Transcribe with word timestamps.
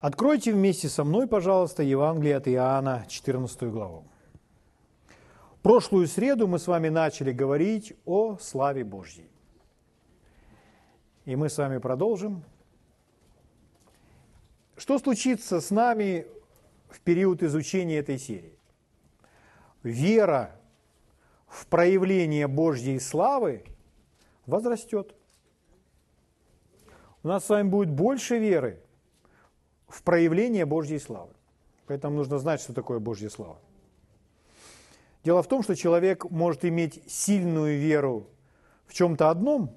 Откройте 0.00 0.52
вместе 0.52 0.88
со 0.88 1.02
мной, 1.02 1.26
пожалуйста, 1.26 1.82
Евангелие 1.82 2.36
от 2.36 2.46
Иоанна, 2.46 3.04
14 3.08 3.62
главу. 3.64 4.04
Прошлую 5.62 6.06
среду 6.06 6.46
мы 6.46 6.60
с 6.60 6.68
вами 6.68 6.88
начали 6.88 7.32
говорить 7.32 7.94
о 8.04 8.38
славе 8.38 8.84
Божьей. 8.84 9.28
И 11.24 11.34
мы 11.34 11.48
с 11.48 11.58
вами 11.58 11.78
продолжим. 11.78 12.44
Что 14.76 15.00
случится 15.00 15.60
с 15.60 15.72
нами 15.72 16.28
в 16.88 17.00
период 17.00 17.42
изучения 17.42 17.98
этой 17.98 18.18
серии? 18.18 18.56
Вера 19.82 20.54
в 21.48 21.66
проявление 21.66 22.46
Божьей 22.46 23.00
славы 23.00 23.64
возрастет. 24.46 25.12
У 27.24 27.28
нас 27.28 27.44
с 27.44 27.48
вами 27.48 27.68
будет 27.68 27.90
больше 27.90 28.38
веры– 28.38 28.80
в 29.88 30.02
проявление 30.02 30.66
Божьей 30.66 30.98
славы. 30.98 31.32
Поэтому 31.86 32.16
нужно 32.16 32.38
знать, 32.38 32.60
что 32.60 32.72
такое 32.74 32.98
Божья 32.98 33.30
слава. 33.30 33.58
Дело 35.24 35.42
в 35.42 35.48
том, 35.48 35.62
что 35.62 35.74
человек 35.74 36.30
может 36.30 36.64
иметь 36.64 37.02
сильную 37.10 37.78
веру 37.78 38.28
в 38.86 38.94
чем-то 38.94 39.30
одном 39.30 39.74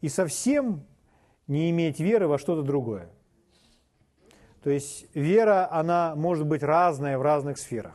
и 0.00 0.08
совсем 0.08 0.84
не 1.46 1.70
иметь 1.70 2.00
веры 2.00 2.28
во 2.28 2.38
что-то 2.38 2.62
другое. 2.62 3.08
То 4.62 4.70
есть 4.70 5.06
вера, 5.14 5.70
она 5.70 6.14
может 6.14 6.46
быть 6.46 6.62
разная 6.62 7.18
в 7.18 7.22
разных 7.22 7.58
сферах, 7.58 7.94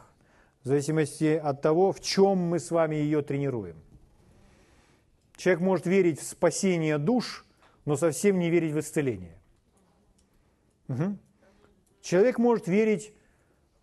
в 0.64 0.68
зависимости 0.68 1.36
от 1.36 1.62
того, 1.62 1.92
в 1.92 2.00
чем 2.00 2.38
мы 2.38 2.60
с 2.60 2.72
вами 2.72 2.96
ее 2.96 3.22
тренируем. 3.22 3.78
Человек 5.36 5.62
может 5.62 5.86
верить 5.86 6.20
в 6.20 6.24
спасение 6.24 6.98
душ, 6.98 7.46
но 7.86 7.98
совсем 7.98 8.40
не 8.40 8.50
верить 8.50 8.74
в 8.74 8.80
исцеление. 8.80 9.38
Угу. 10.94 11.18
Человек 12.02 12.38
может 12.38 12.68
верить 12.68 13.14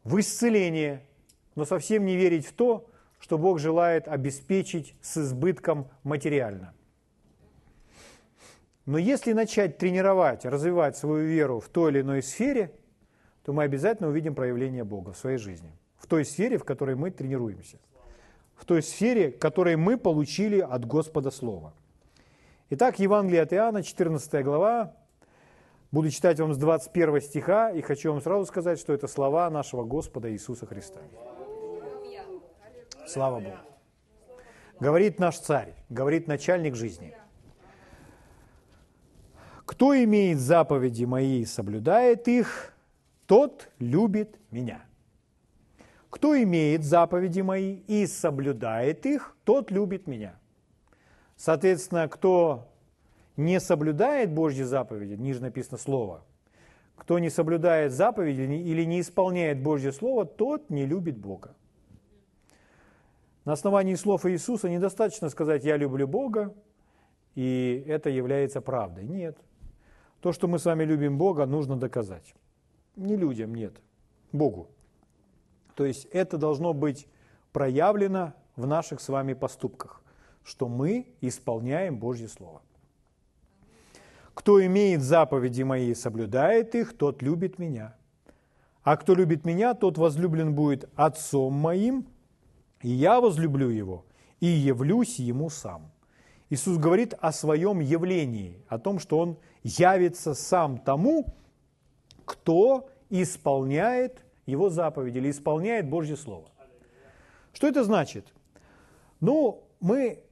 в 0.05 0.19
исцеление, 0.19 1.07
но 1.55 1.65
совсем 1.65 2.05
не 2.05 2.17
верить 2.17 2.47
в 2.47 2.53
то, 2.53 2.87
что 3.19 3.39
Бог 3.39 3.59
желает 3.59 4.09
обеспечить 4.09 4.95
с 5.03 5.19
избытком 5.19 5.89
материально. 6.03 6.75
Но 8.87 8.99
если 8.99 9.33
начать 9.35 9.79
тренировать, 9.79 10.45
развивать 10.45 10.97
свою 10.97 11.27
веру 11.27 11.61
в 11.61 11.69
той 11.69 11.93
или 11.93 12.01
иной 12.01 12.23
сфере, 12.23 12.73
то 13.45 13.53
мы 13.53 13.63
обязательно 13.63 14.09
увидим 14.09 14.35
проявление 14.35 14.85
Бога 14.85 15.13
в 15.13 15.19
своей 15.19 15.39
жизни. 15.39 15.71
В 15.97 16.07
той 16.07 16.25
сфере, 16.25 16.59
в 16.59 16.65
которой 16.65 16.97
мы 16.97 17.11
тренируемся. 17.11 17.79
В 18.55 18.65
той 18.65 18.83
сфере, 18.83 19.31
которой 19.31 19.77
мы 19.77 19.97
получили 19.97 20.61
от 20.61 20.85
Господа 20.87 21.31
Слова. 21.31 21.73
Итак, 22.71 22.99
Евангелие 22.99 23.43
от 23.43 23.53
Иоанна, 23.53 23.83
14 23.83 24.45
глава, 24.45 24.95
Буду 25.93 26.09
читать 26.11 26.39
вам 26.39 26.55
с 26.55 26.57
21 26.57 27.21
стиха, 27.21 27.73
и 27.73 27.81
хочу 27.81 28.13
вам 28.13 28.21
сразу 28.21 28.47
сказать, 28.47 28.79
что 28.79 28.93
это 28.93 29.09
слова 29.09 29.51
нашего 29.51 29.83
Господа 29.83 30.31
Иисуса 30.33 30.65
Христа. 30.65 31.01
Слава 33.09 33.41
Богу. 33.41 33.57
Говорит 34.79 35.19
наш 35.19 35.39
царь, 35.39 35.75
говорит 35.89 36.29
начальник 36.29 36.77
жизни. 36.77 37.13
Кто 39.67 39.93
имеет 40.05 40.39
заповеди 40.39 41.05
мои 41.05 41.41
и 41.41 41.45
соблюдает 41.45 42.29
их, 42.29 42.73
тот 43.27 43.69
любит 43.81 44.39
меня. 44.53 44.85
Кто 46.09 46.41
имеет 46.41 46.85
заповеди 46.85 47.41
мои 47.41 47.81
и 47.89 48.07
соблюдает 48.07 49.07
их, 49.07 49.37
тот 49.45 49.73
любит 49.73 50.07
меня. 50.07 50.39
Соответственно, 51.37 52.09
кто 52.09 52.70
не 53.37 53.61
соблюдает 53.61 54.33
Божьи 54.33 54.63
заповеди, 54.63 55.15
ниже 55.15 55.41
написано 55.41 55.79
Слово, 55.79 56.25
кто 56.97 57.19
не 57.19 57.31
соблюдает 57.31 57.93
заповеди 57.93 58.43
или 58.43 58.85
не 58.85 59.01
исполняет 59.01 59.63
Божье 59.63 59.93
Слово, 59.93 60.27
тот 60.27 60.69
не 60.71 60.87
любит 60.87 61.17
Бога. 61.17 61.55
На 63.45 63.55
основании 63.55 63.95
слов 63.95 64.27
Иисуса 64.27 64.69
недостаточно 64.69 65.31
сказать 65.31 65.65
«я 65.65 65.77
люблю 65.77 66.07
Бога», 66.07 66.55
и 67.35 67.85
это 67.87 68.11
является 68.11 68.61
правдой. 68.61 69.07
Нет. 69.07 69.39
То, 70.21 70.33
что 70.33 70.47
мы 70.47 70.59
с 70.59 70.67
вами 70.67 70.85
любим 70.85 71.17
Бога, 71.17 71.47
нужно 71.47 71.77
доказать. 71.77 72.35
Не 72.97 73.17
людям, 73.17 73.55
нет. 73.55 73.81
Богу. 74.33 74.69
То 75.75 75.87
есть 75.87 76.05
это 76.13 76.37
должно 76.37 76.75
быть 76.75 77.09
проявлено 77.53 78.35
в 78.57 78.67
наших 78.67 79.01
с 79.01 79.09
вами 79.09 79.33
поступках, 79.33 80.03
что 80.45 80.69
мы 80.69 81.07
исполняем 81.23 81.99
Божье 81.99 82.29
Слово. 82.29 82.61
Кто 84.35 84.65
имеет 84.65 85.03
заповеди 85.03 85.63
мои 85.63 85.91
и 85.91 85.95
соблюдает 85.95 86.75
их, 86.75 86.97
тот 86.97 87.23
любит 87.23 87.59
меня. 87.59 87.97
А 88.83 88.97
кто 88.97 89.15
любит 89.15 89.45
меня, 89.45 89.75
тот 89.75 89.99
возлюблен 89.99 90.55
будет 90.55 90.89
отцом 90.97 91.53
моим, 91.53 92.07
и 92.83 92.89
я 92.89 93.21
возлюблю 93.21 93.69
его, 93.69 94.07
и 94.41 94.47
явлюсь 94.47 95.19
ему 95.19 95.51
сам. 95.51 95.91
Иисус 96.49 96.79
говорит 96.79 97.15
о 97.21 97.33
своем 97.33 97.81
явлении, 97.81 98.59
о 98.69 98.79
том, 98.79 98.99
что 98.99 99.19
Он 99.19 99.37
явится 99.63 100.35
сам 100.35 100.79
тому, 100.79 101.27
кто 102.25 102.89
исполняет 103.11 104.25
Его 104.47 104.71
заповеди 104.71 105.19
или 105.19 105.31
исполняет 105.31 105.89
Божье 105.89 106.17
Слово. 106.17 106.49
Что 107.53 107.69
это 107.69 107.85
значит? 107.85 108.33
Ну, 109.21 109.63
мы 109.81 110.25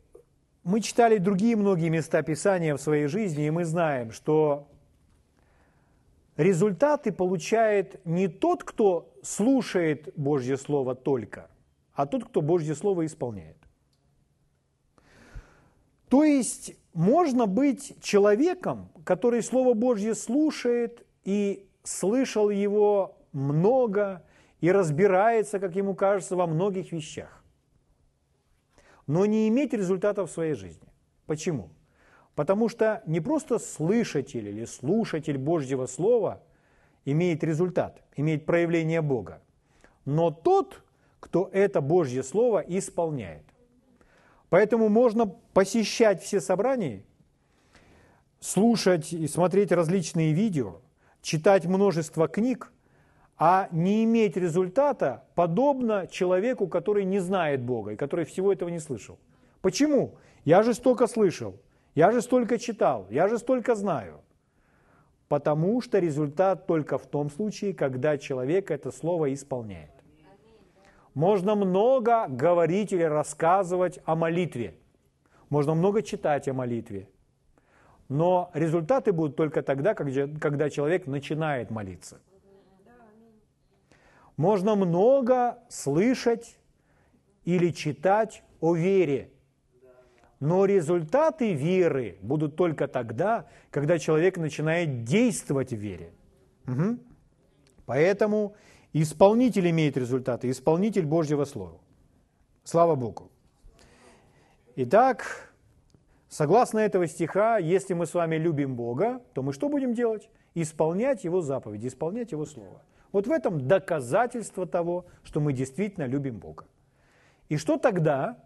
мы 0.68 0.82
читали 0.82 1.16
другие 1.16 1.56
многие 1.56 1.88
места 1.88 2.22
Писания 2.22 2.76
в 2.76 2.80
своей 2.80 3.06
жизни, 3.06 3.46
и 3.46 3.50
мы 3.50 3.64
знаем, 3.64 4.12
что 4.12 4.68
результаты 6.36 7.10
получает 7.10 8.04
не 8.04 8.28
тот, 8.28 8.64
кто 8.64 9.10
слушает 9.22 10.12
Божье 10.14 10.58
Слово 10.58 10.94
только, 10.94 11.48
а 11.94 12.04
тот, 12.04 12.26
кто 12.26 12.42
Божье 12.42 12.74
Слово 12.74 13.06
исполняет. 13.06 13.56
То 16.10 16.22
есть 16.22 16.76
можно 16.92 17.46
быть 17.46 17.94
человеком, 18.02 18.90
который 19.04 19.42
Слово 19.42 19.72
Божье 19.72 20.14
слушает 20.14 21.02
и 21.24 21.66
слышал 21.82 22.50
его 22.50 23.16
много 23.32 24.22
и 24.60 24.70
разбирается, 24.70 25.60
как 25.60 25.74
ему 25.76 25.94
кажется, 25.94 26.36
во 26.36 26.46
многих 26.46 26.92
вещах 26.92 27.38
но 29.08 29.26
не 29.26 29.48
иметь 29.48 29.72
результатов 29.72 30.30
в 30.30 30.32
своей 30.32 30.54
жизни. 30.54 30.86
Почему? 31.26 31.70
Потому 32.36 32.68
что 32.68 33.02
не 33.06 33.20
просто 33.20 33.58
слышатель 33.58 34.46
или 34.46 34.64
слушатель 34.64 35.38
Божьего 35.38 35.86
Слова 35.86 36.44
имеет 37.04 37.42
результат, 37.42 38.00
имеет 38.14 38.46
проявление 38.46 39.00
Бога, 39.00 39.42
но 40.04 40.30
тот, 40.30 40.82
кто 41.18 41.50
это 41.52 41.80
Божье 41.80 42.22
Слово 42.22 42.60
исполняет. 42.60 43.42
Поэтому 44.50 44.88
можно 44.88 45.26
посещать 45.26 46.22
все 46.22 46.40
собрания, 46.40 47.02
слушать 48.40 49.12
и 49.12 49.26
смотреть 49.26 49.72
различные 49.72 50.32
видео, 50.32 50.80
читать 51.22 51.66
множество 51.66 52.28
книг, 52.28 52.72
а 53.38 53.68
не 53.70 54.04
иметь 54.04 54.36
результата 54.36 55.24
подобно 55.34 56.08
человеку, 56.08 56.66
который 56.66 57.04
не 57.04 57.20
знает 57.20 57.62
Бога 57.62 57.92
и 57.92 57.96
который 57.96 58.24
всего 58.24 58.52
этого 58.52 58.68
не 58.68 58.80
слышал. 58.80 59.18
Почему? 59.60 60.16
Я 60.44 60.62
же 60.62 60.74
столько 60.74 61.06
слышал, 61.06 61.54
я 61.94 62.10
же 62.10 62.20
столько 62.20 62.58
читал, 62.58 63.06
я 63.10 63.28
же 63.28 63.38
столько 63.38 63.74
знаю. 63.74 64.20
Потому 65.28 65.80
что 65.82 65.98
результат 65.98 66.66
только 66.66 66.98
в 66.98 67.06
том 67.06 67.30
случае, 67.30 67.74
когда 67.74 68.18
человек 68.18 68.70
это 68.70 68.90
слово 68.90 69.32
исполняет. 69.34 69.90
Можно 71.14 71.54
много 71.54 72.26
говорить 72.28 72.92
или 72.92 73.02
рассказывать 73.02 74.00
о 74.04 74.14
молитве. 74.14 74.74
Можно 75.50 75.74
много 75.74 76.02
читать 76.02 76.48
о 76.48 76.54
молитве. 76.54 77.08
Но 78.08 78.50
результаты 78.54 79.12
будут 79.12 79.36
только 79.36 79.62
тогда, 79.62 79.94
когда 79.94 80.70
человек 80.70 81.06
начинает 81.06 81.70
молиться. 81.70 82.20
Можно 84.38 84.76
много 84.76 85.58
слышать 85.68 86.56
или 87.44 87.70
читать 87.70 88.44
о 88.60 88.76
вере, 88.76 89.32
но 90.38 90.64
результаты 90.64 91.54
веры 91.54 92.18
будут 92.22 92.54
только 92.54 92.86
тогда, 92.86 93.48
когда 93.72 93.98
человек 93.98 94.38
начинает 94.38 95.02
действовать 95.02 95.72
в 95.72 95.76
вере. 95.76 96.12
Угу. 96.68 96.98
Поэтому 97.86 98.54
исполнитель 98.92 99.68
имеет 99.70 99.96
результаты, 99.96 100.48
исполнитель 100.50 101.04
Божьего 101.04 101.44
Слова. 101.44 101.80
Слава 102.62 102.94
Богу. 102.94 103.32
Итак, 104.76 105.52
согласно 106.28 106.78
этого 106.78 107.08
стиха, 107.08 107.58
если 107.58 107.92
мы 107.94 108.06
с 108.06 108.14
вами 108.14 108.36
любим 108.36 108.76
Бога, 108.76 109.20
то 109.34 109.42
мы 109.42 109.52
что 109.52 109.68
будем 109.68 109.94
делать? 109.94 110.30
Исполнять 110.54 111.24
Его 111.24 111.40
заповеди, 111.40 111.88
исполнять 111.88 112.30
Его 112.30 112.46
Слово. 112.46 112.82
Вот 113.12 113.26
в 113.26 113.30
этом 113.30 113.66
доказательство 113.66 114.66
того, 114.66 115.06
что 115.22 115.40
мы 115.40 115.52
действительно 115.52 116.04
любим 116.04 116.38
Бога. 116.38 116.64
И 117.48 117.56
что 117.56 117.78
тогда? 117.78 118.36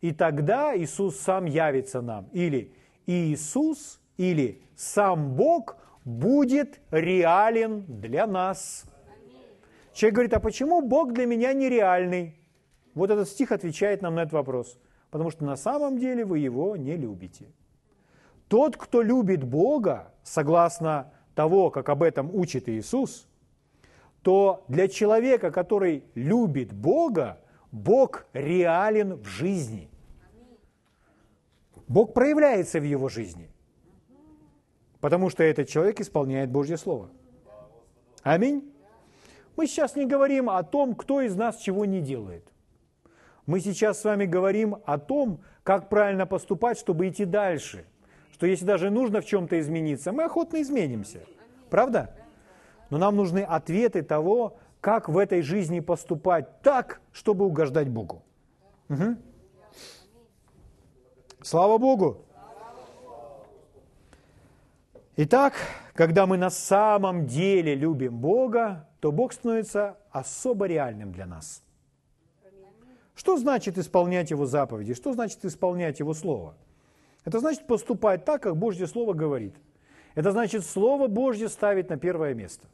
И 0.00 0.12
тогда 0.12 0.76
Иисус 0.76 1.18
сам 1.18 1.46
явится 1.46 2.00
нам. 2.00 2.28
Или 2.32 2.72
Иисус, 3.06 4.00
или 4.16 4.62
сам 4.76 5.34
Бог 5.34 5.76
будет 6.04 6.80
реален 6.90 7.84
для 7.88 8.26
нас. 8.26 8.84
Человек 9.92 10.14
говорит, 10.14 10.34
а 10.34 10.40
почему 10.40 10.82
Бог 10.82 11.12
для 11.12 11.26
меня 11.26 11.52
нереальный? 11.52 12.36
Вот 12.94 13.10
этот 13.10 13.28
стих 13.28 13.50
отвечает 13.50 14.02
нам 14.02 14.14
на 14.14 14.20
этот 14.20 14.34
вопрос. 14.34 14.78
Потому 15.10 15.30
что 15.30 15.44
на 15.44 15.56
самом 15.56 15.98
деле 15.98 16.24
вы 16.24 16.38
его 16.38 16.76
не 16.76 16.96
любите. 16.96 17.46
Тот, 18.48 18.76
кто 18.76 19.02
любит 19.02 19.42
Бога, 19.42 20.12
согласно 20.22 21.12
того, 21.34 21.70
как 21.70 21.88
об 21.88 22.02
этом 22.02 22.32
учит 22.34 22.68
Иисус, 22.68 23.26
то 24.22 24.64
для 24.68 24.88
человека, 24.88 25.50
который 25.50 26.04
любит 26.14 26.72
Бога, 26.72 27.40
Бог 27.70 28.26
реален 28.32 29.14
в 29.14 29.26
жизни. 29.26 29.90
Бог 31.88 32.14
проявляется 32.14 32.80
в 32.80 32.84
его 32.84 33.08
жизни, 33.08 33.48
потому 35.00 35.30
что 35.30 35.44
этот 35.44 35.68
человек 35.68 36.00
исполняет 36.00 36.50
Божье 36.50 36.76
Слово. 36.76 37.10
Аминь. 38.22 38.72
Мы 39.56 39.66
сейчас 39.66 39.94
не 39.94 40.04
говорим 40.04 40.50
о 40.50 40.62
том, 40.64 40.94
кто 40.94 41.20
из 41.20 41.36
нас 41.36 41.58
чего 41.58 41.84
не 41.84 42.00
делает. 42.00 42.44
Мы 43.46 43.60
сейчас 43.60 44.00
с 44.00 44.04
вами 44.04 44.26
говорим 44.26 44.76
о 44.84 44.98
том, 44.98 45.40
как 45.62 45.88
правильно 45.88 46.26
поступать, 46.26 46.78
чтобы 46.78 47.08
идти 47.08 47.24
дальше. 47.24 47.86
Что 48.32 48.46
если 48.46 48.64
даже 48.64 48.90
нужно 48.90 49.20
в 49.20 49.24
чем-то 49.24 49.58
измениться, 49.60 50.12
мы 50.12 50.24
охотно 50.24 50.60
изменимся. 50.60 51.20
Правда? 51.70 52.14
Но 52.90 52.98
нам 52.98 53.16
нужны 53.16 53.40
ответы 53.40 54.02
того, 54.02 54.56
как 54.80 55.08
в 55.08 55.18
этой 55.18 55.42
жизни 55.42 55.80
поступать 55.80 56.62
так, 56.62 57.00
чтобы 57.12 57.44
угождать 57.44 57.88
Богу. 57.88 58.22
Угу. 58.88 59.16
Слава 61.42 61.78
Богу! 61.78 62.22
Итак, 65.16 65.54
когда 65.94 66.26
мы 66.26 66.36
на 66.36 66.50
самом 66.50 67.26
деле 67.26 67.74
любим 67.74 68.18
Бога, 68.18 68.86
то 69.00 69.10
Бог 69.12 69.32
становится 69.32 69.96
особо 70.10 70.66
реальным 70.66 71.12
для 71.12 71.26
нас. 71.26 71.62
Что 73.14 73.38
значит 73.38 73.78
исполнять 73.78 74.30
Его 74.30 74.44
заповеди? 74.44 74.92
Что 74.92 75.14
значит 75.14 75.44
исполнять 75.44 76.00
Его 76.00 76.12
Слово? 76.12 76.54
Это 77.24 77.40
значит 77.40 77.66
поступать 77.66 78.24
так, 78.24 78.42
как 78.42 78.56
Божье 78.56 78.86
Слово 78.86 79.14
говорит. 79.14 79.54
Это 80.16 80.32
значит 80.32 80.64
Слово 80.64 81.08
Божье 81.08 81.48
ставить 81.48 81.90
на 81.90 81.98
первое 81.98 82.34
место. 82.34 82.66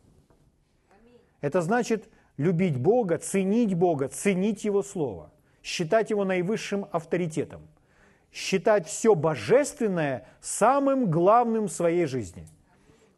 Это 1.41 1.61
значит 1.61 2.09
любить 2.37 2.79
Бога, 2.79 3.19
ценить 3.19 3.75
Бога, 3.75 4.09
ценить 4.09 4.65
Его 4.65 4.83
Слово, 4.83 5.33
считать 5.63 6.11
Его 6.11 6.25
наивысшим 6.25 6.87
авторитетом, 6.93 7.63
считать 8.33 8.87
все 8.87 9.17
божественное 9.17 10.25
самым 10.41 11.11
главным 11.11 11.67
в 11.67 11.73
своей 11.73 12.07
жизни. 12.07 12.47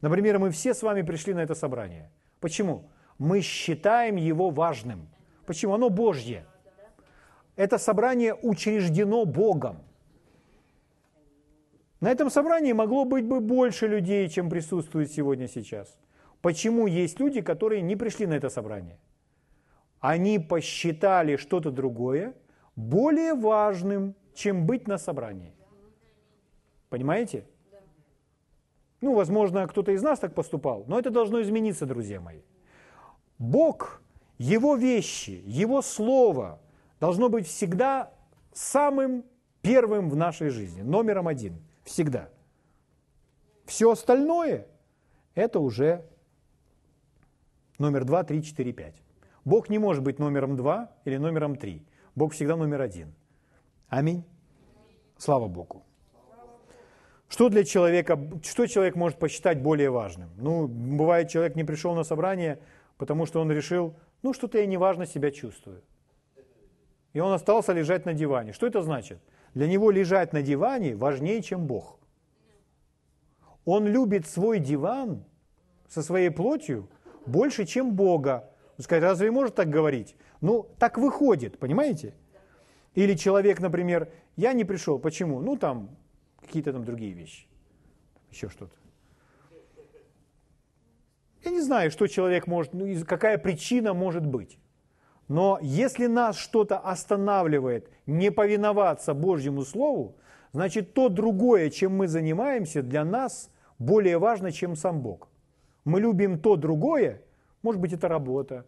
Например, 0.00 0.38
мы 0.38 0.50
все 0.50 0.72
с 0.72 0.82
вами 0.82 1.02
пришли 1.02 1.34
на 1.34 1.40
это 1.40 1.54
собрание. 1.54 2.10
Почему? 2.40 2.88
Мы 3.18 3.42
считаем 3.42 4.16
его 4.16 4.48
важным. 4.48 5.06
Почему? 5.44 5.74
Оно 5.74 5.90
Божье. 5.90 6.46
Это 7.56 7.76
собрание 7.76 8.34
учреждено 8.34 9.26
Богом. 9.26 9.82
На 12.04 12.10
этом 12.10 12.28
собрании 12.28 12.74
могло 12.74 13.06
быть 13.06 13.24
бы 13.24 13.40
больше 13.40 13.86
людей, 13.86 14.28
чем 14.28 14.50
присутствует 14.50 15.10
сегодня 15.10 15.48
сейчас. 15.48 15.98
Почему 16.42 16.86
есть 16.86 17.18
люди, 17.18 17.40
которые 17.40 17.80
не 17.80 17.96
пришли 17.96 18.26
на 18.26 18.34
это 18.34 18.50
собрание? 18.50 18.98
Они 20.00 20.38
посчитали 20.38 21.36
что-то 21.36 21.70
другое 21.70 22.34
более 22.76 23.32
важным, 23.32 24.14
чем 24.34 24.66
быть 24.66 24.86
на 24.86 24.98
собрании. 24.98 25.54
Понимаете? 26.90 27.46
Ну, 29.00 29.14
возможно, 29.14 29.66
кто-то 29.66 29.92
из 29.92 30.02
нас 30.02 30.18
так 30.18 30.34
поступал, 30.34 30.84
но 30.86 30.98
это 30.98 31.08
должно 31.08 31.40
измениться, 31.40 31.86
друзья 31.86 32.20
мои. 32.20 32.42
Бог, 33.38 34.02
Его 34.36 34.76
вещи, 34.76 35.42
Его 35.46 35.80
Слово 35.80 36.60
должно 37.00 37.30
быть 37.30 37.46
всегда 37.46 38.12
самым 38.52 39.24
первым 39.62 40.10
в 40.10 40.16
нашей 40.16 40.50
жизни, 40.50 40.82
номером 40.82 41.28
один, 41.28 41.64
всегда. 41.84 42.28
Все 43.66 43.90
остальное– 43.90 44.66
это 45.34 45.60
уже 45.60 46.04
номер 47.78 48.04
два, 48.04 48.24
три, 48.24 48.42
четыре, 48.42 48.72
пять. 48.72 49.02
Бог 49.44 49.68
не 49.68 49.78
может 49.78 50.02
быть 50.02 50.18
номером 50.18 50.56
два 50.56 50.92
или 51.04 51.16
номером 51.16 51.56
три. 51.56 51.86
Бог 52.14 52.32
всегда 52.32 52.56
номер 52.56 52.80
один. 52.80 53.14
Аминь. 53.88 54.24
Слава 55.18 55.48
Богу. 55.48 55.84
Что 57.28 57.48
для 57.48 57.64
человека, 57.64 58.18
что 58.42 58.66
человек 58.66 58.96
может 58.96 59.18
посчитать 59.18 59.60
более 59.60 59.90
важным? 59.90 60.30
Ну, 60.36 60.68
бывает, 60.68 61.28
человек 61.28 61.56
не 61.56 61.64
пришел 61.64 61.94
на 61.94 62.04
собрание, 62.04 62.60
потому 62.96 63.26
что 63.26 63.40
он 63.40 63.50
решил, 63.50 63.96
ну, 64.22 64.32
что-то 64.32 64.58
я 64.58 64.66
неважно 64.66 65.06
себя 65.06 65.30
чувствую. 65.30 65.82
И 67.12 67.20
он 67.20 67.32
остался 67.32 67.72
лежать 67.72 68.06
на 68.06 68.14
диване. 68.14 68.52
Что 68.52 68.66
это 68.66 68.82
значит? 68.82 69.18
Для 69.54 69.68
него 69.68 69.90
лежать 69.90 70.32
на 70.32 70.42
диване 70.42 70.96
важнее, 70.96 71.40
чем 71.40 71.66
Бог. 71.66 71.98
Он 73.64 73.86
любит 73.86 74.26
свой 74.26 74.58
диван 74.58 75.24
со 75.88 76.02
своей 76.02 76.30
плотью 76.30 76.88
больше, 77.24 77.64
чем 77.64 77.94
Бога. 77.94 78.50
Сказать, 78.78 79.04
разве 79.04 79.30
может 79.30 79.54
так 79.54 79.70
говорить? 79.70 80.16
Ну, 80.40 80.68
так 80.78 80.98
выходит, 80.98 81.58
понимаете? 81.58 82.14
Или 82.94 83.14
человек, 83.14 83.60
например, 83.60 84.12
я 84.36 84.52
не 84.52 84.64
пришел, 84.64 84.98
почему? 84.98 85.40
Ну, 85.40 85.56
там, 85.56 85.96
какие-то 86.40 86.72
там 86.72 86.84
другие 86.84 87.12
вещи, 87.12 87.46
еще 88.30 88.48
что-то. 88.48 88.74
Я 91.44 91.50
не 91.50 91.60
знаю, 91.60 91.90
что 91.90 92.06
человек 92.08 92.46
может, 92.46 92.74
ну, 92.74 92.86
какая 93.06 93.38
причина 93.38 93.94
может 93.94 94.26
быть. 94.26 94.58
Но 95.28 95.58
если 95.62 96.06
нас 96.06 96.36
что-то 96.36 96.78
останавливает 96.78 97.90
не 98.06 98.30
повиноваться 98.30 99.14
Божьему 99.14 99.62
Слову, 99.62 100.16
значит 100.52 100.92
то 100.94 101.08
другое, 101.08 101.70
чем 101.70 101.96
мы 101.96 102.08
занимаемся, 102.08 102.82
для 102.82 103.04
нас 103.04 103.50
более 103.78 104.18
важно, 104.18 104.52
чем 104.52 104.76
сам 104.76 105.00
Бог. 105.00 105.28
Мы 105.84 106.00
любим 106.00 106.38
то 106.38 106.56
другое, 106.56 107.22
может 107.62 107.80
быть, 107.80 107.92
это 107.92 108.08
работа, 108.08 108.66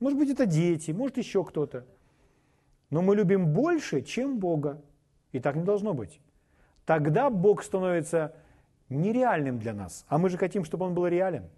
может 0.00 0.18
быть, 0.18 0.30
это 0.30 0.46
дети, 0.46 0.90
может, 0.90 1.16
еще 1.16 1.44
кто-то. 1.44 1.86
Но 2.90 3.02
мы 3.02 3.16
любим 3.16 3.52
больше, 3.52 4.02
чем 4.02 4.38
Бога. 4.38 4.82
И 5.32 5.40
так 5.40 5.56
не 5.56 5.64
должно 5.64 5.94
быть. 5.94 6.20
Тогда 6.84 7.30
Бог 7.30 7.62
становится 7.62 8.34
нереальным 8.88 9.58
для 9.58 9.72
нас. 9.72 10.04
А 10.08 10.18
мы 10.18 10.28
же 10.28 10.38
хотим, 10.38 10.64
чтобы 10.64 10.84
Он 10.84 10.94
был 10.94 11.06
реален. 11.06 11.48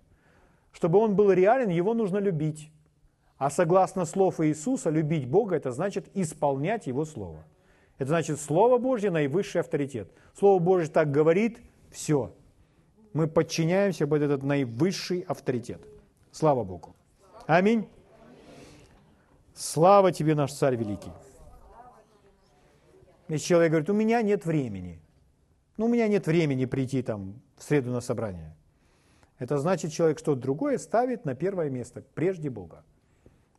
Чтобы 0.72 0.98
Он 0.98 1.16
был 1.16 1.32
реален, 1.32 1.68
Его 1.68 1.94
нужно 1.94 2.18
любить. 2.18 2.72
А 3.38 3.50
согласно 3.50 4.04
слов 4.04 4.40
Иисуса, 4.40 4.90
любить 4.90 5.28
Бога– 5.28 5.56
это 5.56 5.70
значит 5.70 6.08
исполнять 6.14 6.88
Его 6.88 7.04
Слово. 7.04 7.44
Это 7.96 8.08
значит, 8.08 8.40
Слово 8.40 8.78
Божье– 8.78 9.10
наивысший 9.12 9.60
авторитет. 9.60 10.10
Слово 10.36 10.58
Божье 10.58 10.88
так 10.88 11.10
говорит– 11.10 11.60
все. 11.90 12.34
Мы 13.12 13.26
подчиняемся 13.26 14.06
под 14.06 14.22
этот 14.22 14.42
наивысший 14.42 15.20
авторитет. 15.20 15.80
Слава 16.30 16.64
Богу. 16.64 16.94
Аминь. 17.46 17.88
Слава 19.54 20.12
тебе, 20.12 20.34
наш 20.34 20.52
Царь 20.52 20.76
Великий. 20.76 21.10
Если 23.28 23.46
человек 23.46 23.70
говорит, 23.70 23.90
у 23.90 23.94
меня 23.94 24.22
нет 24.22 24.44
времени. 24.46 25.00
Ну, 25.76 25.86
у 25.86 25.88
меня 25.88 26.08
нет 26.08 26.26
времени 26.26 26.64
прийти 26.64 27.02
там 27.02 27.40
в 27.56 27.62
среду 27.62 27.90
на 27.90 28.00
собрание. 28.00 28.56
Это 29.38 29.58
значит, 29.58 29.92
человек 29.92 30.18
что-то 30.18 30.40
другое 30.40 30.78
ставит 30.78 31.24
на 31.24 31.34
первое 31.34 31.70
место, 31.70 32.02
прежде 32.14 32.50
Бога. 32.50 32.84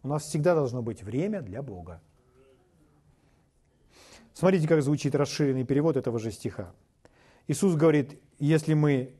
У 0.03 0.07
нас 0.07 0.23
всегда 0.23 0.55
должно 0.55 0.81
быть 0.81 1.03
время 1.03 1.41
для 1.41 1.61
Бога. 1.61 2.01
Смотрите, 4.33 4.67
как 4.67 4.81
звучит 4.81 5.15
расширенный 5.15 5.65
перевод 5.65 5.97
этого 5.97 6.19
же 6.19 6.31
стиха. 6.31 6.71
Иисус 7.47 7.75
говорит, 7.75 8.19
если 8.39 8.73
мы 8.73 9.13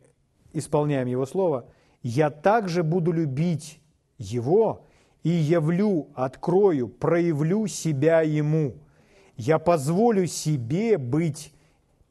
исполняем 0.54 1.08
Его 1.08 1.26
Слово, 1.26 1.66
«Я 2.02 2.30
также 2.30 2.84
буду 2.84 3.12
любить 3.12 3.82
Его, 4.18 4.86
и 5.24 5.30
явлю, 5.30 6.08
открою, 6.16 6.88
проявлю 6.88 7.68
себя 7.68 8.22
Ему. 8.22 8.76
Я 9.36 9.60
позволю 9.60 10.28
себе 10.28 10.98
быть 10.98 11.54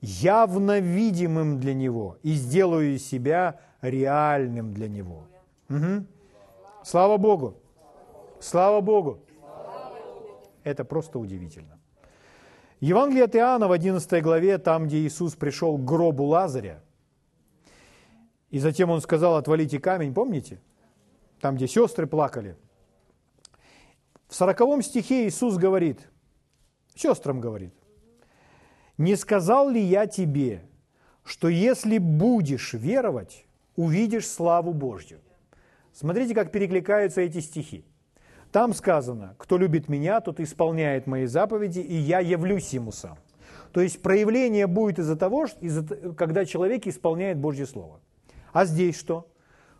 явно 0.01 0.81
видимым 0.81 1.59
для 1.59 1.75
Него 1.75 2.19
и 2.23 2.35
сделаю 2.35 2.99
себя 2.99 3.61
реальным 3.81 4.73
для 4.73 4.89
Него. 4.89 5.27
Угу. 5.69 6.05
Слава 6.85 7.17
Богу! 7.17 7.57
Слава 8.41 8.81
Богу! 8.81 9.21
Это 10.65 10.85
просто 10.85 11.19
удивительно. 11.19 11.79
Евангелие 12.81 13.25
от 13.25 13.35
Иоанна 13.35 13.69
в 13.69 13.73
11 13.73 14.23
главе, 14.23 14.59
там, 14.59 14.87
где 14.87 14.99
Иисус 14.99 15.35
пришел 15.35 15.77
к 15.79 15.85
гробу 15.85 16.25
Лазаря, 16.25 16.83
и 18.51 18.59
затем 18.59 18.91
Он 18.91 19.01
сказал, 19.01 19.37
отвалите 19.37 19.79
камень, 19.79 20.15
помните? 20.15 20.61
Там, 21.41 21.57
где 21.57 21.67
сестры 21.67 22.07
плакали– 22.07 22.57
в 24.29 24.35
сороковом 24.35 24.83
стихе 24.83 25.27
Иисус 25.27 25.57
говорит, 25.57 26.07
сестрам 26.95 27.41
говорит, 27.41 27.73
«Не 28.99 29.17
сказал 29.17 29.71
ли 29.71 29.81
я 29.81 30.07
тебе, 30.07 30.63
что 31.25 31.49
если 31.49 31.97
будешь 31.97 32.75
веровать, 32.75 33.47
увидишь 33.75 34.27
славу 34.27 34.75
Божью. 34.75 35.21
Смотрите, 35.95 36.35
как 36.35 36.53
перекликаются 36.53 37.23
эти 37.23 37.41
стихи. 37.41 37.85
Там 38.53 38.73
сказано, 38.73 39.35
кто 39.39 39.59
любит 39.59 39.89
меня, 39.89 40.21
тот 40.21 40.41
исполняет 40.41 41.07
мои 41.07 41.27
заповеди, 41.27 41.81
и 41.81 41.95
я 41.95 42.21
явлюсь 42.21 42.73
ему 42.73 42.93
сам. 42.93 43.19
То 43.73 43.83
есть 43.83 44.01
проявление 44.01 44.67
будет 44.67 44.99
из-за 44.99 45.17
того, 45.17 45.47
из 45.61 45.87
когда 46.17 46.45
человек 46.45 46.87
исполняет 46.87 47.39
Божье 47.39 47.67
Слово. 47.67 48.01
А 48.53 48.65
здесь 48.65 48.99
что? 48.99 49.29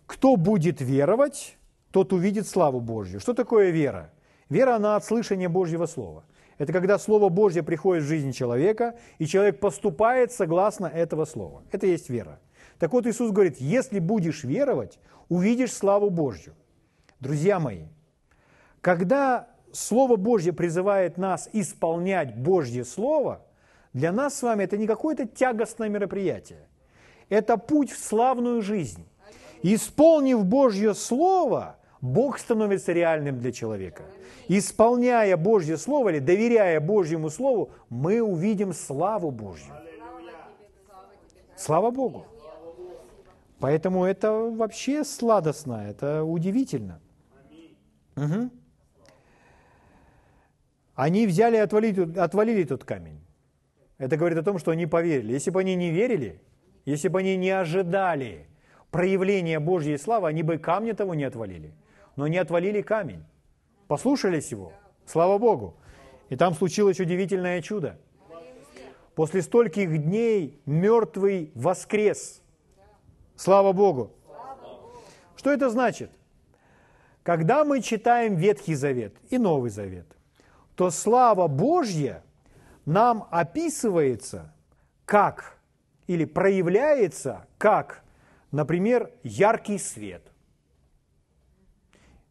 Кто 0.07 0.37
будет 0.37 0.81
веровать, 0.81 1.57
тот 1.91 2.13
увидит 2.13 2.47
славу 2.47 2.81
Божью. 2.81 3.21
Что 3.21 3.33
такое 3.33 3.71
вера? 3.71 4.11
Вера, 4.51 4.77
она 4.77 4.97
от 4.97 5.05
слышания 5.05 5.49
Божьего 5.49 5.87
Слова. 5.87 6.25
Это 6.59 6.73
когда 6.73 6.99
Слово 6.99 7.29
Божье 7.29 7.63
приходит 7.63 8.05
в 8.05 8.09
жизнь 8.09 8.33
человека, 8.33 8.97
и 9.19 9.27
человек 9.27 9.61
поступает 9.61 10.33
согласно 10.33 10.87
этого 10.87 11.25
Слова. 11.25 11.63
Это 11.71 11.87
есть 11.87 12.11
вера. 12.11 12.41
Так 12.79 12.93
вот 12.93 13.07
Иисус 13.07 13.31
говорит, 13.31 13.59
если 13.59 13.99
будешь 13.99 14.45
веровать, 14.45 14.99
увидишь 15.29 15.73
славу 15.73 16.11
Божью. 16.11 16.55
Друзья 17.21 17.59
мои, 17.59 17.85
когда 18.81 19.49
Слово 19.73 20.17
Божье 20.17 20.53
призывает 20.53 21.19
нас 21.19 21.49
исполнять 21.53 22.37
Божье 22.37 22.85
Слово, 22.85 23.43
для 23.93 24.13
нас 24.13 24.39
с 24.39 24.43
вами 24.43 24.65
это 24.65 24.77
не 24.77 24.87
какое-то 24.87 25.27
тягостное 25.27 25.89
мероприятие. 25.89 26.69
Это 27.29 27.57
путь 27.57 27.91
в 27.91 27.99
славную 28.03 28.63
жизнь. 28.63 29.07
Исполнив 29.63 30.45
Божье 30.45 30.95
Слово, 30.95 31.77
Бог 32.01 32.39
становится 32.39 32.93
реальным 32.93 33.41
для 33.41 33.53
человека. 33.53 34.03
Исполняя 34.47 35.37
Божье 35.37 35.77
Слово 35.77 36.11
или 36.11 36.21
доверяя 36.21 36.81
Божьему 36.81 37.29
Слову, 37.29 37.71
мы 37.91 38.23
увидим 38.23 38.73
славу 38.73 39.31
Божью. 39.31 39.75
Слава 41.57 41.91
Богу. 41.91 42.25
Поэтому 43.59 44.05
это 44.05 44.33
вообще 44.33 45.05
сладостно, 45.05 45.85
это 45.89 46.23
удивительно. 46.23 47.01
Угу. 48.17 48.51
Они 50.99 51.29
взяли 51.29 51.55
и 51.55 51.61
отвалили, 51.61 52.19
отвалили 52.19 52.65
тот 52.65 52.83
камень. 52.83 53.21
Это 53.99 54.17
говорит 54.17 54.37
о 54.37 54.43
том, 54.43 54.59
что 54.59 54.73
они 54.73 54.87
поверили. 54.87 55.33
Если 55.33 55.53
бы 55.53 55.61
они 55.61 55.77
не 55.77 55.93
верили, 55.93 56.43
если 56.87 57.07
бы 57.07 57.21
они 57.21 57.37
не 57.37 57.51
ожидали 57.51 58.49
проявления 58.91 59.61
Божьей 59.61 59.97
славы, 59.97 60.27
они 60.27 60.43
бы 60.43 60.59
камня 60.59 60.95
того 60.95 61.15
не 61.15 61.23
отвалили. 61.23 61.73
Но 62.17 62.25
они 62.25 62.37
отвалили 62.37 62.83
камень. 62.83 63.25
Послушались 63.87 64.51
его. 64.51 64.73
Слава 65.07 65.39
Богу. 65.39 65.77
И 66.31 66.37
там 66.37 66.53
случилось 66.53 66.99
удивительное 66.99 67.63
чудо. 67.63 67.97
После 69.15 69.43
стольких 69.43 70.03
дней 70.03 70.61
мертвый 70.67 71.53
воскрес. 71.55 72.43
Слава 73.37 73.73
Богу. 73.73 74.11
Что 75.37 75.53
это 75.53 75.71
значит? 75.71 76.11
Когда 77.23 77.65
мы 77.65 77.83
читаем 77.83 78.35
Ветхий 78.35 78.75
Завет 78.75 79.15
и 79.31 79.39
Новый 79.39 79.71
Завет, 79.71 80.18
то 80.79 80.91
слава 80.91 81.49
Божья 81.49 82.23
нам 82.87 83.27
описывается 83.33 84.55
как 85.07 85.59
или 86.07 86.25
проявляется 86.25 87.49
как, 87.59 88.05
например, 88.53 89.11
яркий 89.25 89.79
свет, 89.79 90.23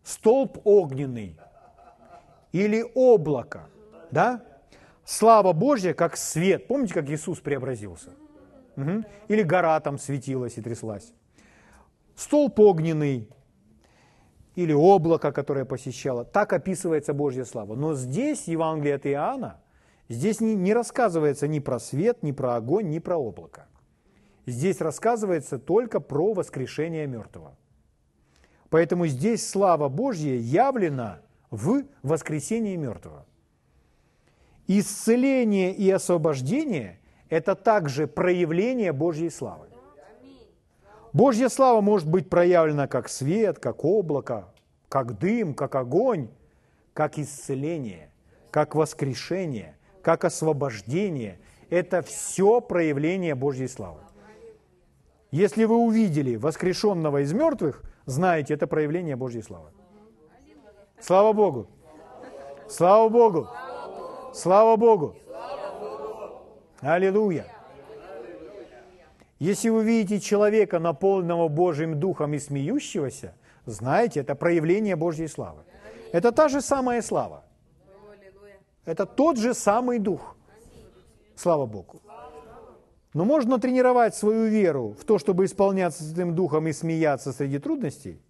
столб 0.01 0.59
огненный 0.63 1.37
или 2.53 2.85
облако, 2.95 3.67
да? 4.11 4.41
Слава 5.03 5.51
Божья 5.51 5.93
как 5.93 6.15
свет. 6.15 6.69
Помните, 6.69 6.93
как 6.93 7.09
Иисус 7.09 7.41
преобразился? 7.41 8.11
Угу. 8.77 9.03
Или 9.27 9.43
гора 9.43 9.77
там 9.81 9.97
светилась 9.97 10.57
и 10.57 10.61
тряслась. 10.61 11.11
Столб 12.15 12.57
огненный 12.61 13.29
или 14.57 14.73
облако, 14.73 15.31
которое 15.31 15.63
посещало. 15.63 16.25
Так 16.25 16.51
описывается 16.51 17.13
Божья 17.13 17.45
слава. 17.45 17.75
Но 17.75 17.95
здесь, 17.95 18.47
Евангелие 18.47 18.95
от 18.95 19.05
Иоанна, 19.05 19.61
Здесь 20.09 20.39
не, 20.39 20.55
не 20.55 20.73
рассказывается 20.73 21.47
ни 21.47 21.59
про 21.59 21.79
свет, 21.79 22.23
ни 22.23 22.31
про 22.31 22.55
огонь, 22.55 22.89
ни 22.89 22.99
про 22.99 23.17
облако. 23.17 23.67
Здесь 24.45 24.79
рассказывается 24.79 25.59
только 25.59 25.99
про 25.99 26.33
воскрешение 26.33 27.07
мертвого. 27.07 27.57
Поэтому 28.69 29.07
здесь 29.07 29.47
слава 29.47 29.89
Божья 29.89 30.35
явлена 30.35 31.21
в 31.51 31.83
воскресении 32.03 32.75
мертвого. 32.75 33.25
Исцеление 34.67 35.73
и 35.73 35.89
освобождение– 35.89 36.99
это 37.29 37.55
также 37.55 38.07
проявление 38.07 38.93
Божьей 38.93 39.29
славы. 39.29 39.66
Божья 41.17 41.49
слава 41.49 41.81
может 41.81 42.07
быть 42.07 42.29
проявлена 42.29 42.87
как 42.87 43.09
свет, 43.09 43.57
как 43.57 43.83
облако, 43.83 44.53
как 44.87 45.17
дым, 45.17 45.55
как 45.55 45.73
огонь, 45.73 46.29
как 46.93 47.17
исцеление, 47.17 48.11
как 48.51 48.75
воскрешение, 48.75 49.75
как 50.03 50.25
освобождение. 50.25 51.39
Это 51.71 52.03
все 52.03 52.61
проявление 52.61 53.33
Божьей 53.33 53.67
славы. 53.67 54.01
Если 55.31 55.65
вы 55.65 55.77
увидели 55.77 56.35
воскрешенного 56.35 57.23
из 57.23 57.33
мертвых, 57.33 57.81
знаете, 58.05 58.53
это 58.53 58.67
проявление 58.67 59.15
Божьей 59.15 59.41
славы. 59.41 59.71
Слава 60.99 61.33
Богу! 61.33 61.65
Слава 62.69 63.09
Богу! 63.09 63.47
Слава 64.35 64.77
Богу! 64.77 65.15
Аллилуйя! 66.81 67.56
Если 69.39 69.69
вы 69.69 69.83
видите 69.83 70.19
человека, 70.19 70.79
наполненного 70.79 71.47
Божьим 71.47 71.99
Духом 71.99 72.33
и 72.33 72.39
смеющегося, 72.39 73.35
знаете, 73.65 74.21
это 74.21 74.35
проявление 74.35 74.95
Божьей 74.95 75.27
славы. 75.27 75.61
Это 76.11 76.31
та 76.31 76.47
же 76.47 76.61
самая 76.61 77.01
слава. 77.01 77.43
Это 78.85 79.05
тот 79.05 79.37
же 79.37 79.53
самый 79.53 79.99
дух. 79.99 80.37
Слава 81.35 81.65
Богу. 81.65 82.01
Но 83.13 83.25
можно 83.25 83.59
тренировать 83.59 84.15
свою 84.15 84.47
веру 84.47 84.95
в 84.99 85.03
то, 85.03 85.17
чтобы 85.17 85.45
исполняться 85.45 86.03
Святым 86.03 86.35
Духом 86.35 86.67
и 86.67 86.73
смеяться 86.73 87.33
среди 87.33 87.59
трудностей, 87.59 88.21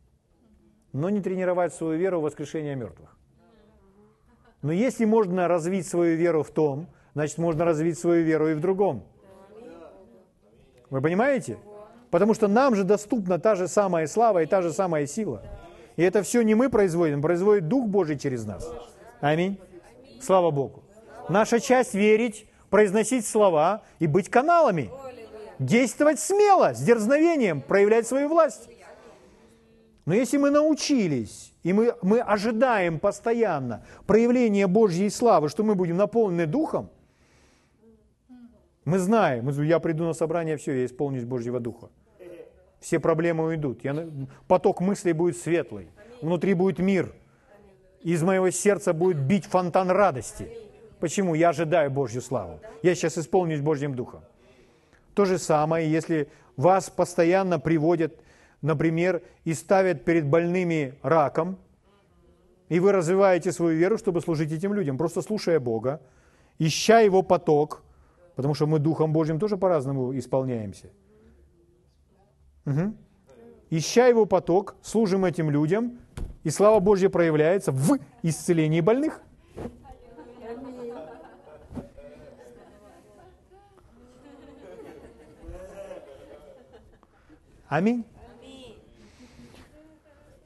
но 0.94 1.10
не 1.10 1.22
тренировать 1.22 1.74
свою 1.74 1.98
веру 2.00 2.20
в 2.20 2.24
воскрешение 2.24 2.76
мертвых. 2.76 3.16
Но 4.62 4.72
если 4.72 5.06
можно 5.06 5.48
развить 5.48 5.88
свою 5.88 6.18
веру 6.18 6.44
в 6.44 6.52
том, 6.52 6.88
значит 7.14 7.38
можно 7.38 7.66
развить 7.66 8.00
свою 8.00 8.24
веру 8.24 8.50
и 8.50 8.54
в 8.54 8.60
другом. 8.60 9.04
Вы 10.90 11.02
понимаете? 11.02 11.58
Потому 12.10 12.34
что 12.34 12.48
нам 12.48 12.76
же 12.76 12.84
доступна 12.84 13.40
та 13.40 13.56
же 13.56 13.68
самая 13.68 14.08
слава 14.08 14.44
и 14.44 14.46
та 14.46 14.62
же 14.62 14.72
самая 14.72 15.08
сила. 15.08 15.42
И 15.98 16.04
это 16.04 16.24
все 16.24 16.42
не 16.42 16.56
мы 16.56 16.70
производим, 16.70 17.22
производит 17.22 17.68
Дух 17.68 17.88
Божий 17.88 18.18
через 18.18 18.46
нас. 18.46 18.72
Аминь. 19.20 19.60
Слава 20.22 20.52
Богу. 20.52 20.84
Наша 21.28 21.60
часть 21.60 21.94
верить, 21.94 22.48
произносить 22.70 23.26
слова 23.26 23.82
и 24.00 24.08
быть 24.08 24.30
каналами. 24.30 24.90
Действовать 25.60 26.20
смело, 26.20 26.74
с 26.74 26.80
дерзновением, 26.80 27.62
проявлять 27.62 28.08
свою 28.08 28.30
власть. 28.30 28.70
Но 30.06 30.14
если 30.14 30.38
мы 30.38 30.52
научились, 30.52 31.52
и 31.64 31.74
мы, 31.74 31.96
мы 32.02 32.22
ожидаем 32.22 33.00
постоянно 33.00 33.84
проявления 34.06 34.68
Божьей 34.68 35.10
славы, 35.10 35.50
что 35.50 35.64
мы 35.64 35.76
будем 35.76 35.98
наполнены 35.98 36.46
Духом, 36.46 36.90
мы 38.88 39.00
знаем, 39.00 39.50
я 39.50 39.80
приду 39.80 40.06
на 40.06 40.14
собрание, 40.14 40.58
все, 40.58 40.80
я 40.80 40.86
исполнюсь 40.86 41.24
Божьего 41.24 41.60
Духа. 41.60 41.90
Все 42.80 43.00
проблемы 43.00 43.46
уйдут. 43.46 43.84
Я, 43.84 44.08
поток 44.48 44.82
мыслей 44.82 45.14
будет 45.14 45.38
светлый. 45.38 45.90
Внутри 46.22 46.54
будет 46.54 46.80
мир– 46.80 47.14
из 48.02 48.24
моего 48.24 48.50
сердца 48.52 48.94
будет 48.94 49.20
бить 49.20 49.46
фонтан 49.46 49.90
радости. 49.90 50.50
Почему? 51.00 51.36
Я 51.36 51.50
ожидаю 51.50 51.92
Божью 51.92 52.22
славу. 52.22 52.60
Я 52.82 52.96
сейчас 52.96 53.18
исполнюсь 53.18 53.60
Божьим 53.60 53.96
Духом. 53.96 54.22
То 55.14 55.26
же 55.26 55.38
самое, 55.38 55.92
если 55.92 56.30
вас 56.56 56.90
постоянно 56.90 57.60
приводят, 57.60 58.14
например, 58.62 59.24
и 59.44 59.54
ставят 59.54 60.06
перед 60.06 60.26
больными 60.26 60.96
раком, 61.02 61.58
и 62.70 62.80
вы 62.80 62.92
развиваете 62.92 63.52
свою 63.52 63.78
веру, 63.78 63.98
чтобы 63.98 64.22
служить 64.22 64.52
этим 64.52 64.74
людям, 64.74 64.98
просто 64.98 65.22
слушая 65.22 65.60
Бога, 65.60 66.02
ища 66.60 67.00
Его 67.00 67.24
поток, 67.24 67.84
потому 68.38 68.54
что 68.54 68.68
мы 68.68 68.78
Духом 68.78 69.12
Божьим 69.12 69.40
тоже 69.40 69.58
по-разному 69.58 70.16
исполняемся. 70.16 70.92
Угу. 72.68 72.94
Ища 73.72 74.06
Его 74.06 74.26
поток, 74.28 74.76
служим 74.84 75.26
этим 75.26 75.50
людям, 75.50 75.98
и 76.44 76.52
слава 76.52 76.80
Божья 76.80 77.10
проявляется 77.10 77.72
в 77.72 77.98
исцелении 78.22 78.80
больных. 78.80 79.22
Аминь. 87.68 88.06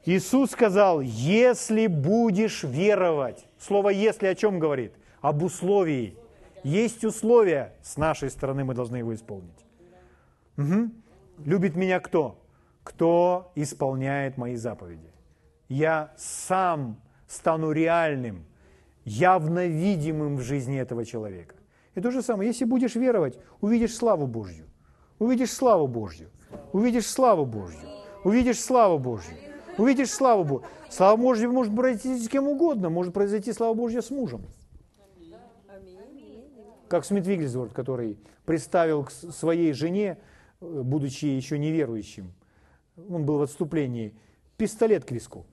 Иисус 0.06 0.50
сказал, 0.50 1.02
если 1.02 1.86
будешь 1.86 2.64
веровать. 2.64 3.46
Слово 3.58 3.90
«если» 3.90 4.26
о 4.26 4.34
чем 4.34 4.58
говорит? 4.58 4.94
Об 5.20 5.42
условии. 5.44 6.16
Есть 6.62 7.04
условия, 7.04 7.74
с 7.82 7.96
нашей 7.96 8.30
стороны 8.30 8.64
мы 8.64 8.74
должны 8.74 8.96
его 8.96 9.14
исполнить. 9.14 9.66
Угу. 10.56 10.90
Любит 11.44 11.76
меня 11.76 12.00
кто? 12.00 12.42
кто 12.84 13.52
исполняет 13.54 14.36
мои 14.36 14.56
заповеди. 14.56 15.10
Я 15.68 16.12
сам 16.16 17.00
стану 17.28 17.72
реальным, 17.72 18.44
явно 19.04 19.66
видимым 19.66 20.36
в 20.36 20.42
жизни 20.42 20.78
этого 20.78 21.04
человека. 21.04 21.54
И 21.94 22.00
то 22.00 22.10
же 22.10 22.22
самое, 22.22 22.48
если 22.48 22.64
будешь 22.64 22.94
веровать, 22.94 23.38
увидишь 23.60 23.94
славу 23.94 24.26
Божью. 24.26 24.66
Увидишь 25.18 25.52
славу 25.52 25.86
Божью. 25.86 26.30
Увидишь 26.72 27.06
славу 27.06 27.46
Божью. 27.46 27.88
Увидишь 28.24 28.60
славу 28.60 28.98
Божью. 28.98 29.36
Увидишь 29.78 30.10
славу 30.10 30.44
Божью. 30.44 30.68
Слава 30.90 31.16
Божья 31.16 31.48
может 31.48 31.74
произойти 31.74 32.18
с 32.18 32.28
кем 32.28 32.48
угодно. 32.48 32.90
Может 32.90 33.14
произойти 33.14 33.52
слава 33.52 33.74
Божья 33.74 34.02
с 34.02 34.10
мужем. 34.10 34.42
Как 36.92 37.06
Смит 37.06 37.26
Вигельсворт, 37.26 37.72
который 37.72 38.18
представил 38.44 39.04
к 39.04 39.10
своей 39.10 39.72
жене, 39.72 40.18
э, 40.60 40.82
будучи 40.82 41.24
еще 41.24 41.58
неверующим, 41.58 42.34
он 43.08 43.24
был 43.24 43.38
в 43.38 43.42
отступлении, 43.42 44.14
пистолет 44.58 45.06
к 45.06 45.10
виску. 45.10 45.46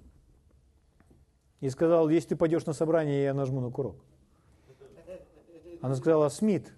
И 1.62 1.70
сказал, 1.70 2.10
если 2.10 2.28
ты 2.28 2.36
пойдешь 2.36 2.66
на 2.66 2.74
собрание, 2.74 3.24
я 3.24 3.34
нажму 3.34 3.62
на 3.62 3.72
курок. 3.72 3.96
Она 5.80 5.96
сказала, 5.96 6.28
Смит, 6.28 6.74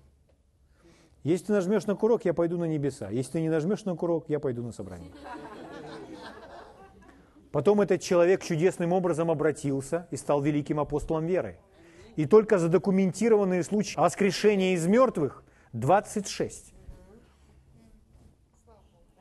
если 1.24 1.46
ты 1.48 1.54
нажмешь 1.54 1.88
на 1.88 1.96
курок, 1.96 2.24
я 2.26 2.36
пойду 2.36 2.60
на 2.60 2.66
небеса. 2.66 3.10
Если 3.10 3.32
ты 3.32 3.42
не 3.42 3.50
нажмешь 3.50 3.84
на 3.86 3.96
курок, 3.96 4.26
я 4.28 4.40
пойду 4.40 4.62
на 4.62 4.74
собрание. 4.74 5.12
Потом 7.52 7.82
этот 7.82 8.04
человек 8.04 8.44
чудесным 8.44 8.94
образом 8.94 9.32
обратился 9.32 10.08
и 10.12 10.18
стал 10.18 10.40
великим 10.40 10.80
апостолом 10.80 11.26
веры. 11.26 11.58
И 12.16 12.26
только 12.26 12.58
задокументированные 12.58 13.64
случаи 13.64 13.98
воскрешения 13.98 14.74
из 14.76 14.86
мертвых 14.88 15.44
26. 15.74 16.74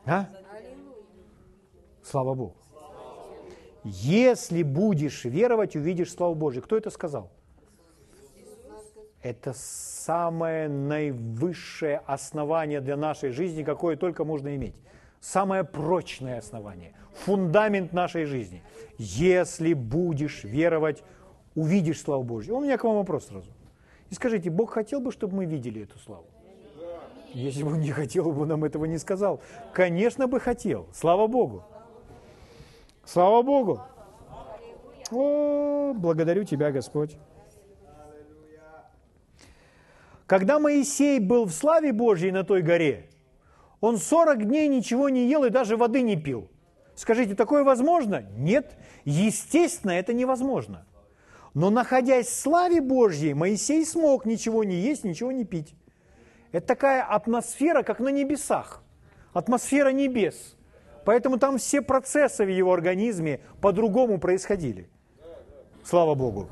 А? 0.06 0.28
Слава 2.02 2.34
Богу. 2.34 2.56
Если 3.84 4.62
будешь 4.62 5.24
веровать, 5.24 5.76
увидишь 5.76 6.12
славу 6.12 6.34
Божию. 6.34 6.62
Кто 6.62 6.76
это 6.76 6.90
сказал? 6.90 7.30
Это 9.22 9.52
самое 9.54 10.68
наивысшее 10.68 11.98
основание 12.06 12.80
для 12.80 12.96
нашей 12.96 13.30
жизни, 13.30 13.62
какое 13.62 13.96
только 13.96 14.24
можно 14.24 14.54
иметь. 14.56 14.74
Самое 15.20 15.64
прочное 15.64 16.38
основание, 16.38 16.94
фундамент 17.12 17.92
нашей 17.92 18.24
жизни. 18.24 18.62
Если 18.96 19.74
будешь 19.74 20.44
веровать, 20.44 21.04
увидишь 21.54 22.00
славу 22.00 22.22
Божью. 22.22 22.56
У 22.56 22.60
меня 22.60 22.78
к 22.78 22.84
вам 22.84 22.96
вопрос 22.96 23.26
сразу. 23.26 23.50
И 24.10 24.14
скажите, 24.14 24.50
Бог 24.50 24.70
хотел 24.70 25.00
бы, 25.00 25.12
чтобы 25.12 25.36
мы 25.36 25.44
видели 25.46 25.82
эту 25.82 25.98
славу? 25.98 26.26
Если 27.32 27.62
бы 27.62 27.72
он 27.72 27.80
не 27.80 27.92
хотел, 27.92 28.28
он 28.28 28.34
бы 28.34 28.46
нам 28.46 28.64
этого 28.64 28.86
не 28.86 28.98
сказал. 28.98 29.40
Конечно 29.72 30.26
бы 30.26 30.40
хотел. 30.40 30.88
Слава 30.92 31.26
Богу. 31.28 31.62
Слава 33.04 33.42
Богу. 33.42 33.80
О, 35.12 35.92
благодарю 35.94 36.44
Тебя, 36.44 36.72
Господь. 36.72 37.16
Когда 40.26 40.60
Моисей 40.60 41.18
был 41.18 41.44
в 41.44 41.52
славе 41.52 41.92
Божьей 41.92 42.30
на 42.30 42.44
той 42.44 42.62
горе, 42.62 43.08
он 43.80 43.96
40 43.96 44.46
дней 44.46 44.68
ничего 44.68 45.08
не 45.08 45.28
ел 45.28 45.44
и 45.44 45.50
даже 45.50 45.76
воды 45.76 46.02
не 46.02 46.16
пил. 46.16 46.48
Скажите, 46.94 47.34
такое 47.34 47.64
возможно? 47.64 48.24
Нет. 48.36 48.76
Естественно, 49.04 49.92
это 49.92 50.12
невозможно. 50.12 50.84
Но 51.54 51.70
находясь 51.70 52.28
в 52.28 52.40
славе 52.40 52.80
Божьей, 52.80 53.34
Моисей 53.34 53.84
смог 53.84 54.24
ничего 54.24 54.62
не 54.64 54.76
есть, 54.76 55.04
ничего 55.04 55.32
не 55.32 55.44
пить. 55.44 55.74
Это 56.52 56.66
такая 56.66 57.02
атмосфера, 57.02 57.82
как 57.82 57.98
на 58.00 58.08
небесах. 58.08 58.82
Атмосфера 59.32 59.90
небес. 59.90 60.56
Поэтому 61.04 61.38
там 61.38 61.58
все 61.58 61.82
процессы 61.82 62.44
в 62.44 62.48
его 62.48 62.72
организме 62.72 63.40
по-другому 63.60 64.18
происходили. 64.18 64.88
Слава 65.84 66.14
Богу. 66.14 66.48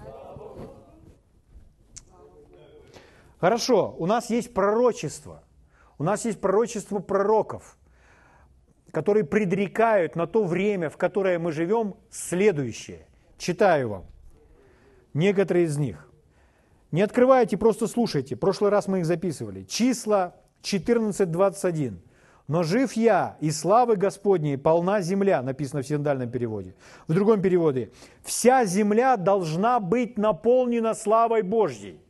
Хорошо, 3.41 3.95
у 3.99 4.07
нас 4.07 4.31
есть 4.31 4.53
пророчество. 4.53 5.45
У 5.99 6.05
нас 6.05 6.25
есть 6.25 6.41
пророчество 6.41 6.99
пророков, 6.99 7.77
которые 8.91 9.25
предрекают 9.25 10.17
на 10.17 10.27
то 10.27 10.45
время, 10.45 10.91
в 10.91 10.97
которое 10.97 11.39
мы 11.39 11.53
живем, 11.53 11.95
следующее. 12.11 13.07
Читаю 13.37 13.89
вам 13.91 14.07
некоторые 15.15 15.67
из 15.67 15.77
них. 15.79 16.09
Не 16.91 17.03
открывайте, 17.03 17.57
просто 17.57 17.87
слушайте. 17.87 18.35
В 18.35 18.39
прошлый 18.39 18.71
раз 18.71 18.89
мы 18.89 19.01
их 19.01 19.07
записывали. 19.07 19.65
Числа 19.65 20.35
14.21. 20.63 21.99
«Но 22.49 22.63
жив 22.63 22.95
я, 22.95 23.37
и 23.41 23.51
славы 23.51 23.97
Господней 23.97 24.57
полна 24.57 25.03
земля», 25.03 25.43
написано 25.43 25.83
в 25.83 25.87
синдальном 25.87 26.31
переводе. 26.31 26.75
В 27.07 27.13
другом 27.13 27.43
переводе, 27.43 27.91
«Вся 28.23 28.65
земля 28.65 29.19
должна 29.19 29.81
быть 29.81 30.17
наполнена 30.17 30.95
славой 30.95 31.43
Божьей». 31.43 32.01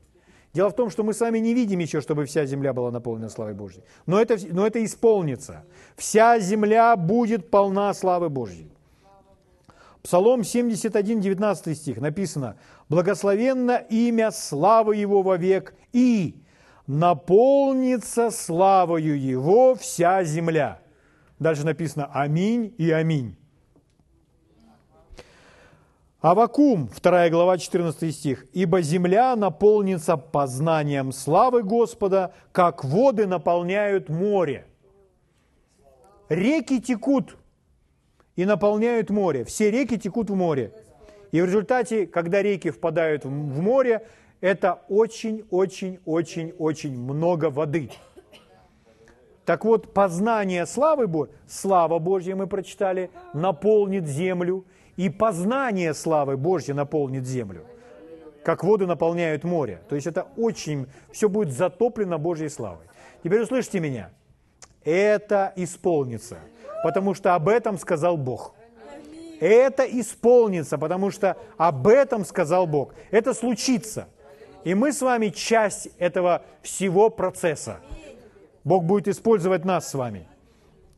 Дело 0.54 0.70
в 0.70 0.76
том, 0.76 0.90
что 0.90 1.02
мы 1.02 1.12
сами 1.12 1.38
не 1.38 1.54
видим 1.54 1.80
еще, 1.80 2.00
чтобы 2.00 2.24
вся 2.24 2.46
земля 2.46 2.72
была 2.72 2.92
наполнена 2.92 3.28
славой 3.28 3.54
Божьей. 3.54 3.82
Но 4.06 4.20
это, 4.20 4.38
но 4.50 4.66
это 4.66 4.82
исполнится. 4.84 5.64
Вся 5.96 6.38
земля 6.38 6.96
будет 6.96 7.50
полна 7.50 7.92
славы 7.92 8.28
Божьей. 8.28 8.70
Псалом 10.02 10.44
71, 10.44 11.20
19 11.20 11.76
стих 11.76 12.00
написано, 12.00 12.56
«Благословенно 12.88 13.77
имя 13.90 14.31
славы 14.31 14.96
Его 14.96 15.22
вовек, 15.22 15.74
и 15.92 16.42
наполнится 16.87 18.31
славою 18.31 19.20
Его 19.20 19.74
вся 19.74 20.24
земля». 20.24 20.81
Дальше 21.38 21.64
написано 21.64 22.11
«Аминь» 22.12 22.74
и 22.79 22.90
«Аминь». 22.90 23.37
Авакум, 26.20 26.90
2 27.01 27.29
глава, 27.31 27.59
14 27.59 28.12
стих. 28.12 28.46
«Ибо 28.53 28.83
земля 28.83 29.37
наполнится 29.37 30.16
познанием 30.16 31.12
славы 31.12 31.62
Господа, 31.62 32.35
как 32.51 32.85
воды 32.85 33.27
наполняют 33.27 34.09
море». 34.09 34.66
Реки 36.29 36.81
текут 36.81 37.37
и 38.35 38.44
наполняют 38.44 39.11
море. 39.11 39.44
Все 39.44 39.70
реки 39.70 39.96
текут 39.96 40.31
в 40.31 40.35
море. 40.35 40.72
И 41.32 41.40
в 41.40 41.44
результате, 41.44 42.06
когда 42.06 42.42
реки 42.42 42.70
впадают 42.70 43.24
в 43.24 43.60
море, 43.60 44.06
это 44.40 44.82
очень-очень-очень-очень 44.88 46.98
много 46.98 47.50
воды. 47.50 47.90
Так 49.44 49.64
вот, 49.64 49.94
познание 49.94 50.66
славы 50.66 51.06
Божьей, 51.06 51.34
слава 51.46 51.98
Божья 51.98 52.36
мы 52.36 52.46
прочитали, 52.46 53.10
наполнит 53.32 54.06
землю– 54.06 54.66
и 54.98 55.08
познание 55.08 55.94
славы 55.94 56.36
Божьей 56.36 56.74
наполнит 56.74 57.24
землю, 57.24 57.64
как 58.44 58.64
воды 58.64 58.84
наполняют 58.84 59.44
море. 59.44 59.80
То 59.88 59.94
есть 59.94 60.08
это 60.08 60.26
очень, 60.36 60.88
все 61.12 61.28
будет 61.28 61.52
затоплено 61.52 62.18
Божьей 62.18 62.48
славой. 62.48 62.84
Теперь 63.22 63.42
услышьте 63.42 63.78
меня. 63.78 64.10
Это 64.84 65.52
исполнится, 65.54 66.38
потому 66.82 67.14
что 67.14 67.36
об 67.36 67.48
этом 67.48 67.78
сказал 67.78 68.16
Бог. 68.16 68.56
Это 69.40 69.85
исполнится, 69.85 70.79
потому 70.79 71.11
что 71.11 71.37
об 71.57 71.87
этом 71.87 72.24
сказал 72.24 72.66
Бог. 72.66 72.94
Это 73.11 73.35
случится. 73.35 74.09
И 74.64 74.74
мы 74.74 74.92
с 74.92 75.01
вами 75.01 75.29
часть 75.29 75.88
этого 75.98 76.42
всего 76.62 77.11
процесса. 77.11 77.81
Бог 78.64 78.85
будет 78.85 79.09
использовать 79.09 79.64
нас 79.64 79.88
с 79.88 79.94
вами. 79.94 80.27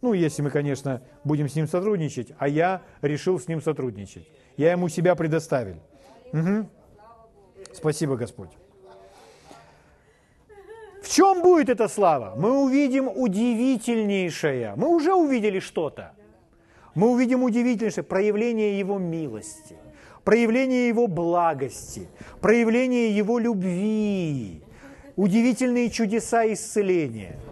Ну, 0.01 0.15
если 0.15 0.43
мы, 0.43 0.51
конечно, 0.51 1.03
будем 1.25 1.49
с 1.49 1.55
ним 1.55 1.69
сотрудничать, 1.69 2.33
а 2.39 2.49
я 2.49 2.83
решил 3.03 3.39
с 3.39 3.49
ним 3.49 3.61
сотрудничать. 3.61 4.27
Я 4.57 4.73
ему 4.73 4.89
себя 4.89 5.15
предоставил. 5.15 5.77
Угу. 6.33 6.67
Спасибо, 7.73 8.17
Господь. 8.17 8.51
В 11.03 11.09
чем 11.09 11.43
будет 11.43 11.69
эта 11.69 11.89
слава? 11.89 12.35
Мы 12.37 12.63
увидим 12.63 13.09
удивительнейшее. 13.09 14.75
Мы 14.77 14.89
уже 14.89 15.13
увидели 15.15 15.61
что-то. 15.61 16.13
Мы 16.95 17.11
увидим 17.11 17.43
удивительнейшее 17.43 18.05
проявление 18.05 18.79
Его 18.79 18.99
милости, 18.99 19.77
проявление 20.25 20.89
Его 20.89 21.07
благости, 21.07 22.09
проявление 22.41 23.17
Его 23.17 23.39
любви, 23.39 24.63
удивительные 25.17 25.91
чудеса 25.91 26.53
исцеления– 26.53 27.39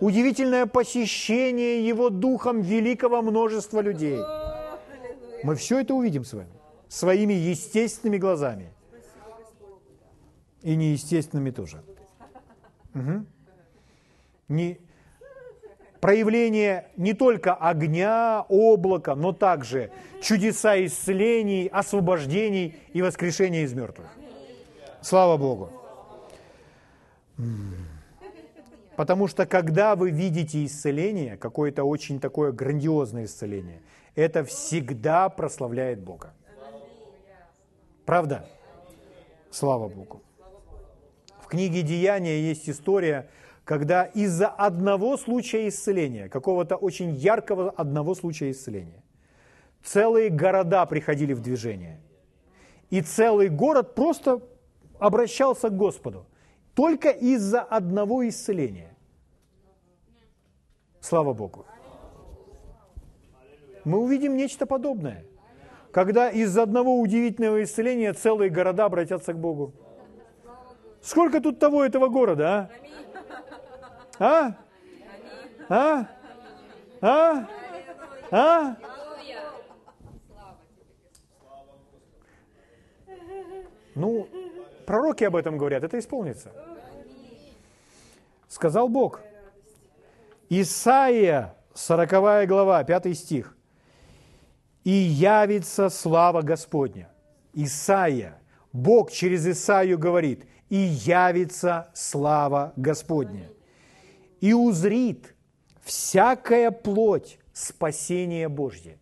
удивительное 0.00 0.66
посещение 0.66 1.86
Его 1.86 2.10
Духом 2.10 2.62
великого 2.62 3.22
множества 3.22 3.80
людей. 3.80 4.18
Мы 5.42 5.54
все 5.54 5.80
это 5.80 5.94
увидим 5.94 6.24
с 6.24 6.32
вами, 6.32 6.50
своими 6.88 7.34
естественными 7.34 8.18
глазами. 8.18 8.72
И 10.62 10.76
неестественными 10.76 11.50
тоже. 11.50 11.82
Угу. 12.94 13.24
Не, 14.48 14.78
проявление 16.00 16.88
не 16.96 17.12
только 17.12 17.54
огня, 17.54 18.44
облака, 18.48 19.14
но 19.14 19.32
также 19.32 19.90
чудеса 20.22 20.84
исцелений, 20.84 21.66
освобождений 21.68 22.76
и 22.92 23.02
воскрешения 23.02 23.62
из 23.62 23.74
мертвых. 23.74 24.08
Слава 25.02 25.36
Богу. 25.36 25.70
Потому 28.96 29.28
что 29.28 29.46
когда 29.46 29.96
вы 29.96 30.10
видите 30.10 30.64
исцеление, 30.64 31.36
какое-то 31.36 31.84
очень 31.84 32.20
такое 32.20 32.52
грандиозное 32.52 33.24
исцеление, 33.24 33.80
это 34.14 34.44
всегда 34.44 35.28
прославляет 35.30 36.00
Бога. 36.00 36.34
Правда? 38.04 38.46
Слава 39.50 39.88
Богу. 39.88 40.22
В 41.40 41.46
книге 41.46 41.82
Деяния 41.82 42.40
есть 42.40 42.68
история, 42.68 43.28
когда 43.70 44.02
из-за 44.02 44.48
одного 44.48 45.16
случая 45.16 45.68
исцеления, 45.68 46.28
какого-то 46.28 46.74
очень 46.74 47.10
яркого 47.10 47.70
одного 47.70 48.16
случая 48.16 48.50
исцеления, 48.50 49.04
целые 49.84 50.28
города 50.28 50.84
приходили 50.86 51.34
в 51.34 51.40
движение. 51.40 52.00
И 52.90 53.00
целый 53.00 53.48
город 53.48 53.94
просто 53.94 54.42
обращался 54.98 55.68
к 55.68 55.76
Господу. 55.76 56.26
Только 56.74 57.10
из-за 57.10 57.60
одного 57.60 58.28
исцеления. 58.28 58.96
Слава 61.00 61.32
Богу. 61.32 61.64
Мы 63.84 63.98
увидим 63.98 64.36
нечто 64.36 64.66
подобное, 64.66 65.24
когда 65.92 66.28
из 66.28 66.50
за 66.50 66.64
одного 66.64 66.98
удивительного 66.98 67.62
исцеления 67.62 68.14
целые 68.14 68.50
города 68.50 68.86
обратятся 68.86 69.32
к 69.32 69.38
Богу. 69.38 69.72
Сколько 71.00 71.40
тут 71.40 71.60
того 71.60 71.84
этого 71.84 72.08
города, 72.08 72.48
а? 72.48 72.70
А? 74.20 74.54
А? 75.70 76.06
А? 77.00 77.48
А? 78.30 78.76
Ну, 83.94 84.28
пророки 84.86 85.24
об 85.24 85.36
этом 85.36 85.56
говорят, 85.56 85.84
это 85.84 85.98
исполнится. 85.98 86.52
Сказал 88.46 88.90
Бог. 88.90 89.22
Исаия, 90.50 91.56
40 91.72 92.46
глава, 92.46 92.84
5 92.84 93.16
стих. 93.16 93.56
«И 94.84 94.90
явится 94.90 95.88
слава 95.88 96.42
Господня». 96.42 97.10
Исаия. 97.54 98.38
Бог 98.72 99.10
через 99.12 99.46
Исаию 99.46 99.98
говорит, 99.98 100.46
«И 100.68 100.76
явится 100.76 101.90
слава 101.94 102.72
Господня» 102.76 103.48
и 104.40 104.52
узрит 104.52 105.34
всякая 105.82 106.70
плоть 106.70 107.38
спасение 107.52 108.48
Божье. 108.48 108.98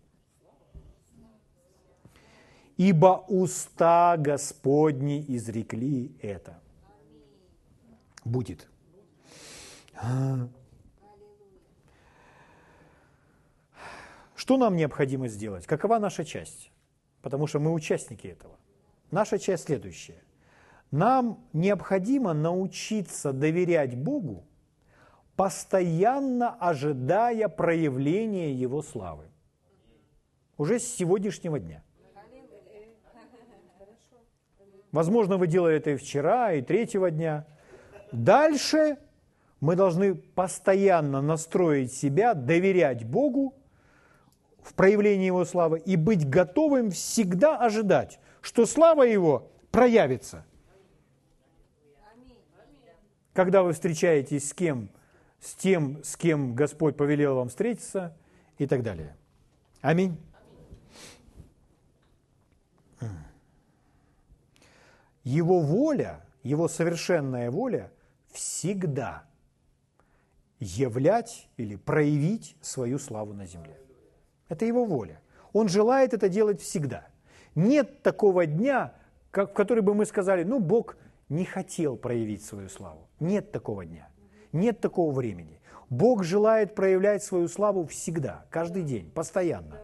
Ибо 2.77 3.25
уста 3.29 4.17
Господни 4.17 5.25
изрекли 5.29 6.17
это. 6.23 6.61
Будет. 8.25 8.69
Что 14.37 14.57
нам 14.57 14.77
необходимо 14.77 15.27
сделать? 15.29 15.67
Какова 15.67 15.99
наша 15.99 16.25
часть? 16.25 16.71
Потому 17.21 17.49
что 17.49 17.59
мы 17.59 17.73
участники 17.73 18.29
этого. 18.29 18.57
Наша 19.11 19.39
часть 19.39 19.65
следующая. 19.65 20.23
Нам 20.93 21.45
необходимо 21.53 22.33
научиться 22.33 23.33
доверять 23.33 23.97
Богу 23.97 24.45
постоянно 25.39 26.57
ожидая 26.59 27.49
проявления 27.49 28.53
Его 28.53 28.83
славы. 28.83 29.27
Уже 30.57 30.81
с 30.81 30.97
сегодняшнего 30.97 31.61
дня. 31.61 31.85
Возможно, 34.91 35.37
вы 35.37 35.47
делали 35.47 35.77
это 35.77 35.91
и 35.91 35.97
вчера, 35.97 36.55
и 36.55 36.61
третьего 36.61 37.13
дня. 37.13 37.47
Дальше 38.11 38.99
мы 39.61 39.77
должны 39.77 40.17
постоянно 40.17 41.23
настроить 41.23 41.93
себя, 41.93 42.35
доверять 42.35 43.05
Богу 43.05 43.55
в 44.61 44.75
проявлении 44.75 45.27
Его 45.27 45.45
славы 45.45 45.79
и 45.79 45.95
быть 45.95 46.29
готовым 46.29 46.91
всегда 46.91 47.59
ожидать, 47.59 48.19
что 48.41 48.67
слава 48.67 49.05
Его 49.05 49.53
проявится. 49.71 50.45
Когда 53.35 53.63
вы 53.63 53.73
встречаетесь 53.73 54.49
с 54.49 54.53
кем 54.53 54.91
с 55.41 55.55
тем, 55.55 56.03
с 56.05 56.17
кем 56.17 56.55
Господь 56.55 56.97
повелел 56.97 57.37
вам 57.37 57.49
встретиться 57.49 58.17
и 58.59 58.67
так 58.67 58.83
далее. 58.83 59.17
Аминь. 59.81 60.17
Его 65.25 65.61
воля, 65.61 66.25
его 66.43 66.69
совершенная 66.69 67.51
воля 67.51 67.93
всегда 68.33 69.25
являть 70.59 71.49
или 71.57 71.77
проявить 71.77 72.57
свою 72.61 72.99
славу 72.99 73.35
на 73.35 73.47
земле. 73.47 73.79
Это 74.49 74.65
его 74.65 74.85
воля. 74.85 75.21
Он 75.53 75.69
желает 75.69 76.15
это 76.15 76.29
делать 76.29 76.61
всегда. 76.61 77.07
Нет 77.55 78.03
такого 78.03 78.47
дня, 78.47 78.95
как, 79.31 79.51
в 79.51 79.53
который 79.55 79.83
бы 79.83 79.95
мы 79.95 80.07
сказали, 80.07 80.45
ну, 80.45 80.59
Бог 80.59 80.97
не 81.29 81.45
хотел 81.45 81.97
проявить 81.97 82.45
свою 82.45 82.69
славу. 82.69 83.09
Нет 83.21 83.53
такого 83.53 83.85
дня. 83.85 84.08
Нет 84.53 84.81
такого 84.81 85.13
времени. 85.13 85.61
Бог 85.91 86.25
желает 86.25 86.75
проявлять 86.75 87.23
свою 87.23 87.49
славу 87.49 87.87
всегда, 87.87 88.45
каждый 88.51 88.83
день, 88.83 89.11
постоянно. 89.11 89.81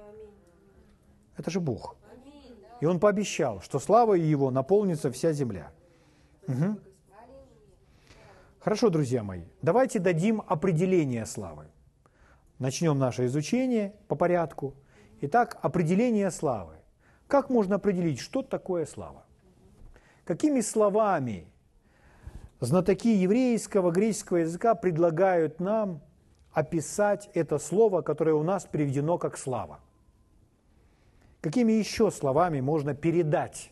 Это 1.36 1.50
же 1.50 1.60
Бог. 1.60 1.96
И 2.80 2.86
Он 2.86 3.00
пообещал, 3.00 3.60
что 3.60 3.78
слава 3.78 4.14
Его 4.14 4.50
наполнится 4.50 5.10
вся 5.10 5.32
земля. 5.32 5.72
Угу. 6.46 6.78
Хорошо, 8.60 8.90
друзья 8.90 9.22
мои, 9.22 9.42
давайте 9.62 9.98
дадим 9.98 10.42
определение 10.46 11.26
славы. 11.26 11.66
Начнем 12.58 12.98
наше 12.98 13.26
изучение 13.26 13.94
по 14.08 14.14
порядку. 14.14 14.74
Итак, 15.20 15.58
определение 15.62 16.30
славы. 16.30 16.74
Как 17.26 17.50
можно 17.50 17.76
определить, 17.76 18.20
что 18.20 18.42
такое 18.42 18.86
слава? 18.86 19.24
Какими 20.24 20.60
словами 20.60 21.46
Знатоки 22.64 23.14
еврейского, 23.14 23.90
греческого 23.90 24.38
языка 24.38 24.74
предлагают 24.74 25.60
нам 25.60 26.00
описать 26.52 27.28
это 27.34 27.58
слово, 27.58 28.00
которое 28.00 28.32
у 28.32 28.42
нас 28.42 28.64
переведено 28.64 29.18
как 29.18 29.36
«слава». 29.36 29.80
Какими 31.42 31.72
еще 31.72 32.10
словами 32.10 32.60
можно 32.60 32.94
передать 32.94 33.70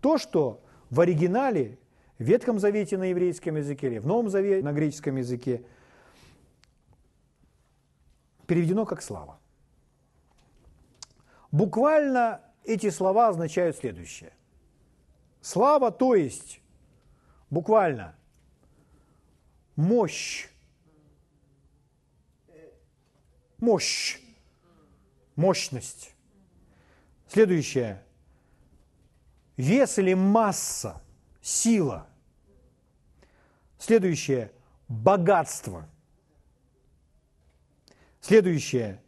то, 0.00 0.16
что 0.16 0.62
в 0.88 1.00
оригинале, 1.00 1.78
в 2.18 2.22
Ветхом 2.22 2.58
Завете 2.58 2.96
на 2.96 3.10
еврейском 3.10 3.56
языке 3.56 3.88
или 3.88 3.98
в 3.98 4.06
Новом 4.06 4.30
Завете 4.30 4.64
на 4.64 4.72
греческом 4.72 5.16
языке 5.16 5.62
переведено 8.46 8.86
как 8.86 9.02
«слава». 9.02 9.38
Буквально 11.52 12.40
эти 12.64 12.88
слова 12.88 13.28
означают 13.28 13.76
следующее. 13.76 14.32
Слава, 15.42 15.90
то 15.90 16.14
есть, 16.14 16.62
буквально, 17.50 18.14
мощь. 19.80 20.48
Мощь. 23.58 24.18
Мощность. 25.36 26.14
Следующее. 27.28 28.02
Вес 29.56 29.98
или 29.98 30.14
масса, 30.14 31.02
сила. 31.40 32.06
Следующее. 33.78 34.52
Богатство. 34.88 35.88
Следующее. 38.20 39.02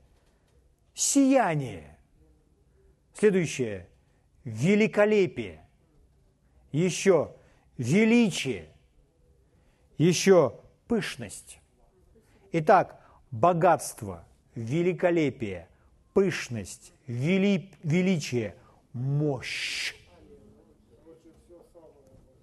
Сияние. 0.94 1.98
Следующее. 3.14 3.88
Великолепие. 4.44 5.66
Еще 6.70 7.34
величие. 7.76 8.68
Еще 9.98 10.61
пышность. 10.92 11.58
Итак, 12.52 13.00
богатство, 13.30 14.26
великолепие, 14.54 15.66
пышность, 16.12 16.92
вели, 17.06 17.70
величие, 17.82 18.56
мощь. 18.92 19.94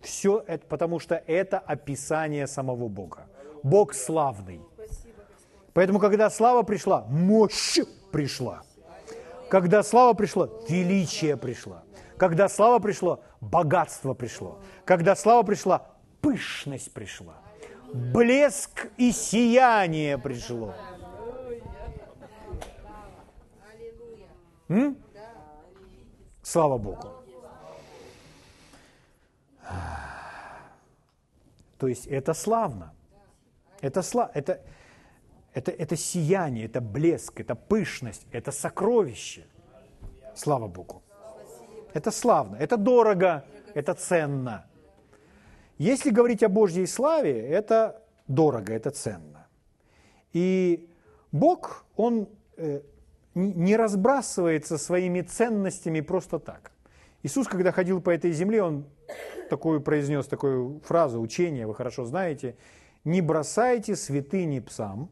Все 0.02 0.44
это, 0.48 0.66
потому 0.66 0.98
что 0.98 1.14
это 1.28 1.60
описание 1.60 2.48
самого 2.48 2.88
Бога. 2.88 3.28
Бог 3.62 3.94
славный. 3.94 4.62
Поэтому, 5.74 6.00
когда 6.00 6.32
слава 6.32 6.64
пришла, 6.64 7.06
мощь 7.08 7.78
пришла. 8.12 8.64
Когда 9.52 9.84
слава 9.84 10.16
пришла, 10.16 10.50
величие 10.68 11.38
пришло. 11.38 11.84
Когда 12.18 12.50
слава 12.50 12.80
пришло, 12.80 13.24
богатство 13.42 14.16
пришло. 14.16 14.58
Когда 14.86 15.16
слава 15.16 15.44
пришла, 15.44 15.86
пышность 16.20 16.92
пришла 16.92 17.38
блеск 17.93 18.91
и 18.97 19.12
сияние 19.12 20.17
пришло. 20.17 20.73
М? 24.69 24.97
Слава 26.43 26.78
Богу. 26.78 27.13
То 31.78 31.88
есть 31.88 32.08
это 32.08 32.34
славно. 32.34 32.93
Это, 33.82 34.02
сла... 34.02 34.30
это, 34.34 34.62
это, 35.54 35.71
это 35.71 35.95
сияние, 35.95 36.65
это 36.65 36.82
блеск, 36.82 37.39
это 37.39 37.56
пышность, 37.56 38.28
это 38.32 38.52
сокровище. 38.52 39.45
Слава 40.36 40.67
Богу. 40.67 41.02
Это 41.93 42.12
славно, 42.12 42.58
это 42.58 42.78
дорого, 42.78 43.45
это 43.73 43.93
ценно. 43.93 44.68
Если 45.80 46.10
говорить 46.10 46.44
о 46.44 46.50
Божьей 46.50 46.86
славе, 46.86 47.39
это 47.39 48.04
дорого, 48.28 48.74
это 48.74 48.92
ценно. 48.92 49.48
И 50.34 50.89
Бог, 51.32 51.86
Он 51.96 52.28
э, 52.58 52.82
не 53.34 53.78
разбрасывается 53.78 54.78
своими 54.78 55.22
ценностями 55.22 56.02
просто 56.02 56.38
так. 56.38 56.72
Иисус, 57.24 57.48
когда 57.48 57.72
ходил 57.72 58.02
по 58.02 58.10
этой 58.10 58.34
земле, 58.34 58.62
Он 58.62 58.86
такую 59.50 59.80
произнес, 59.80 60.28
такую 60.28 60.82
фразу, 60.82 61.22
учение, 61.22 61.65
вы 61.65 61.74
хорошо 61.74 62.06
знаете, 62.06 62.56
«Не 63.06 63.22
бросайте 63.22 63.96
святыни 63.96 64.60
псам, 64.60 65.10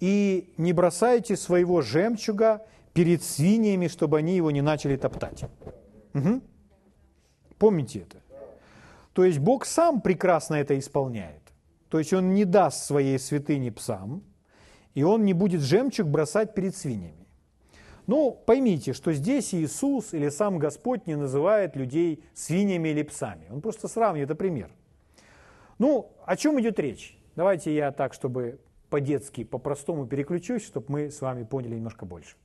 и 0.00 0.52
не 0.56 0.72
бросайте 0.72 1.36
своего 1.36 1.82
жемчуга 1.82 2.66
перед 2.92 3.22
свиньями, 3.22 3.86
чтобы 3.86 4.18
они 4.18 4.34
его 4.34 4.50
не 4.50 4.60
начали 4.60 4.96
топтать». 4.96 5.44
Угу. 6.14 6.40
Помните 7.58 8.00
это? 8.00 8.20
То 9.12 9.24
есть 9.24 9.38
Бог 9.38 9.66
сам 9.66 10.00
прекрасно 10.00 10.54
это 10.54 10.78
исполняет. 10.78 11.42
То 11.88 11.98
есть 11.98 12.12
Он 12.12 12.34
не 12.34 12.44
даст 12.44 12.84
своей 12.84 13.18
святыни 13.18 13.70
псам, 13.70 14.22
и 14.94 15.02
Он 15.02 15.24
не 15.24 15.32
будет 15.32 15.60
жемчуг 15.60 16.06
бросать 16.06 16.54
перед 16.54 16.76
свиньями. 16.76 17.26
Ну, 18.06 18.32
поймите, 18.32 18.92
что 18.92 19.12
здесь 19.12 19.54
Иисус 19.54 20.14
или 20.14 20.28
сам 20.30 20.58
Господь 20.58 21.06
не 21.06 21.16
называет 21.16 21.76
людей 21.76 22.24
свиньями 22.34 22.88
или 22.88 23.02
псами. 23.02 23.46
Он 23.50 23.60
просто 23.60 23.88
сравнивает, 23.88 24.30
это 24.30 24.34
пример. 24.34 24.70
Ну, 25.78 26.12
о 26.24 26.36
чем 26.36 26.60
идет 26.60 26.78
речь? 26.78 27.16
Давайте 27.36 27.74
я 27.74 27.92
так, 27.92 28.12
чтобы 28.12 28.58
по-детски, 28.90 29.44
по-простому 29.44 30.06
переключусь, 30.06 30.64
чтобы 30.64 30.86
мы 30.88 31.10
с 31.10 31.20
вами 31.20 31.44
поняли 31.44 31.76
немножко 31.76 32.04
больше. 32.04 32.36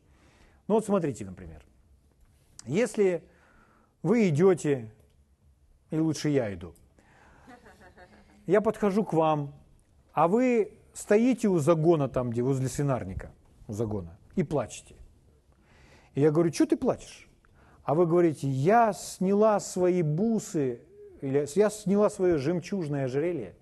Ну 0.68 0.76
вот 0.76 0.86
смотрите, 0.86 1.26
например. 1.26 1.64
Если 2.66 3.24
вы 4.04 4.30
идете, 4.30 4.92
или 5.92 6.00
лучше 6.00 6.30
я 6.30 6.54
иду, 6.54 6.74
я 8.46 8.62
подхожу 8.62 9.04
к 9.04 9.14
вам, 9.14 9.54
а 10.14 10.28
вы 10.28 10.78
стоите 10.94 11.48
у 11.48 11.60
загона 11.60 12.08
там, 12.08 12.30
где 12.30 12.42
возле 12.42 12.68
свинарника, 12.68 13.32
у 13.68 13.74
загона, 13.74 14.18
и 14.36 14.44
плачете. 14.44 14.96
И 16.14 16.22
я 16.22 16.32
говорю, 16.32 16.54
что 16.54 16.66
ты 16.66 16.78
плачешь? 16.78 17.28
А 17.84 17.94
вы 17.94 18.06
говорите, 18.06 18.48
я 18.48 18.94
сняла 18.94 19.60
свои 19.60 20.02
бусы, 20.02 20.82
или 21.22 21.48
я 21.56 21.70
сняла 21.70 22.10
свое 22.10 22.38
жемчужное 22.38 23.06
ожерелье 23.06 23.56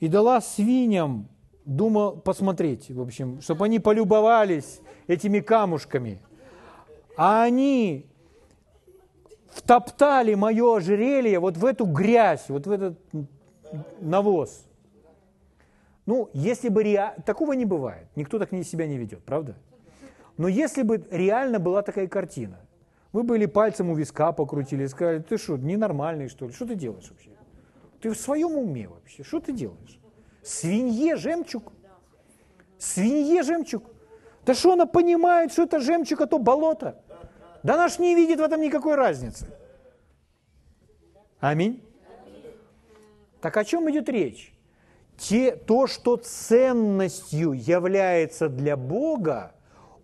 и 0.00 0.08
дала 0.08 0.40
свиньям, 0.40 1.28
думал 1.64 2.16
посмотреть, 2.16 2.90
в 2.90 3.00
общем, 3.00 3.40
чтобы 3.40 3.66
они 3.66 3.78
полюбовались 3.78 4.80
этими 5.06 5.40
камушками. 5.40 6.20
А 7.16 7.42
они 7.42 8.09
втоптали 9.50 10.34
мое 10.34 10.76
ожерелье 10.76 11.38
вот 11.38 11.56
в 11.56 11.64
эту 11.64 11.84
грязь, 11.84 12.48
вот 12.48 12.66
в 12.66 12.70
этот 12.70 12.98
навоз. 14.00 14.64
Ну, 16.06 16.28
если 16.32 16.68
бы 16.68 16.82
реально... 16.82 17.22
Такого 17.22 17.52
не 17.52 17.64
бывает. 17.64 18.08
Никто 18.16 18.38
так 18.38 18.50
себя 18.64 18.86
не 18.86 18.98
ведет, 18.98 19.22
правда? 19.24 19.54
Но 20.36 20.48
если 20.48 20.82
бы 20.82 21.04
реально 21.10 21.58
была 21.58 21.82
такая 21.82 22.08
картина, 22.08 22.58
вы 23.12 23.22
бы 23.22 23.36
или 23.36 23.46
пальцем 23.46 23.90
у 23.90 23.94
виска 23.94 24.32
покрутили 24.32 24.84
и 24.84 24.88
сказали, 24.88 25.18
ты 25.20 25.36
что, 25.36 25.56
ненормальный 25.56 26.28
что 26.28 26.46
ли, 26.46 26.52
что 26.52 26.66
ты 26.66 26.74
делаешь 26.74 27.08
вообще? 27.10 27.30
Ты 28.00 28.10
в 28.10 28.16
своем 28.16 28.56
уме 28.56 28.88
вообще, 28.88 29.22
что 29.22 29.40
ты 29.40 29.52
делаешь? 29.52 30.00
Свинье 30.42 31.16
жемчуг? 31.16 31.72
Свинье 32.78 33.42
жемчуг? 33.42 33.84
Да 34.46 34.54
что 34.54 34.72
она 34.72 34.86
понимает, 34.86 35.52
что 35.52 35.64
это 35.64 35.80
жемчуг, 35.80 36.20
а 36.22 36.26
то 36.26 36.38
болото? 36.38 37.02
Да 37.62 37.74
она 37.74 37.88
ж 37.88 37.98
не 37.98 38.14
видит 38.14 38.40
в 38.40 38.42
этом 38.42 38.60
никакой 38.60 38.94
разницы. 38.94 39.46
Аминь. 41.40 41.82
Так 43.40 43.56
о 43.56 43.64
чем 43.64 43.90
идет 43.90 44.08
речь? 44.08 44.52
Те, 45.16 45.54
то, 45.54 45.86
что 45.86 46.16
ценностью 46.16 47.52
является 47.52 48.48
для 48.48 48.76
Бога, 48.76 49.52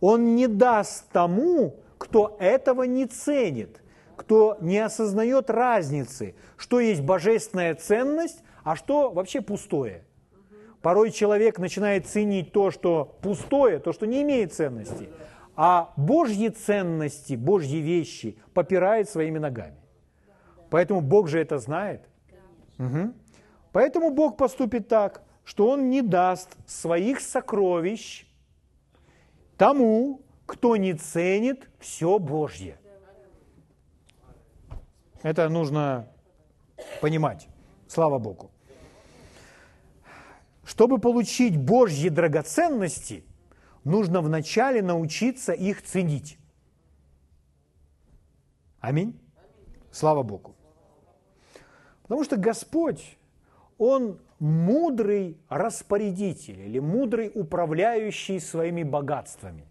он 0.00 0.34
не 0.34 0.46
даст 0.46 1.08
тому, 1.10 1.76
кто 1.98 2.36
этого 2.38 2.82
не 2.82 3.06
ценит, 3.06 3.80
кто 4.16 4.58
не 4.60 4.78
осознает 4.78 5.48
разницы, 5.50 6.34
что 6.56 6.80
есть 6.80 7.00
божественная 7.00 7.74
ценность, 7.74 8.42
а 8.62 8.76
что 8.76 9.10
вообще 9.10 9.40
пустое. 9.40 10.04
Порой 10.82 11.10
человек 11.10 11.58
начинает 11.58 12.06
ценить 12.06 12.52
то, 12.52 12.70
что 12.70 13.16
пустое, 13.22 13.78
то, 13.78 13.92
что 13.92 14.06
не 14.06 14.22
имеет 14.22 14.52
ценности, 14.52 15.08
а 15.56 15.92
Божьи 15.96 16.48
ценности, 16.48 17.34
Божьи 17.34 17.78
вещи 17.78 18.38
попирает 18.52 19.08
своими 19.08 19.38
ногами. 19.38 19.76
Поэтому 20.68 21.00
Бог 21.00 21.28
же 21.28 21.40
это 21.40 21.58
знает. 21.58 22.06
Угу. 22.78 23.14
Поэтому 23.72 24.10
Бог 24.10 24.36
поступит 24.36 24.88
так, 24.88 25.22
что 25.44 25.70
Он 25.70 25.88
не 25.88 26.02
даст 26.02 26.56
своих 26.66 27.20
сокровищ 27.20 28.26
тому, 29.56 30.20
кто 30.44 30.76
не 30.76 30.92
ценит 30.92 31.68
все 31.78 32.18
Божье. 32.18 32.78
Это 35.22 35.48
нужно 35.48 36.08
понимать. 37.00 37.48
Слава 37.88 38.18
Богу. 38.18 38.50
Чтобы 40.64 40.98
получить 40.98 41.56
Божьи 41.56 42.08
драгоценности, 42.08 43.24
нужно 43.86 44.20
вначале 44.20 44.82
научиться 44.82 45.52
их 45.52 45.82
ценить. 45.82 46.38
Аминь. 48.80 49.18
Слава 49.90 50.22
Богу. 50.22 50.54
Потому 52.02 52.24
что 52.24 52.36
Господь, 52.36 53.16
Он 53.78 54.20
мудрый 54.38 55.38
распорядитель 55.48 56.60
или 56.60 56.78
мудрый 56.78 57.30
управляющий 57.34 58.38
своими 58.40 58.82
богатствами. 58.82 59.66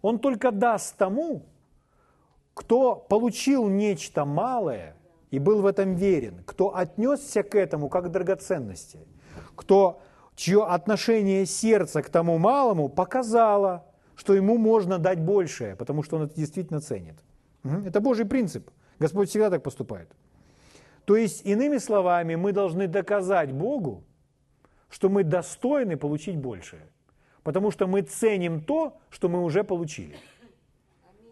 Он 0.00 0.18
только 0.18 0.50
даст 0.50 0.96
тому, 0.96 1.46
кто 2.54 2.96
получил 2.96 3.68
нечто 3.68 4.24
малое 4.24 4.96
и 5.30 5.38
был 5.38 5.62
в 5.62 5.66
этом 5.66 5.94
верен, 5.94 6.42
кто 6.44 6.76
отнесся 6.76 7.42
к 7.42 7.54
этому 7.54 7.88
как 7.88 8.06
к 8.06 8.08
драгоценности, 8.08 9.00
кто, 9.54 10.02
чье 10.42 10.64
отношение 10.64 11.46
сердца 11.46 12.02
к 12.02 12.08
тому 12.08 12.36
малому 12.36 12.88
показало, 12.88 13.86
что 14.16 14.34
ему 14.34 14.58
можно 14.58 14.98
дать 14.98 15.20
большее, 15.20 15.76
потому 15.76 16.02
что 16.02 16.16
он 16.16 16.24
это 16.24 16.34
действительно 16.34 16.80
ценит. 16.80 17.14
Это 17.62 18.00
Божий 18.00 18.26
принцип. 18.26 18.68
Господь 18.98 19.28
всегда 19.28 19.50
так 19.50 19.62
поступает. 19.62 20.08
То 21.04 21.14
есть, 21.14 21.46
иными 21.46 21.78
словами, 21.78 22.34
мы 22.34 22.52
должны 22.52 22.88
доказать 22.88 23.52
Богу, 23.52 24.02
что 24.90 25.08
мы 25.08 25.22
достойны 25.22 25.96
получить 25.96 26.36
большее. 26.36 26.88
Потому 27.44 27.70
что 27.70 27.86
мы 27.86 28.02
ценим 28.02 28.60
то, 28.62 28.98
что 29.10 29.28
мы 29.28 29.44
уже 29.44 29.62
получили. 29.62 30.16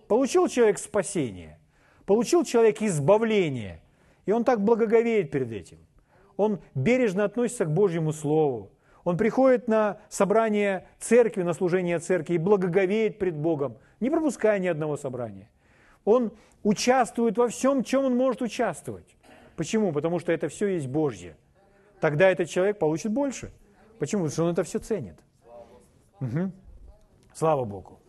Получил 0.07 0.47
человек 0.47 0.79
спасение, 0.79 1.59
получил 2.07 2.45
человек 2.45 2.81
избавление, 2.81 3.83
и 4.27 4.31
он 4.31 4.45
так 4.45 4.61
благоговеет 4.61 5.33
перед 5.33 5.51
этим. 5.51 5.79
Он 6.37 6.61
бережно 6.77 7.25
относится 7.25 7.65
к 7.65 7.75
Божьему 7.75 8.13
Слову. 8.13 8.71
Он 9.05 9.17
приходит 9.17 9.69
на 9.69 9.99
собрание 10.09 10.87
церкви, 10.99 11.43
на 11.43 11.55
служение 11.55 11.99
церкви 11.99 12.35
и 12.35 12.39
благоговеет 12.39 13.19
пред 13.19 13.37
Богом, 13.37 13.79
не 14.01 14.11
пропуская 14.11 14.59
ни 14.59 14.67
одного 14.67 14.97
собрания. 14.97 15.49
Он 16.05 16.33
участвует 16.63 17.39
во 17.39 17.49
всем, 17.49 17.83
чем 17.83 18.05
он 18.05 18.17
может 18.17 18.43
участвовать. 18.43 19.17
Почему? 19.57 19.93
Потому 19.93 20.19
что 20.19 20.33
это 20.33 20.49
все 20.49 20.69
есть 20.69 20.87
Божье. 20.87 21.37
Тогда 22.01 22.31
этот 22.31 22.49
человек 22.49 22.79
получит 22.79 23.13
больше. 23.13 23.53
Почему? 23.99 24.25
Потому 24.25 24.33
что 24.33 24.45
он 24.45 24.53
это 24.53 24.65
все 24.65 24.79
ценит. 24.79 25.17
Угу. 26.21 26.53
Слава 27.35 27.65
Богу. 27.65 28.01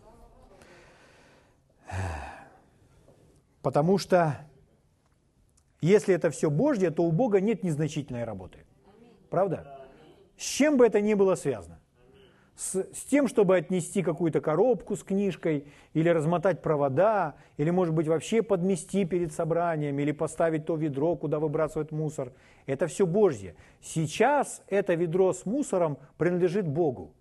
Потому 3.62 3.98
что 3.98 4.36
если 5.80 6.14
это 6.14 6.30
все 6.30 6.50
Божье, 6.50 6.90
то 6.90 7.02
у 7.02 7.12
Бога 7.12 7.40
нет 7.40 7.62
незначительной 7.62 8.24
работы. 8.24 8.64
Правда? 9.30 9.81
С 10.36 10.44
чем 10.44 10.76
бы 10.76 10.86
это 10.86 11.00
ни 11.00 11.14
было 11.14 11.34
связано 11.34 11.82
с, 12.56 12.76
с 12.92 13.04
тем, 13.04 13.28
чтобы 13.28 13.56
отнести 13.56 14.02
какую-то 14.02 14.40
коробку 14.40 14.96
с 14.96 15.02
книжкой, 15.02 15.66
или 15.94 16.08
размотать 16.08 16.62
провода, 16.62 17.34
или, 17.56 17.70
может 17.70 17.94
быть, 17.94 18.06
вообще 18.06 18.42
подмести 18.42 19.04
перед 19.04 19.32
собранием, 19.32 19.98
или 19.98 20.12
поставить 20.12 20.66
то 20.66 20.76
ведро, 20.76 21.16
куда 21.16 21.38
выбрасывают 21.38 21.92
мусор. 21.92 22.32
Это 22.66 22.86
все 22.86 23.06
Божье. 23.06 23.54
Сейчас 23.80 24.62
это 24.68 24.94
ведро 24.94 25.32
с 25.32 25.46
мусором 25.46 25.98
принадлежит 26.18 26.66
Богу. 26.66 27.14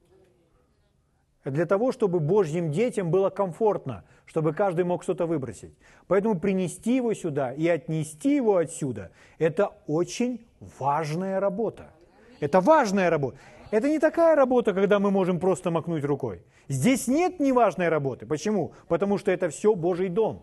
Для 1.44 1.66
того, 1.66 1.92
чтобы 1.92 2.20
Божьим 2.20 2.72
детям 2.72 3.10
было 3.10 3.32
комфортно, 3.32 4.04
чтобы 4.26 4.54
каждый 4.54 4.86
мог 4.86 5.02
что-то 5.02 5.26
выбросить. 5.26 5.74
Поэтому 6.06 6.40
принести 6.40 6.96
его 6.96 7.16
сюда 7.16 7.52
и 7.52 7.68
отнести 7.68 8.36
его 8.36 8.58
отсюда– 8.58 9.12
это 9.40 9.72
очень 9.88 10.46
важная 10.60 11.40
работа. 11.40 11.94
Это 12.42 12.60
важная 12.60 13.10
работа. 13.10 13.38
Это 13.70 13.88
не 13.88 14.00
такая 14.00 14.36
работа, 14.36 14.74
когда 14.74 15.00
мы 15.00 15.12
можем 15.12 15.40
просто 15.40 15.70
макнуть 15.70 16.04
рукой. 16.04 16.44
Здесь 16.68 17.08
нет 17.08 17.40
неважной 17.40 17.88
работы. 17.88 18.26
Почему? 18.26 18.74
Потому 18.88 19.18
что 19.20 19.32
это 19.32 19.50
все 19.50 19.76
Божий 19.76 20.10
дом. 20.10 20.42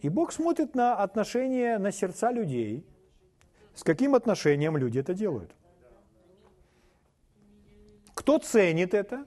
И 0.00 0.08
Бог 0.08 0.32
смотрит 0.32 0.74
на 0.74 0.96
отношения, 0.96 1.78
на 1.78 1.92
сердца 1.92 2.30
людей. 2.30 2.86
С 3.74 3.82
каким 3.82 4.14
отношением 4.14 4.76
люди 4.76 5.00
это 5.00 5.12
делают. 5.12 5.50
Кто 8.14 8.38
ценит 8.38 8.94
это, 8.94 9.26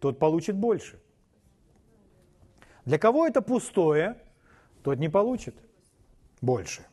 тот 0.00 0.18
получит 0.18 0.56
больше. 0.56 1.00
Для 2.84 2.98
кого 2.98 3.26
это 3.26 3.42
пустое, 3.42 4.16
тот 4.82 4.98
не 4.98 5.08
получит 5.08 5.54
больше. 6.40 6.84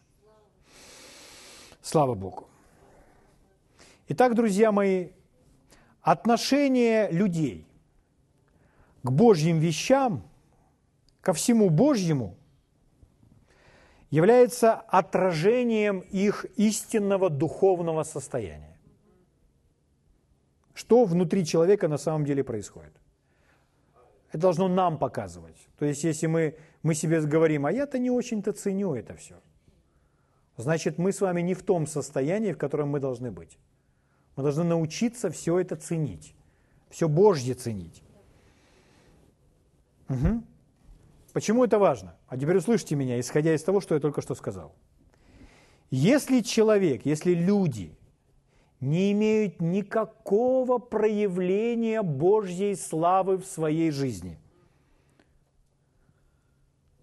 Слава 1.81 2.13
Богу. 2.13 2.50
Итак, 4.13 4.35
друзья 4.35 4.73
мои, 4.73 5.11
отношение 6.01 7.09
людей 7.11 7.65
к 9.03 9.09
Божьим 9.09 9.59
вещам, 9.59 10.29
ко 11.21 11.31
всему 11.31 11.69
Божьему, 11.69 12.35
является 14.09 14.73
отражением 14.73 15.99
их 15.99 16.45
истинного 16.57 17.29
духовного 17.29 18.03
состояния. 18.03 18.77
Что 20.73 21.05
внутри 21.05 21.45
человека 21.45 21.87
на 21.87 21.97
самом 21.97 22.25
деле 22.25 22.43
происходит? 22.43 22.91
Это 24.27 24.39
должно 24.39 24.67
нам 24.67 24.97
показывать. 24.97 25.69
То 25.79 25.85
есть, 25.85 26.03
если 26.03 26.27
мы, 26.27 26.57
мы 26.83 26.95
себе 26.95 27.21
говорим, 27.21 27.65
а 27.65 27.71
я-то 27.71 27.97
не 27.97 28.11
очень-то 28.11 28.51
ценю 28.51 28.93
это 28.93 29.15
все, 29.15 29.35
значит, 30.57 30.97
мы 30.97 31.13
с 31.13 31.21
вами 31.21 31.39
не 31.39 31.53
в 31.53 31.63
том 31.63 31.87
состоянии, 31.87 32.51
в 32.51 32.57
котором 32.57 32.89
мы 32.89 32.99
должны 32.99 33.31
быть. 33.31 33.57
Мы 34.35 34.43
должны 34.43 34.63
научиться 34.63 35.29
все 35.29 35.59
это 35.59 35.75
ценить, 35.75 36.33
все 36.89 37.07
Божье 37.07 37.53
ценить. 37.53 38.01
Угу. 40.09 40.43
Почему 41.33 41.63
это 41.63 41.79
важно? 41.79 42.17
А 42.27 42.37
теперь 42.37 42.57
услышьте 42.57 42.95
меня, 42.95 43.19
исходя 43.19 43.53
из 43.53 43.63
того, 43.63 43.81
что 43.81 43.95
я 43.95 44.01
только 44.01 44.21
что 44.21 44.35
сказал. 44.35 44.75
Если 45.89 46.41
человек, 46.41 47.05
если 47.05 47.33
люди 47.33 47.97
не 48.79 49.11
имеют 49.11 49.61
никакого 49.61 50.79
проявления 50.79 52.01
Божьей 52.01 52.75
славы 52.75 53.37
в 53.37 53.45
своей 53.45 53.91
жизни, 53.91 54.39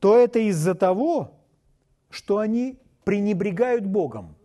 то 0.00 0.16
это 0.16 0.38
из-за 0.38 0.74
того, 0.74 1.38
что 2.10 2.38
они 2.38 2.78
пренебрегают 3.04 3.84
Богом. 3.84 4.36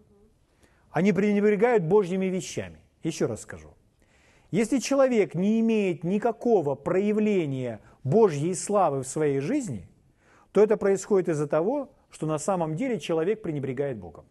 Они 0.93 1.11
пренебрегают 1.11 1.83
Божьими 1.83 2.27
вещами. 2.27 2.77
Еще 3.01 3.25
раз 3.25 3.41
скажу. 3.41 3.73
Если 4.51 4.77
человек 4.77 5.33
не 5.33 5.59
имеет 5.59 6.03
никакого 6.03 6.75
проявления 6.75 7.81
Божьей 8.03 8.53
славы 8.53 9.01
в 9.01 9.07
своей 9.07 9.39
жизни, 9.39 9.89
то 10.51 10.61
это 10.61 10.77
происходит 10.77 11.29
из-за 11.29 11.47
того, 11.47 11.91
что 12.11 12.27
на 12.27 12.37
самом 12.37 12.75
деле 12.75 12.99
человек 12.99 13.41
пренебрегает 13.41 13.97
Богом. 13.97 14.25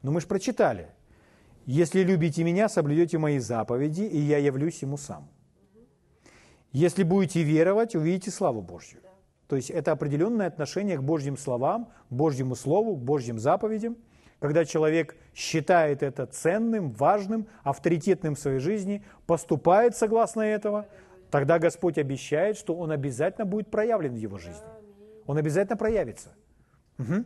Но 0.00 0.12
мы 0.12 0.22
же 0.22 0.26
прочитали. 0.26 0.88
Если 1.66 2.00
любите 2.00 2.42
меня, 2.42 2.70
соблюдете 2.70 3.18
мои 3.18 3.38
заповеди, 3.38 4.04
и 4.04 4.18
я 4.18 4.38
явлюсь 4.38 4.80
ему 4.80 4.96
сам. 4.96 5.28
Если 6.72 7.02
будете 7.02 7.42
веровать, 7.42 7.94
увидите 7.94 8.30
славу 8.30 8.62
Божью. 8.62 9.00
То 9.46 9.56
есть 9.56 9.68
это 9.68 9.92
определенное 9.92 10.46
отношение 10.46 10.96
к 10.96 11.02
Божьим 11.02 11.36
словам, 11.36 11.90
к 12.08 12.12
Божьему 12.14 12.54
Слову, 12.54 12.96
к 12.96 13.00
Божьим 13.02 13.38
заповедям– 13.38 13.98
когда 14.40 14.64
человек 14.64 15.16
считает 15.34 16.02
это 16.02 16.26
ценным, 16.26 16.90
важным, 16.90 17.48
авторитетным 17.62 18.34
в 18.34 18.38
своей 18.38 18.58
жизни, 18.58 19.04
поступает 19.26 19.96
согласно 19.96 20.42
этого, 20.42 20.86
тогда 21.30 21.58
Господь 21.58 21.98
обещает, 21.98 22.56
что 22.56 22.76
Он 22.76 22.90
обязательно 22.90 23.44
будет 23.44 23.70
проявлен 23.70 24.14
в 24.14 24.18
его 24.18 24.38
жизни. 24.38 24.66
Он 25.26 25.36
обязательно 25.36 25.76
проявится. 25.76 26.34
Угу. 26.98 27.24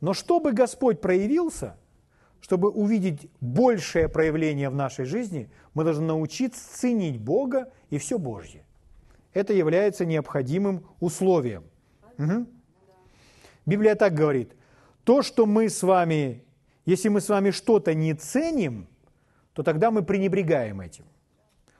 Но 0.00 0.14
чтобы 0.14 0.52
Господь 0.52 1.00
проявился, 1.00 1.76
чтобы 2.40 2.70
увидеть 2.70 3.30
большее 3.40 4.08
проявление 4.08 4.70
в 4.70 4.74
нашей 4.74 5.04
жизни, 5.04 5.50
мы 5.74 5.84
должны 5.84 6.06
научиться 6.06 6.78
ценить 6.78 7.20
Бога 7.20 7.70
и 7.90 7.98
все 7.98 8.18
Божье. 8.18 8.64
Это 9.34 9.52
является 9.52 10.06
необходимым 10.06 10.86
условием. 11.00 11.64
Угу. 12.18 12.46
Библия 13.66 13.94
так 13.94 14.14
говорит, 14.14 14.54
то, 15.10 15.22
что 15.22 15.44
мы 15.44 15.68
с 15.68 15.82
вами, 15.82 16.44
если 16.86 17.08
мы 17.08 17.20
с 17.20 17.28
вами 17.28 17.50
что-то 17.50 17.94
не 17.94 18.14
ценим, 18.14 18.86
то 19.54 19.64
тогда 19.64 19.90
мы 19.90 20.04
пренебрегаем 20.04 20.80
этим. 20.80 21.04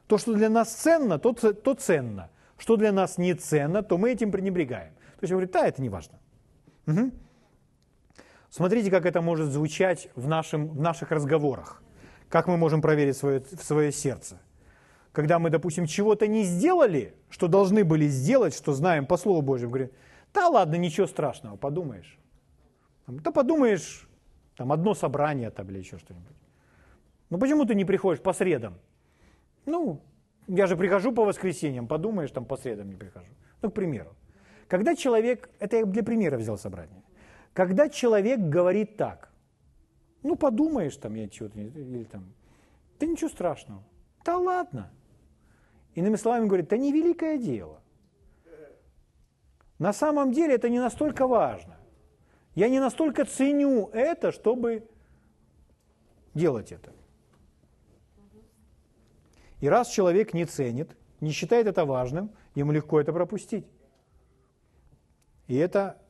То, 0.08 0.18
что 0.18 0.34
для 0.34 0.48
нас 0.48 0.72
ценно, 0.74 1.16
то, 1.20 1.32
то 1.32 1.74
ценно. 1.74 2.28
Что 2.58 2.74
для 2.74 2.90
нас 2.90 3.18
не 3.18 3.34
ценно, 3.34 3.84
то 3.84 3.98
мы 3.98 4.10
этим 4.10 4.32
пренебрегаем. 4.32 4.92
То 4.94 5.18
есть 5.20 5.30
он 5.30 5.36
говорит, 5.36 5.52
да, 5.52 5.68
это 5.68 5.80
не 5.80 5.88
важно. 5.88 6.18
Угу. 6.88 7.12
Смотрите, 8.50 8.90
как 8.90 9.06
это 9.06 9.20
может 9.20 9.50
звучать 9.50 10.08
в, 10.16 10.26
нашем, 10.26 10.66
в 10.66 10.80
наших 10.80 11.12
разговорах. 11.12 11.84
Как 12.28 12.48
мы 12.48 12.56
можем 12.56 12.82
проверить 12.82 13.16
свое, 13.16 13.44
свое 13.62 13.92
сердце. 13.92 14.40
Когда 15.12 15.38
мы, 15.38 15.50
допустим, 15.50 15.86
чего-то 15.86 16.26
не 16.26 16.42
сделали, 16.42 17.14
что 17.28 17.46
должны 17.46 17.84
были 17.84 18.08
сделать, 18.08 18.56
что 18.56 18.72
знаем 18.72 19.06
по 19.06 19.16
Слову 19.16 19.40
Божьему, 19.40 19.70
говорим, 19.70 19.90
да 20.34 20.48
ладно, 20.48 20.74
ничего 20.74 21.06
страшного, 21.06 21.54
подумаешь. 21.54 22.19
Да 23.18 23.30
подумаешь, 23.32 24.08
там 24.56 24.72
одно 24.72 24.94
собрание 24.94 25.50
там 25.50 25.68
или 25.70 25.78
еще 25.78 25.98
что-нибудь. 25.98 26.36
Ну 27.30 27.38
почему 27.38 27.64
ты 27.64 27.74
не 27.74 27.84
приходишь 27.84 28.22
по 28.22 28.32
средам? 28.32 28.74
Ну, 29.66 30.00
я 30.46 30.66
же 30.66 30.76
прихожу 30.76 31.12
по 31.12 31.24
воскресеньям, 31.24 31.86
подумаешь, 31.86 32.30
там 32.30 32.44
по 32.44 32.56
средам 32.56 32.88
не 32.88 32.96
прихожу. 32.96 33.30
Ну, 33.62 33.70
к 33.70 33.74
примеру. 33.74 34.14
Когда 34.68 34.94
человек, 34.94 35.50
это 35.58 35.76
я 35.78 35.84
для 35.84 36.02
примера 36.02 36.38
взял 36.38 36.58
собрание, 36.58 37.02
когда 37.52 37.88
человек 37.88 38.38
говорит 38.38 38.96
так, 38.96 39.30
ну 40.22 40.36
подумаешь, 40.36 40.96
там 40.96 41.14
я 41.14 41.28
чего-то, 41.28 41.58
или 41.58 42.04
там, 42.04 42.32
да 42.98 43.06
ничего 43.06 43.28
страшного, 43.28 43.82
да 44.24 44.36
ладно. 44.36 44.90
Иными 45.94 46.16
словами 46.16 46.46
говорит, 46.46 46.68
да 46.68 46.76
не 46.76 46.92
великое 46.92 47.38
дело. 47.38 47.80
На 49.78 49.92
самом 49.92 50.30
деле 50.30 50.54
это 50.54 50.68
не 50.68 50.78
настолько 50.78 51.26
важно. 51.26 51.79
Я 52.60 52.68
не 52.68 52.78
настолько 52.78 53.24
ценю 53.24 53.88
это, 53.94 54.32
чтобы 54.32 54.86
делать 56.34 56.72
это. 56.72 56.92
И 59.60 59.66
раз 59.66 59.88
человек 59.88 60.34
не 60.34 60.44
ценит, 60.44 60.94
не 61.22 61.30
считает 61.30 61.66
это 61.66 61.86
важным, 61.86 62.30
ему 62.54 62.72
легко 62.72 63.00
это 63.00 63.14
пропустить. 63.14 63.64
И 65.46 65.56
это 65.56 66.02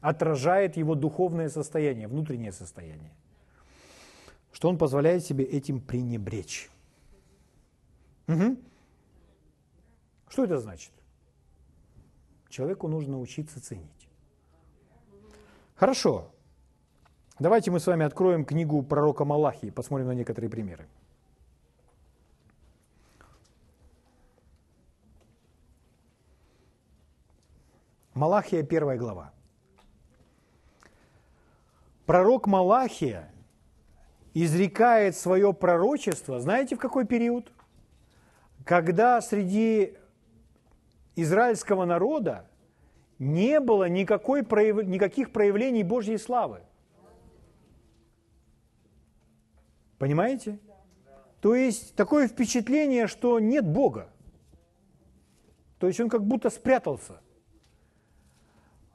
отражает 0.00 0.76
его 0.76 0.96
духовное 0.96 1.50
состояние, 1.50 2.08
внутреннее 2.08 2.50
состояние. 2.50 3.12
Что 4.50 4.68
он 4.68 4.76
позволяет 4.76 5.24
себе 5.24 5.44
этим 5.44 5.80
пренебречь. 5.80 6.68
Угу. 8.26 8.56
Что 10.30 10.44
это 10.44 10.58
значит? 10.58 10.90
Человеку 12.48 12.88
нужно 12.88 13.20
учиться 13.20 13.60
ценить. 13.62 14.03
Хорошо. 15.84 16.32
Давайте 17.38 17.70
мы 17.70 17.78
с 17.78 17.86
вами 17.86 18.06
откроем 18.06 18.46
книгу 18.46 18.82
пророка 18.82 19.26
Малахии, 19.26 19.68
посмотрим 19.68 20.06
на 20.06 20.14
некоторые 20.14 20.48
примеры. 20.48 20.88
Малахия, 28.14 28.62
первая 28.62 28.96
глава. 28.96 29.34
Пророк 32.06 32.46
Малахия 32.46 33.30
изрекает 34.32 35.14
свое 35.14 35.52
пророчество, 35.52 36.40
знаете, 36.40 36.76
в 36.76 36.78
какой 36.78 37.04
период? 37.04 37.52
Когда 38.64 39.20
среди 39.20 39.98
израильского 41.14 41.84
народа 41.84 42.48
не 43.18 43.60
было 43.60 43.88
никакой 43.88 44.42
прояв... 44.42 44.84
никаких 44.84 45.30
проявлений 45.30 45.82
Божьей 45.82 46.18
славы. 46.18 46.60
Понимаете? 49.98 50.58
То 51.40 51.54
есть 51.54 51.94
такое 51.94 52.26
впечатление, 52.26 53.06
что 53.06 53.38
нет 53.38 53.66
Бога. 53.66 54.08
То 55.78 55.86
есть 55.86 56.00
он 56.00 56.08
как 56.08 56.24
будто 56.26 56.50
спрятался. 56.50 57.20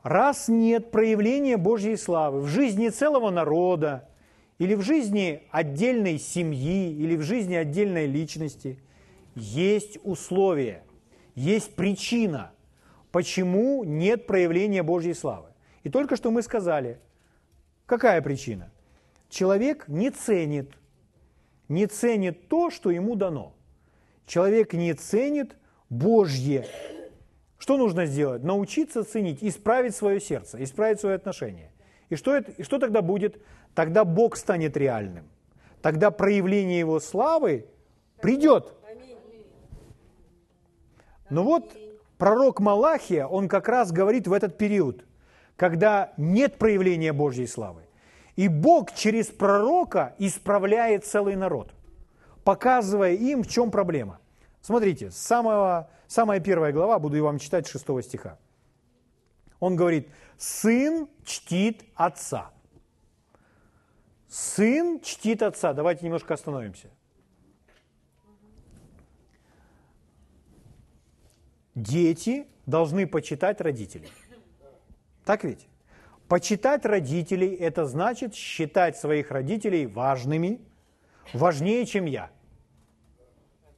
Раз 0.02 0.48
нет 0.48 0.92
проявления 0.92 1.58
Божьей 1.58 1.96
славы 1.96 2.42
в 2.42 2.48
жизни 2.48 2.90
целого 2.90 3.30
народа, 3.30 4.10
или 4.58 4.74
в 4.76 4.82
жизни 4.82 5.44
отдельной 5.52 6.18
семьи, 6.20 6.92
или 6.92 7.16
в 7.16 7.22
жизни 7.22 7.56
отдельной 7.56 8.08
личности, 8.08 8.80
есть 9.36 10.00
условия, 10.04 10.84
есть 11.36 11.76
причина– 11.76 12.52
почему 13.12 13.84
нет 13.84 14.28
проявления 14.28 14.84
Божьей 14.84 15.14
славы. 15.14 15.48
И 15.84 15.90
только 15.90 16.16
что 16.16 16.32
мы 16.32 16.42
сказали, 16.42 17.00
Какая 17.90 18.22
причина? 18.22 18.70
Человек 19.30 19.88
не 19.88 20.12
ценит, 20.12 20.70
не 21.70 21.88
ценит 21.88 22.48
то, 22.48 22.70
что 22.70 22.92
ему 22.92 23.16
дано. 23.16 23.56
Человек 24.28 24.74
не 24.74 24.94
ценит 24.94 25.56
Божье. 25.90 26.68
Что 27.58 27.78
нужно 27.78 28.06
сделать? 28.06 28.44
Научиться 28.44 29.04
ценить, 29.04 29.40
исправить 29.44 29.96
свое 29.96 30.22
сердце, 30.22 30.64
исправить 30.64 31.00
свое 31.00 31.16
отношение. 31.16 31.72
И 32.10 32.16
что, 32.16 32.36
это, 32.36 32.52
и 32.52 32.62
что 32.62 32.78
тогда 32.78 33.02
будет? 33.02 33.42
Тогда 33.74 34.06
Бог 34.06 34.38
станет 34.38 34.78
реальным. 34.78 35.28
Тогда 35.82 36.12
проявление 36.12 36.78
Его 36.78 37.00
славы 37.00 37.66
придет. 38.22 38.72
Но 41.32 41.44
вот 41.44 41.76
пророк 42.20 42.60
Малахия, 42.60 43.26
он 43.26 43.48
как 43.48 43.68
раз 43.68 43.92
говорит 43.92 44.28
в 44.28 44.34
этот 44.34 44.60
период, 44.60 45.06
когда 45.56 46.14
нет 46.18 46.60
проявления 46.60 47.14
Божьей 47.14 47.48
славы. 47.48 47.82
И 48.36 48.48
Бог 48.48 48.94
через 48.94 49.28
пророка 49.28 50.14
исправляет 50.20 51.06
целый 51.06 51.36
народ, 51.36 51.74
показывая 52.44 53.14
им, 53.14 53.44
в 53.44 53.48
чем 53.48 53.72
проблема. 53.72 54.20
Смотрите, 54.62 55.10
самого, 55.12 55.90
самая 56.08 56.40
первая 56.40 56.72
глава, 56.72 57.00
буду 57.00 57.16
я 57.16 57.24
вам 57.24 57.40
читать 57.40 57.68
6 57.68 57.86
стиха. 58.04 58.38
Он 59.60 59.76
говорит, 59.76 60.10
сын 60.38 61.08
чтит 61.26 61.84
отца. 61.96 62.52
Сын 64.30 65.00
чтит 65.02 65.42
отца. 65.42 65.74
Давайте 65.74 66.06
немножко 66.06 66.34
остановимся. 66.34 66.90
Дети 71.80 72.46
должны 72.66 73.08
почитать 73.08 73.62
родителей. 73.62 74.10
Так 75.24 75.46
ведь? 75.46 75.68
Почитать 76.28 76.86
родителей– 76.86 77.56
это 77.60 77.86
значит 77.86 78.36
считать 78.36 78.98
своих 78.98 79.32
родителей 79.32 79.86
важными, 79.88 80.60
важнее, 81.34 81.86
чем 81.86 82.06
я. 82.06 82.32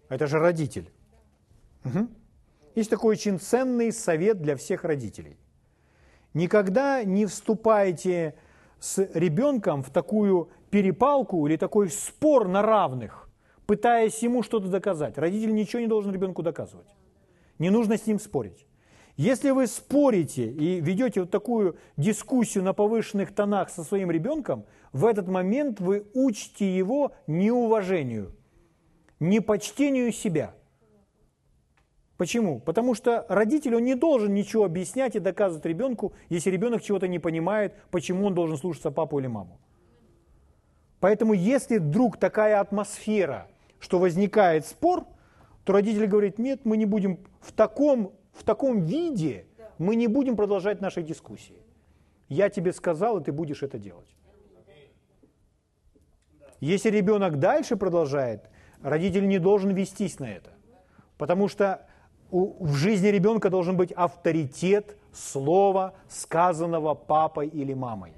Это 0.09 0.25
же 0.25 0.39
родитель. 0.39 0.91
Угу. 1.85 2.07
Есть 2.73 2.89
такой 2.89 3.11
очень 3.11 3.39
ценный 3.39 3.91
совет 3.91 4.41
для 4.41 4.55
всех 4.55 4.83
родителей. 4.83 5.37
Никогда 6.33 7.03
не 7.03 7.27
вступайте 7.27 8.33
с 8.79 8.97
ребенком 9.13 9.83
в 9.83 9.91
такую 9.91 10.49
перепалку 10.71 11.45
или 11.47 11.55
такой 11.55 11.89
спор 11.91 12.47
на 12.47 12.63
равных, 12.63 13.29
пытаясь 13.67 14.23
ему 14.23 14.41
что-то 14.41 14.69
доказать. 14.69 15.19
Родитель 15.19 15.53
ничего 15.53 15.81
не 15.81 15.87
должен 15.87 16.11
ребенку 16.11 16.41
доказывать. 16.41 16.87
Не 17.61 17.69
нужно 17.69 17.95
с 17.95 18.07
ним 18.07 18.19
спорить. 18.19 18.65
Если 19.17 19.51
вы 19.51 19.67
спорите 19.67 20.49
и 20.51 20.81
ведете 20.81 21.21
вот 21.21 21.29
такую 21.29 21.77
дискуссию 21.95 22.63
на 22.63 22.73
повышенных 22.73 23.35
тонах 23.35 23.69
со 23.69 23.83
своим 23.83 24.09
ребенком, 24.09 24.65
в 24.93 25.05
этот 25.05 25.27
момент 25.27 25.79
вы 25.79 26.07
учите 26.15 26.75
его 26.75 27.11
неуважению, 27.27 28.35
непочтению 29.19 30.11
себя. 30.11 30.55
Почему? 32.17 32.59
Потому 32.59 32.95
что 32.95 33.27
родитель, 33.29 33.75
он 33.75 33.83
не 33.83 33.93
должен 33.93 34.33
ничего 34.33 34.65
объяснять 34.65 35.15
и 35.15 35.19
доказывать 35.19 35.63
ребенку, 35.67 36.13
если 36.29 36.49
ребенок 36.49 36.81
чего-то 36.81 37.07
не 37.07 37.19
понимает, 37.19 37.75
почему 37.91 38.25
он 38.25 38.33
должен 38.33 38.57
слушаться 38.57 38.89
папу 38.89 39.19
или 39.19 39.27
маму. 39.27 39.59
Поэтому 40.99 41.33
если 41.33 41.77
вдруг 41.77 42.17
такая 42.17 42.59
атмосфера, 42.59 43.47
что 43.79 43.99
возникает 43.99 44.65
спор, 44.65 45.05
то 45.63 45.73
родитель 45.73 46.07
говорит, 46.07 46.39
нет, 46.39 46.61
мы 46.63 46.77
не 46.77 46.85
будем 46.85 47.19
в 47.39 47.51
таком 47.51 48.13
в 48.33 48.43
таком 48.43 48.81
виде 48.81 49.45
мы 49.77 49.95
не 49.95 50.07
будем 50.07 50.35
продолжать 50.35 50.81
наши 50.81 51.01
дискуссии. 51.01 51.61
Я 52.29 52.49
тебе 52.49 52.71
сказал, 52.71 53.17
и 53.17 53.23
ты 53.23 53.31
будешь 53.31 53.63
это 53.63 53.77
делать. 53.77 54.15
Если 56.59 56.89
ребенок 56.89 57.39
дальше 57.39 57.75
продолжает, 57.75 58.49
родитель 58.83 59.27
не 59.27 59.39
должен 59.39 59.71
вестись 59.71 60.19
на 60.19 60.31
это. 60.31 60.51
Потому 61.17 61.47
что 61.47 61.87
в 62.29 62.73
жизни 62.75 63.07
ребенка 63.07 63.49
должен 63.49 63.75
быть 63.75 63.91
авторитет 63.91 64.95
слова, 65.11 65.93
сказанного 66.07 66.93
папой 66.93 67.47
или 67.47 67.73
мамой. 67.73 68.13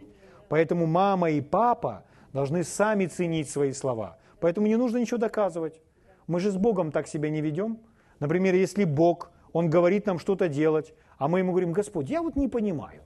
Поэтому 0.50 0.86
мама 0.86 1.32
и 1.32 1.42
папа 1.42 2.04
должны 2.34 2.64
сами 2.64 3.06
ценить 3.06 3.50
свои 3.50 3.72
слова. 3.72 4.18
Поэтому 4.40 4.68
не 4.68 4.76
нужно 4.76 4.98
ничего 4.98 5.18
доказывать. 5.18 5.82
Мы 6.28 6.40
же 6.40 6.52
с 6.52 6.58
Богом 6.58 6.92
так 6.92 7.08
себя 7.08 7.30
не 7.30 7.42
ведем. 7.42 7.80
Например, 8.20 8.56
если 8.56 8.86
Бог 8.86 9.32
он 9.54 9.70
говорит 9.70 10.06
нам 10.08 10.20
что-то 10.20 10.50
делать, 10.50 10.94
а 11.18 11.28
мы 11.28 11.40
ему 11.40 11.52
говорим, 11.52 11.72
Господь, 11.72 12.10
я 12.10 12.22
вот 12.22 12.36
не 12.36 12.48
понимаю. 12.48 13.02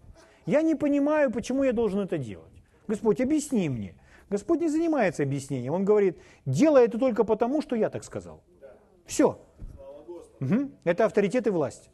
Я 0.46 0.62
не 0.62 0.76
понимаю, 0.76 1.32
почему 1.32 1.64
я 1.64 1.74
должен 1.74 2.00
это 2.00 2.18
делать. 2.18 2.64
Господь, 2.88 3.20
объясни 3.20 3.70
мне. 3.70 3.96
Господь 4.30 4.62
не 4.62 4.70
занимается 4.70 5.24
объяснением. 5.24 5.74
Он 5.74 5.86
говорит, 5.86 6.18
делай 6.46 6.86
это 6.86 6.98
только 6.98 7.26
потому, 7.26 7.62
что 7.62 7.76
я 7.76 7.90
так 7.90 8.04
сказал. 8.04 8.42
Все. 9.06 9.40
Угу. 10.40 10.72
Это 10.86 11.06
авторитет 11.06 11.48
и 11.48 11.50
власть. 11.50 11.90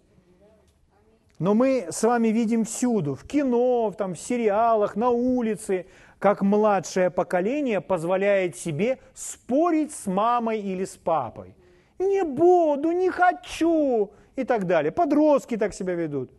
Но 1.40 1.56
мы 1.56 1.88
с 1.90 2.04
вами 2.04 2.28
видим 2.28 2.64
всюду, 2.64 3.16
в 3.16 3.26
кино, 3.26 3.92
там, 3.98 4.14
в 4.14 4.20
сериалах, 4.20 4.96
на 4.96 5.10
улице, 5.10 5.88
как 6.24 6.42
младшее 6.42 7.10
поколение 7.10 7.82
позволяет 7.82 8.56
себе 8.56 8.98
спорить 9.14 9.92
с 9.92 10.06
мамой 10.06 10.62
или 10.62 10.86
с 10.86 10.96
папой. 10.96 11.54
Не 12.00 12.24
буду, 12.24 12.92
не 12.94 13.10
хочу 13.10 14.10
и 14.38 14.46
так 14.46 14.66
далее. 14.66 14.94
Подростки 14.94 15.58
так 15.58 15.74
себя 15.74 15.96
ведут. 15.96 16.32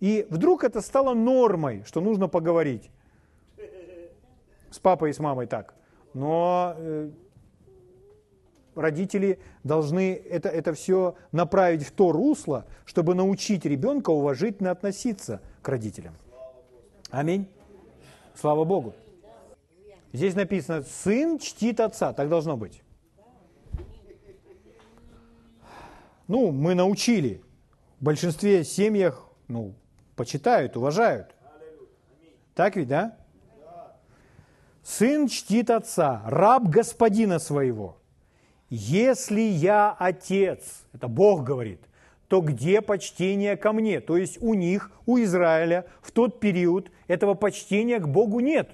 И 0.00 0.26
вдруг 0.28 0.64
это 0.64 0.80
стало 0.80 1.14
нормой, 1.14 1.84
что 1.86 2.00
нужно 2.00 2.26
поговорить 2.26 2.90
с 4.72 4.80
папой 4.80 5.10
и 5.10 5.12
с 5.12 5.20
мамой 5.20 5.46
так. 5.46 5.76
Но 6.14 6.74
э, 6.76 7.10
родители 8.74 9.38
должны 9.62 10.14
это, 10.14 10.48
это 10.48 10.72
все 10.72 11.14
направить 11.30 11.84
в 11.84 11.92
то 11.92 12.10
русло, 12.10 12.64
чтобы 12.84 13.14
научить 13.14 13.64
ребенка 13.64 14.10
уважительно 14.10 14.72
относиться 14.72 15.40
к 15.62 15.68
родителям. 15.68 16.14
Аминь. 17.12 17.46
Слава 18.34 18.64
Богу. 18.64 18.94
Здесь 20.12 20.34
написано, 20.34 20.82
сын 20.82 21.38
чтит 21.38 21.80
отца, 21.80 22.12
так 22.12 22.28
должно 22.28 22.56
быть. 22.56 22.82
ну, 26.28 26.52
мы 26.52 26.74
научили. 26.74 27.42
В 27.98 28.04
большинстве 28.04 28.62
семьях, 28.62 29.26
ну, 29.48 29.74
почитают, 30.14 30.76
уважают. 30.76 31.34
Так 32.54 32.76
ведь, 32.76 32.88
да? 32.88 33.16
Сын 34.84 35.26
чтит 35.26 35.70
отца, 35.70 36.22
раб 36.26 36.68
господина 36.68 37.38
своего. 37.38 37.98
Если 38.70 39.40
я 39.40 39.96
отец, 39.98 40.84
это 40.92 41.08
Бог 41.08 41.42
говорит, 41.42 41.80
то 42.28 42.40
где 42.40 42.82
почтение 42.82 43.56
ко 43.56 43.72
мне? 43.72 44.00
То 44.00 44.16
есть 44.16 44.40
у 44.40 44.54
них, 44.54 44.90
у 45.06 45.18
Израиля 45.18 45.86
в 46.02 46.12
тот 46.12 46.40
период 46.40 46.90
этого 47.06 47.34
почтения 47.34 47.98
к 47.98 48.06
Богу 48.06 48.40
нет. 48.40 48.70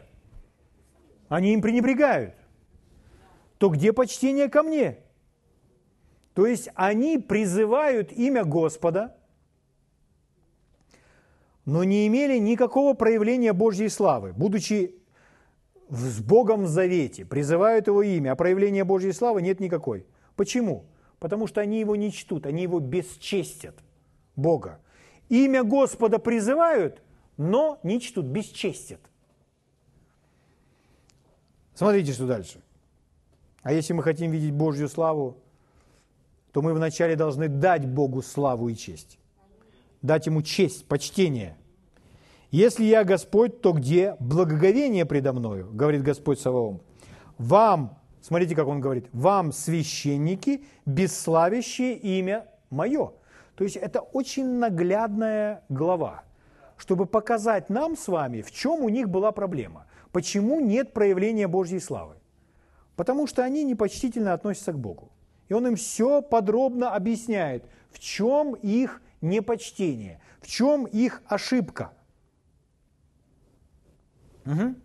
Они 1.35 1.53
им 1.53 1.63
пренебрегают. 1.63 2.37
То 3.59 3.69
где 3.69 3.93
почтение 3.93 4.49
ко 4.49 4.63
мне? 4.63 4.99
То 6.33 6.47
есть 6.47 6.69
они 6.77 7.19
призывают 7.19 8.13
имя 8.13 8.45
Господа, 8.45 9.17
но 11.65 11.83
не 11.83 12.07
имели 12.07 12.39
никакого 12.39 12.95
проявления 12.95 13.53
Божьей 13.53 13.89
славы, 13.89 14.33
будучи 14.33 14.95
с 15.89 16.21
Богом 16.21 16.67
в 16.67 16.69
завете, 16.69 17.25
призывают 17.25 17.89
его 17.89 18.05
имя, 18.05 18.31
а 18.31 18.37
проявления 18.37 18.85
Божьей 18.85 19.11
славы 19.11 19.43
нет 19.43 19.59
никакой. 19.59 20.07
Почему? 20.37 20.85
Потому 21.19 21.49
что 21.49 21.61
они 21.61 21.81
его 21.81 21.97
не 21.97 22.13
чтут, 22.13 22.47
они 22.47 22.63
его 22.63 22.79
бесчестят, 22.79 23.75
Бога. 24.37 24.81
Имя 25.29 25.65
Господа 25.65 26.21
призывают, 26.21 27.03
но 27.37 27.81
не 27.83 28.01
чтут, 28.01 28.27
бесчестят. 28.27 29.01
Смотрите, 31.75 32.13
что 32.13 32.27
дальше. 32.27 32.61
А 33.63 33.73
если 33.73 33.93
мы 33.93 34.03
хотим 34.03 34.31
видеть 34.31 34.53
Божью 34.53 34.89
славу, 34.89 35.39
то 36.53 36.63
мы 36.63 36.73
вначале 36.73 37.17
должны 37.17 37.49
дать 37.49 37.87
Богу 37.87 38.23
славу 38.23 38.69
и 38.69 38.77
честь. 38.77 39.19
Дать 40.03 40.27
Ему 40.27 40.43
честь, 40.43 40.87
почтение. 40.87 41.57
Если 42.51 42.85
я 42.85 43.03
Господь, 43.03 43.61
то 43.61 43.73
где 43.73 44.17
благоговение 44.21 45.05
предо 45.05 45.33
мною, 45.33 45.69
говорит 45.73 46.03
Господь 46.03 46.39
Саваоф. 46.39 46.81
Вам, 47.39 47.99
смотрите, 48.21 48.55
как 48.55 48.69
Он 48.69 48.81
говорит, 48.81 49.09
вам, 49.13 49.53
священники, 49.53 50.65
бесславящие 50.87 51.97
имя 51.97 52.47
мое. 52.71 53.13
То 53.57 53.65
есть 53.65 53.77
это 53.77 54.01
очень 54.01 54.47
наглядная 54.59 55.65
глава, 55.69 56.23
чтобы 56.77 57.07
показать 57.07 57.71
нам 57.71 57.97
с 57.97 58.07
вами, 58.07 58.43
в 58.43 58.53
чем 58.53 58.83
у 58.83 58.89
них 58.89 59.09
была 59.09 59.33
проблема. 59.33 59.87
Почему 60.15 60.61
нет 60.61 60.93
проявления 60.93 61.49
Божьей 61.49 61.81
славы? 61.81 62.15
Потому 62.95 63.27
что 63.27 63.43
они 63.43 63.65
непочтительно 63.65 64.33
относятся 64.33 64.73
к 64.73 64.79
Богу. 64.79 65.11
И 65.49 65.55
он 65.55 65.67
им 65.67 65.75
все 65.75 66.23
подробно 66.23 66.95
объясняет, 66.95 67.69
в 67.91 67.99
чем 67.99 68.55
их 68.55 69.03
непочтение, 69.21 70.21
в 70.41 70.47
чем 70.47 70.85
их 70.85 71.21
ошибка. 71.27 71.93
Угу. 74.47 74.77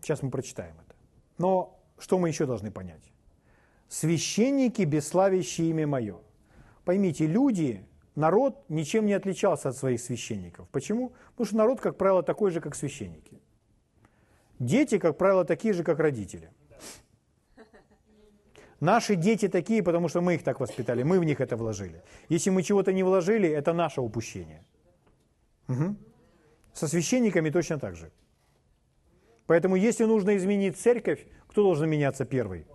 Сейчас 0.00 0.22
мы 0.22 0.30
прочитаем 0.32 0.74
это. 0.84 0.96
Но 1.38 1.78
что 1.98 2.18
мы 2.18 2.26
еще 2.26 2.46
должны 2.46 2.72
понять? 2.72 3.12
Священники, 3.88 4.82
бесславящие 4.82 5.70
имя 5.70 5.86
мое. 5.86 6.18
Поймите, 6.84 7.28
люди, 7.28 7.86
народ 8.16 8.64
ничем 8.68 9.06
не 9.06 9.12
отличался 9.12 9.68
от 9.68 9.76
своих 9.76 10.00
священников. 10.00 10.68
Почему? 10.70 11.12
Потому 11.30 11.46
что 11.46 11.56
народ, 11.56 11.80
как 11.80 11.96
правило, 11.96 12.22
такой 12.22 12.50
же, 12.50 12.60
как 12.60 12.74
священники. 12.74 13.40
Дети, 14.58 14.98
как 14.98 15.16
правило, 15.18 15.44
такие 15.44 15.74
же, 15.74 15.84
как 15.84 16.00
родители. 16.00 16.50
Наши 18.80 19.16
дети 19.16 19.48
такие, 19.48 19.82
потому 19.82 20.08
что 20.08 20.20
мы 20.20 20.34
их 20.34 20.42
так 20.42 20.60
воспитали, 20.60 21.02
мы 21.02 21.18
в 21.18 21.24
них 21.24 21.40
это 21.40 21.56
вложили. 21.56 22.02
Если 22.28 22.50
мы 22.50 22.62
чего-то 22.62 22.92
не 22.92 23.02
вложили, 23.02 23.48
это 23.48 23.72
наше 23.72 24.00
упущение. 24.00 24.62
Угу. 25.68 25.96
Со 26.74 26.88
священниками 26.88 27.50
точно 27.50 27.78
так 27.78 27.96
же. 27.96 28.10
Поэтому, 29.46 29.76
если 29.76 30.04
нужно 30.04 30.36
изменить 30.36 30.76
церковь, 30.76 31.26
кто 31.48 31.62
должен 31.62 31.88
меняться 31.88 32.24
первый? 32.24 32.66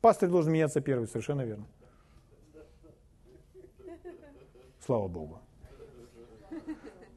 Пастырь 0.00 0.30
должен 0.30 0.52
меняться 0.52 0.80
первый, 0.80 1.08
совершенно 1.08 1.44
верно. 1.44 1.66
Слава 4.88 5.06
Богу. 5.06 5.38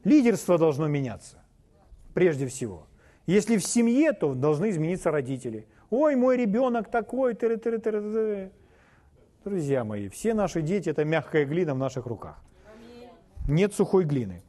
Лидерство 0.04 0.58
должно 0.58 0.88
меняться, 0.88 1.42
прежде 2.12 2.46
всего. 2.46 2.86
Если 3.26 3.56
в 3.56 3.64
семье, 3.64 4.12
то 4.12 4.34
должны 4.34 4.68
измениться 4.68 5.10
родители. 5.10 5.66
Ой, 5.88 6.14
мой 6.14 6.36
ребенок 6.36 6.90
такой, 6.90 7.32
тыры 7.32 7.54
-тыры 7.54 7.78
-тыры 7.78 8.00
-тыры. 8.02 8.50
Друзья 9.44 9.84
мои, 9.84 10.10
все 10.10 10.34
наши 10.34 10.60
дети– 10.60 10.90
это 10.90 11.06
мягкая 11.06 11.46
глина 11.46 11.74
в 11.74 11.78
наших 11.78 12.04
руках. 12.04 12.44
Нет 13.48 13.72
сухой 13.72 14.04
глины. 14.04 14.42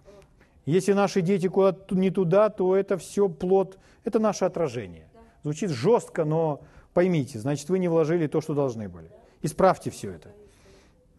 Если 0.65 0.91
наши 0.91 1.21
дети 1.21 1.47
куда-то 1.47 1.95
не 1.95 2.11
туда, 2.11 2.49
то 2.49 2.75
это 2.75 2.97
все 2.97 3.29
плод, 3.29 3.79
это 4.03 4.19
наше 4.19 4.43
отражение. 4.43 5.07
Звучит 5.43 5.69
жестко, 5.69 6.25
но 6.25 6.59
поймите, 6.93 7.39
значит, 7.39 7.69
вы 7.69 7.79
не 7.79 7.87
вложили 7.87 8.27
то, 8.27 8.41
что 8.41 8.53
должны 8.53 8.89
были. 8.89 9.09
Исправьте 9.41 9.91
все 9.91 10.11
это. 10.11 10.29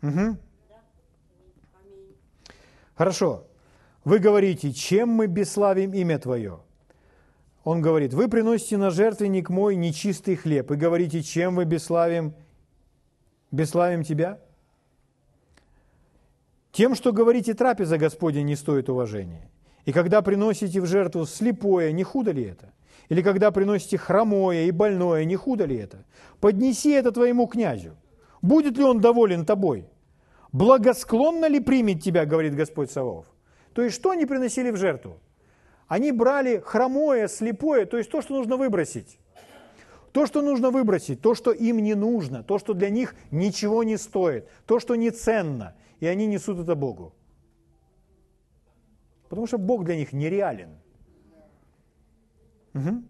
Угу. 0.03 0.37
Хорошо. 2.95 3.47
Вы 4.05 4.19
говорите, 4.19 4.73
чем 4.73 5.09
мы 5.09 5.27
бесславим 5.27 5.93
имя 5.95 6.19
Твое? 6.19 6.61
Он 7.65 7.81
говорит, 7.81 8.13
вы 8.13 8.29
приносите 8.29 8.77
на 8.77 8.91
жертвенник 8.91 9.49
мой 9.49 9.75
нечистый 9.75 10.37
хлеб 10.37 10.71
и 10.71 10.77
говорите, 10.77 11.23
чем 11.23 11.57
вы 11.57 11.65
бесславим, 11.65 12.35
бесславим 13.51 14.05
Тебя? 14.05 14.39
Тем, 16.73 16.95
что 16.95 17.13
говорите, 17.13 17.55
трапеза 17.55 17.97
Господня 17.97 18.43
не 18.43 18.57
стоит 18.57 18.91
уважения. 18.91 19.49
И 19.87 19.93
когда 19.93 20.23
приносите 20.23 20.81
в 20.81 20.87
жертву 20.87 21.25
слепое, 21.25 21.93
не 21.93 22.03
худо 22.05 22.33
ли 22.33 22.43
это? 22.45 22.73
Или 23.09 23.23
когда 23.23 23.51
приносите 23.51 23.97
хромое 23.97 24.65
и 24.65 24.71
больное, 24.71 25.25
не 25.25 25.37
худо 25.37 25.65
ли 25.65 25.77
это? 25.77 26.05
Поднеси 26.41 26.91
это 26.91 27.13
твоему 27.13 27.47
князю. 27.47 27.97
Будет 28.43 28.77
ли 28.77 28.85
он 28.85 29.01
доволен 29.01 29.47
тобой? 29.47 29.87
Благосклонно 30.55 31.49
ли 31.49 31.61
примет 31.61 32.03
тебя, 32.03 32.25
говорит 32.25 32.55
Господь 32.55 32.91
Саваоф? 32.91 33.27
То 33.75 33.83
есть, 33.83 33.95
что 33.95 34.11
они 34.11 34.25
приносили 34.25 34.71
в 34.71 34.77
жертву? 34.77 35.19
Они 35.87 36.13
брали 36.13 36.63
хромое, 36.65 37.29
слепое, 37.29 37.85
то 37.85 37.99
есть 37.99 38.11
то, 38.11 38.23
что 38.23 38.35
нужно 38.35 38.57
выбросить. 38.57 39.19
То, 40.13 40.25
что 40.25 40.41
нужно 40.41 40.71
выбросить, 40.71 41.21
то, 41.21 41.35
что 41.35 41.51
им 41.51 41.79
не 41.79 41.95
нужно, 41.95 42.43
то, 42.43 42.59
что 42.59 42.73
для 42.73 42.89
них 42.89 43.15
ничего 43.31 43.83
не 43.83 43.99
стоит, 43.99 44.49
то, 44.65 44.81
что 44.81 44.95
не 44.95 45.11
ценно– 45.11 45.75
и 46.05 46.07
они 46.07 46.27
несут 46.27 46.59
это 46.59 46.75
Богу. 46.75 47.15
Потому 49.29 49.47
что 49.47 49.59
Бог 49.59 49.85
для 49.85 49.97
них 49.97 50.13
нереален. 50.13 50.77
Угу. 52.75 53.03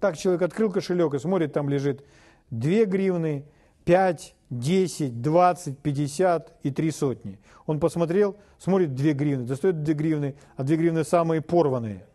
Так 0.00 0.18
человек 0.18 0.42
открыл 0.42 0.70
кошелек 0.70 1.14
и 1.14 1.18
смотрит, 1.18 1.52
там 1.52 1.70
лежит 1.70 2.04
2 2.50 2.84
гривны, 2.84 3.46
5, 3.84 4.34
10, 4.50 5.22
20, 5.22 5.78
50 5.78 6.58
и 6.62 6.70
3 6.70 6.90
сотни. 6.90 7.38
Он 7.66 7.80
посмотрел, 7.80 8.36
смотрит 8.58 8.94
2 8.94 9.12
гривны, 9.12 9.44
достает 9.44 9.82
2 9.82 9.94
гривны, 9.94 10.36
а 10.56 10.62
2 10.62 10.76
гривны 10.76 11.04
самые 11.04 11.40
порванные. 11.40 12.06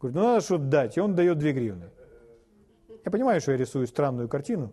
Говорит, 0.00 0.16
ну 0.16 0.22
надо 0.22 0.40
что-то 0.40 0.64
дать, 0.64 0.96
и 0.96 1.00
он 1.00 1.14
дает 1.14 1.38
2 1.38 1.52
гривны. 1.52 1.90
Я 3.04 3.10
понимаю, 3.10 3.40
что 3.40 3.52
я 3.52 3.58
рисую 3.58 3.86
странную 3.86 4.28
картину, 4.28 4.72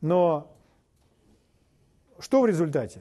но 0.00 0.50
что 2.18 2.40
в 2.40 2.46
результате? 2.46 3.00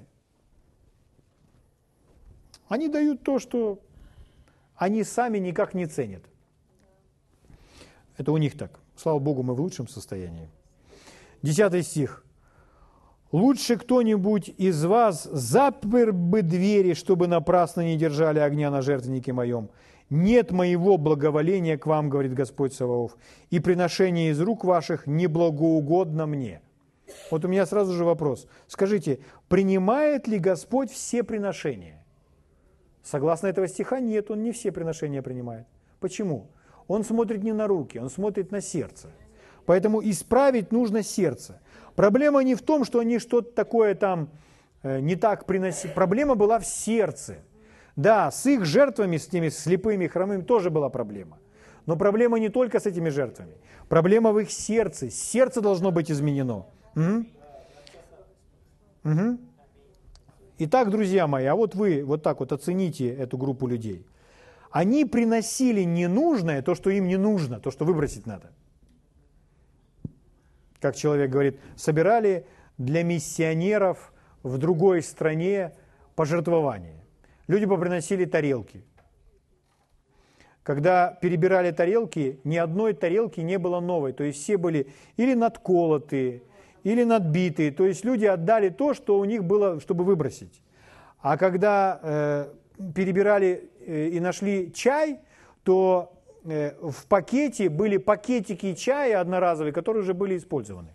Они 2.67 2.87
дают 2.89 3.23
то, 3.23 3.39
что 3.39 3.79
они 4.75 5.03
сами 5.03 5.37
никак 5.37 5.73
не 5.73 5.85
ценят. 5.85 6.23
Это 8.17 8.31
у 8.31 8.37
них 8.37 8.57
так. 8.57 8.79
Слава 8.95 9.19
Богу, 9.19 9.43
мы 9.43 9.53
в 9.53 9.61
лучшем 9.61 9.87
состоянии. 9.87 10.49
Десятый 11.41 11.83
стих. 11.83 12.22
«Лучше 13.33 13.75
кто-нибудь 13.75 14.53
из 14.57 14.85
вас 14.85 15.23
запер 15.25 16.13
бы 16.13 16.41
двери, 16.41 16.93
чтобы 16.93 17.27
напрасно 17.27 17.81
не 17.81 17.97
держали 17.97 18.39
огня 18.39 18.71
на 18.71 18.81
жертвеннике 18.81 19.33
моем. 19.33 19.69
Нет 20.09 20.51
моего 20.51 20.97
благоволения 20.97 21.77
к 21.77 21.85
вам, 21.85 22.09
говорит 22.09 22.33
Господь 22.33 22.73
Саваоф, 22.73 23.17
и 23.49 23.59
приношение 23.59 24.29
из 24.31 24.39
рук 24.39 24.63
ваших 24.63 25.07
неблагоугодно 25.07 26.25
мне». 26.27 26.61
Вот 27.31 27.43
у 27.45 27.47
меня 27.47 27.65
сразу 27.65 27.93
же 27.93 28.05
вопрос. 28.05 28.47
Скажите, 28.67 29.19
принимает 29.49 30.27
ли 30.27 30.39
Господь 30.39 30.91
все 30.91 31.23
приношения? 31.23 32.03
Согласно 33.03 33.47
этого 33.47 33.67
стиха, 33.67 33.99
нет, 33.99 34.31
Он 34.31 34.43
не 34.43 34.51
все 34.51 34.71
приношения 34.71 35.21
принимает. 35.21 35.67
Почему? 35.99 36.47
Он 36.87 37.03
смотрит 37.03 37.43
не 37.43 37.51
на 37.51 37.67
руки, 37.67 37.97
Он 37.97 38.09
смотрит 38.09 38.51
на 38.51 38.61
сердце. 38.61 39.09
Поэтому 39.65 40.01
исправить 40.01 40.71
нужно 40.71 41.03
сердце. 41.03 41.59
Проблема 41.95 42.43
не 42.43 42.55
в 42.55 42.61
том, 42.61 42.85
что 42.85 42.99
они 42.99 43.19
что-то 43.19 43.51
такое 43.53 43.95
там 43.95 44.29
э, 44.81 44.99
не 44.99 45.15
так 45.15 45.45
приносили. 45.45 45.91
Проблема 45.91 46.35
была 46.35 46.59
в 46.59 46.65
сердце. 46.65 47.37
Да, 47.95 48.31
с 48.31 48.45
их 48.45 48.65
жертвами, 48.65 49.17
с 49.17 49.27
теми 49.27 49.49
слепыми, 49.49 50.07
хромыми 50.07 50.41
тоже 50.41 50.69
была 50.69 50.89
проблема. 50.89 51.37
Но 51.85 51.95
проблема 51.95 52.39
не 52.39 52.49
только 52.49 52.79
с 52.79 52.85
этими 52.85 53.09
жертвами. 53.09 53.53
Проблема 53.89 54.31
в 54.31 54.39
их 54.39 54.51
сердце. 54.51 55.09
Сердце 55.11 55.61
должно 55.61 55.91
быть 55.91 56.09
изменено. 56.09 56.65
Угу. 56.95 57.25
Угу. 59.03 59.37
Итак, 60.59 60.89
друзья 60.89 61.27
мои, 61.27 61.45
а 61.45 61.55
вот 61.55 61.75
вы 61.75 62.03
вот 62.03 62.23
так 62.23 62.39
вот 62.39 62.51
оцените 62.51 63.09
эту 63.09 63.37
группу 63.37 63.67
людей. 63.67 64.05
Они 64.71 65.05
приносили 65.05 65.83
ненужное, 65.83 66.61
то, 66.61 66.73
что 66.73 66.89
им 66.89 67.07
не 67.07 67.17
нужно, 67.17 67.59
то, 67.59 67.69
что 67.69 67.85
выбросить 67.85 68.25
надо. 68.25 68.51
Как 70.83 70.97
человек 70.97 71.31
говорит, 71.31 71.61
собирали 71.77 72.45
для 72.77 73.03
миссионеров 73.03 74.11
в 74.43 74.57
другой 74.57 75.01
стране 75.01 75.71
пожертвования. 76.13 77.05
Люди 77.47 77.65
поприносили 77.65 78.25
тарелки. 78.25 78.83
Когда 80.61 81.17
перебирали 81.21 81.71
тарелки, 81.71 82.41
ни 82.43 82.57
одной 82.57 82.93
тарелки 82.93 83.39
не 83.39 83.57
было 83.57 83.79
новой. 83.79 84.11
То 84.11 84.25
есть 84.25 84.43
все 84.43 84.57
были 84.57 84.87
или 85.15 85.35
надколотые, 85.35 86.41
или 86.83 87.05
надбитые. 87.05 87.71
То 87.71 87.85
есть 87.85 88.03
люди 88.03 88.25
отдали 88.25 88.67
то, 88.67 88.93
что 88.93 89.19
у 89.19 89.23
них 89.23 89.45
было, 89.45 89.79
чтобы 89.79 90.03
выбросить. 90.03 90.61
А 91.21 91.37
когда 91.37 91.97
э, 92.03 92.47
перебирали 92.93 93.69
э, 93.87 94.09
и 94.09 94.19
нашли 94.19 94.73
чай, 94.73 95.21
то 95.63 96.11
в 96.43 97.07
пакете 97.07 97.69
были 97.69 97.97
пакетики 97.97 98.73
чая 98.73 99.21
одноразовые, 99.21 99.73
которые 99.73 100.03
уже 100.03 100.13
были 100.13 100.37
использованы. 100.37 100.93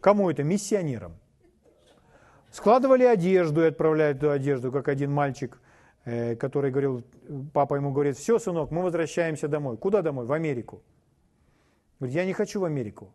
Кому 0.00 0.30
это? 0.30 0.44
Миссионерам. 0.44 1.12
Складывали 2.50 3.04
одежду 3.04 3.62
и 3.62 3.66
отправляли 3.66 4.16
эту 4.16 4.30
одежду, 4.30 4.72
как 4.72 4.88
один 4.88 5.12
мальчик, 5.12 5.60
э, 6.04 6.36
который 6.36 6.70
говорил, 6.70 7.02
папа 7.52 7.74
ему 7.74 7.92
говорит, 7.92 8.16
все, 8.16 8.38
сынок, 8.38 8.70
мы 8.70 8.82
возвращаемся 8.82 9.48
домой. 9.48 9.76
Куда 9.76 10.02
домой? 10.02 10.24
В 10.24 10.32
Америку. 10.32 10.82
Говорит, 11.98 12.16
я 12.16 12.24
не 12.24 12.32
хочу 12.32 12.60
в 12.60 12.64
Америку. 12.64 13.12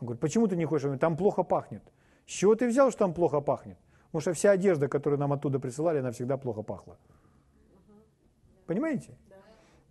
Он 0.00 0.06
говорит, 0.06 0.20
почему 0.20 0.48
ты 0.48 0.56
не 0.56 0.66
хочешь? 0.66 0.98
Там 0.98 1.16
плохо 1.16 1.44
пахнет. 1.44 1.82
С 2.26 2.32
чего 2.32 2.54
ты 2.54 2.68
взял, 2.68 2.90
что 2.90 2.98
там 2.98 3.14
плохо 3.14 3.40
пахнет? 3.40 3.78
Потому 4.06 4.20
что 4.20 4.32
вся 4.32 4.50
одежда, 4.50 4.88
которую 4.88 5.18
нам 5.18 5.32
оттуда 5.32 5.58
присылали, 5.58 5.98
она 5.98 6.10
всегда 6.10 6.36
плохо 6.36 6.62
пахла. 6.62 6.98
Понимаете? 8.66 9.16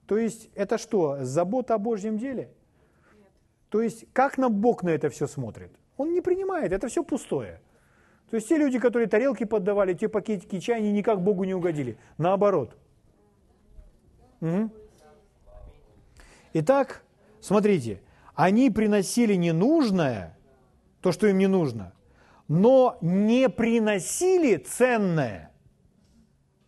То 0.07 0.17
есть 0.17 0.49
это 0.55 0.77
что, 0.77 1.23
забота 1.23 1.75
о 1.75 1.77
Божьем 1.77 2.17
деле? 2.17 2.49
То 3.69 3.81
есть 3.81 4.05
как 4.13 4.37
нам 4.37 4.53
Бог 4.53 4.83
на 4.83 4.89
это 4.89 5.09
все 5.09 5.27
смотрит? 5.27 5.71
Он 5.97 6.13
не 6.13 6.21
принимает, 6.21 6.71
это 6.71 6.87
все 6.87 7.03
пустое. 7.03 7.61
То 8.29 8.37
есть 8.37 8.47
те 8.47 8.57
люди, 8.57 8.79
которые 8.79 9.07
тарелки 9.07 9.45
поддавали, 9.45 9.93
те 9.93 10.09
пакетики 10.09 10.59
чая, 10.59 10.77
они 10.77 10.91
никак 10.91 11.21
Богу 11.21 11.43
не 11.43 11.53
угодили. 11.53 11.97
Наоборот. 12.17 12.75
Угу. 14.41 14.69
Итак, 16.53 17.03
смотрите, 17.39 18.01
они 18.33 18.69
приносили 18.69 19.35
ненужное, 19.35 20.37
то, 21.01 21.11
что 21.11 21.27
им 21.27 21.37
не 21.37 21.47
нужно, 21.47 21.93
но 22.47 22.97
не 23.01 23.49
приносили 23.49 24.57
ценное. 24.57 25.51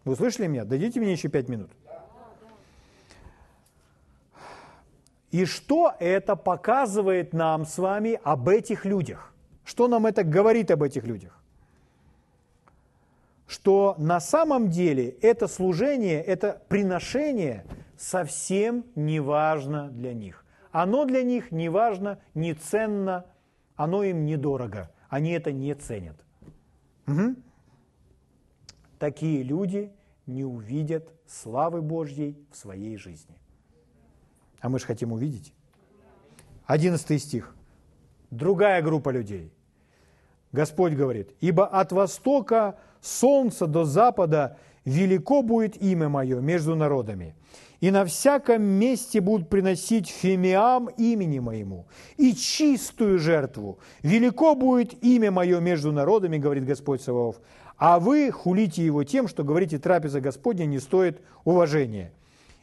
Вы 0.05 0.15
слышали 0.15 0.47
меня? 0.47 0.63
Дадите 0.63 0.99
мне 0.99 1.11
еще 1.11 1.27
пять 1.27 1.49
минут. 1.49 1.71
И 5.31 5.45
что 5.45 5.93
это 5.99 6.35
показывает 6.35 7.33
нам 7.33 7.65
с 7.65 7.77
вами 7.77 8.19
об 8.23 8.47
этих 8.47 8.85
людях? 8.85 9.33
Что 9.65 9.87
нам 9.87 10.05
это 10.05 10.23
говорит 10.23 10.71
об 10.71 10.83
этих 10.83 11.03
людях? 11.03 11.37
Что 13.45 13.95
на 13.97 14.19
самом 14.19 14.69
деле 14.69 15.09
это 15.21 15.47
служение, 15.47 16.21
это 16.21 16.61
приношение 16.69 17.65
совсем 17.97 18.85
не 18.95 19.19
важно 19.19 19.89
для 19.89 20.13
них. 20.13 20.45
Оно 20.71 21.05
для 21.05 21.23
них 21.23 21.51
не 21.51 21.69
важно, 21.69 22.19
не 22.33 22.53
ценно, 22.53 23.25
оно 23.75 24.03
им 24.03 24.25
недорого. 24.25 24.91
Они 25.09 25.31
это 25.31 25.51
не 25.51 25.73
ценят. 25.75 26.17
Угу. 27.07 27.35
Такие 28.99 29.43
люди 29.43 29.91
не 30.25 30.43
увидят 30.43 31.09
славы 31.25 31.81
Божьей 31.81 32.37
в 32.51 32.57
своей 32.57 32.97
жизни. 32.97 33.35
А 34.67 34.69
мы 34.69 34.79
же 34.79 34.85
хотим 34.85 35.13
увидеть. 35.13 35.53
Одиннадцатый 36.65 37.19
стих. 37.19 37.55
Другая 38.31 38.81
группа 38.81 39.11
людей. 39.11 39.53
Господь 40.51 40.91
говорит, 40.91 41.33
«Ибо 41.39 41.65
от 41.65 41.93
востока 41.93 42.77
солнца 42.99 43.65
до 43.65 43.85
запада 43.85 44.57
велико 44.83 45.41
будет 45.41 45.81
имя 45.81 46.09
мое 46.09 46.41
между 46.41 46.75
народами, 46.75 47.33
и 47.79 47.91
на 47.91 48.03
всяком 48.03 48.61
месте 48.61 49.21
будут 49.21 49.47
приносить 49.47 50.09
фемиам 50.09 50.87
имени 50.97 51.39
моему, 51.39 51.87
и 52.17 52.33
чистую 52.33 53.19
жертву. 53.19 53.79
Велико 54.03 54.53
будет 54.53 55.01
имя 55.01 55.31
мое 55.31 55.61
между 55.61 55.93
народами, 55.93 56.37
говорит 56.37 56.65
Господь 56.65 57.01
Саваоф, 57.01 57.37
а 57.77 58.01
вы 58.01 58.31
хулите 58.31 58.83
его 58.85 59.05
тем, 59.05 59.29
что 59.29 59.45
говорите, 59.45 59.79
трапеза 59.79 60.19
Господня 60.19 60.65
не 60.65 60.79
стоит 60.79 61.21
уважения, 61.45 62.11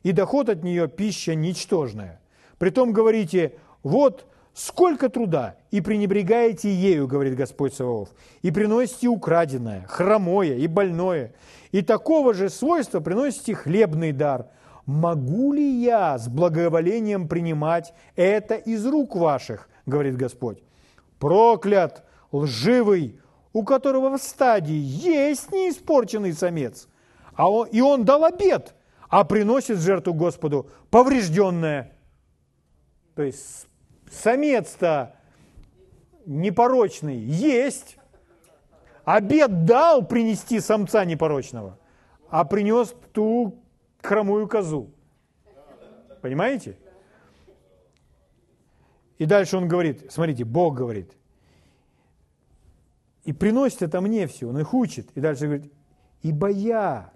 и 0.04 0.12
доход 0.12 0.48
от 0.48 0.62
нее 0.62 0.86
пища 0.86 1.34
ничтожная. 1.34 2.20
Притом 2.58 2.92
говорите, 2.92 3.54
вот 3.82 4.26
сколько 4.52 5.08
труда, 5.08 5.56
и 5.72 5.80
пренебрегаете 5.80 6.72
ею, 6.72 7.08
говорит 7.08 7.34
Господь 7.34 7.74
Саваоф, 7.74 8.10
и 8.42 8.52
приносите 8.52 9.08
украденное, 9.08 9.84
хромое 9.88 10.54
и 10.54 10.68
больное, 10.68 11.34
и 11.72 11.82
такого 11.82 12.34
же 12.34 12.48
свойства 12.48 13.00
приносите 13.00 13.54
хлебный 13.54 14.12
дар. 14.12 14.46
Могу 14.86 15.52
ли 15.54 15.82
я 15.82 16.18
с 16.18 16.28
благоволением 16.28 17.26
принимать 17.26 17.94
это 18.14 18.54
из 18.54 18.86
рук 18.86 19.16
ваших, 19.16 19.68
говорит 19.86 20.16
Господь? 20.16 20.62
Проклят, 21.18 22.04
лживый, 22.30 23.18
у 23.52 23.64
которого 23.64 24.18
в 24.18 24.22
стадии 24.22 24.74
есть 24.74 25.50
неиспорченный 25.50 26.34
самец, 26.34 26.88
а 27.34 27.50
он, 27.50 27.68
и 27.68 27.80
он 27.80 28.04
дал 28.04 28.24
обед, 28.24 28.74
а 29.14 29.22
приносит 29.22 29.78
жертву 29.78 30.12
Господу 30.12 30.68
поврежденное. 30.90 31.92
То 33.14 33.22
есть 33.22 33.68
самец-то 34.10 35.14
непорочный 36.26 37.16
есть, 37.16 37.96
обед 39.04 39.66
дал 39.66 40.04
принести 40.04 40.58
самца 40.58 41.04
непорочного, 41.04 41.78
а 42.28 42.44
принес 42.44 42.92
ту 43.12 43.62
хромую 44.02 44.48
козу. 44.48 44.90
Понимаете? 46.20 46.76
И 49.18 49.26
дальше 49.26 49.56
он 49.56 49.68
говорит, 49.68 50.10
смотрите, 50.10 50.44
Бог 50.44 50.74
говорит– 50.74 51.12
и 53.22 53.32
приносит 53.32 53.80
это 53.80 54.02
мне 54.02 54.26
все, 54.26 54.46
он 54.48 54.58
их 54.58 54.74
учит. 54.74 55.10
И 55.14 55.20
дальше 55.20 55.44
говорит, 55.46 55.72
ибо 56.20 56.48
я 56.48 57.13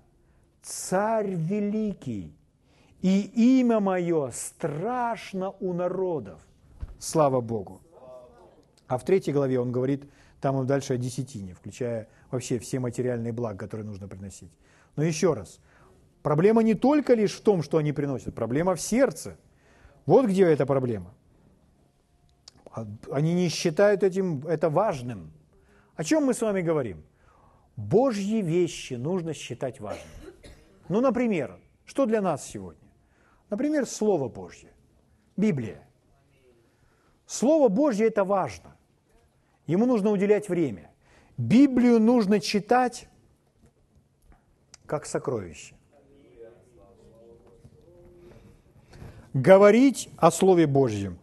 царь 0.63 1.35
великий, 1.35 2.35
и 3.01 3.61
имя 3.61 3.81
мое 3.81 4.31
страшно 4.31 5.51
у 5.61 5.73
народов. 5.73 6.41
Слава 6.99 7.41
Богу. 7.41 7.81
А 8.87 8.99
в 8.99 9.05
третьей 9.05 9.33
главе 9.33 9.61
он 9.61 9.71
говорит, 9.71 10.05
там 10.41 10.61
и 10.63 10.67
дальше 10.67 10.95
о 10.95 10.97
десятине, 10.97 11.55
включая 11.55 12.09
вообще 12.31 12.59
все 12.59 12.81
материальные 12.81 13.33
блага, 13.33 13.59
которые 13.59 13.87
нужно 13.87 14.09
приносить. 14.09 14.51
Но 14.97 15.05
еще 15.05 15.35
раз, 15.35 15.61
проблема 16.23 16.63
не 16.63 16.75
только 16.75 17.15
лишь 17.15 17.35
в 17.35 17.43
том, 17.43 17.63
что 17.63 17.79
они 17.79 17.93
приносят, 17.93 18.35
проблема 18.35 18.75
в 18.75 18.81
сердце. 18.81 19.37
Вот 20.07 20.27
где 20.27 20.45
эта 20.45 20.67
проблема. 20.67 21.15
Они 23.11 23.35
не 23.35 23.49
считают 23.49 24.03
этим, 24.03 24.47
это 24.47 24.71
важным. 24.71 25.33
О 25.97 26.05
чем 26.05 26.25
мы 26.25 26.35
с 26.35 26.41
вами 26.41 26.63
говорим? 26.63 27.03
Божьи 27.77 28.41
вещи 28.43 28.95
нужно 28.95 29.35
считать 29.35 29.81
важными. 29.81 30.18
Ну, 30.89 31.01
например, 31.01 31.59
что 31.85 32.07
для 32.07 32.21
нас 32.21 32.45
сегодня? 32.45 32.89
Например, 33.51 33.87
Слово 33.87 34.29
Божье, 34.29 34.73
Библия. 35.37 35.87
Слово 37.27 37.69
Божье– 37.69 38.07
это 38.09 38.25
важно. 38.25 38.77
Ему 39.67 39.87
нужно 39.87 40.11
уделять 40.11 40.49
время. 40.49 40.91
Библию 41.37 42.01
нужно 42.01 42.41
читать 42.41 43.09
как 44.87 45.05
сокровище. 45.05 45.75
Говорить 49.35 50.09
о 50.17 50.31
Слове 50.31 50.67
Божьем 50.67 51.19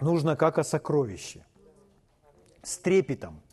нужно 0.00 0.36
как 0.36 0.58
о 0.58 0.64
сокровище, 0.64 1.44
с 2.62 2.78
трепетом– 2.78 3.40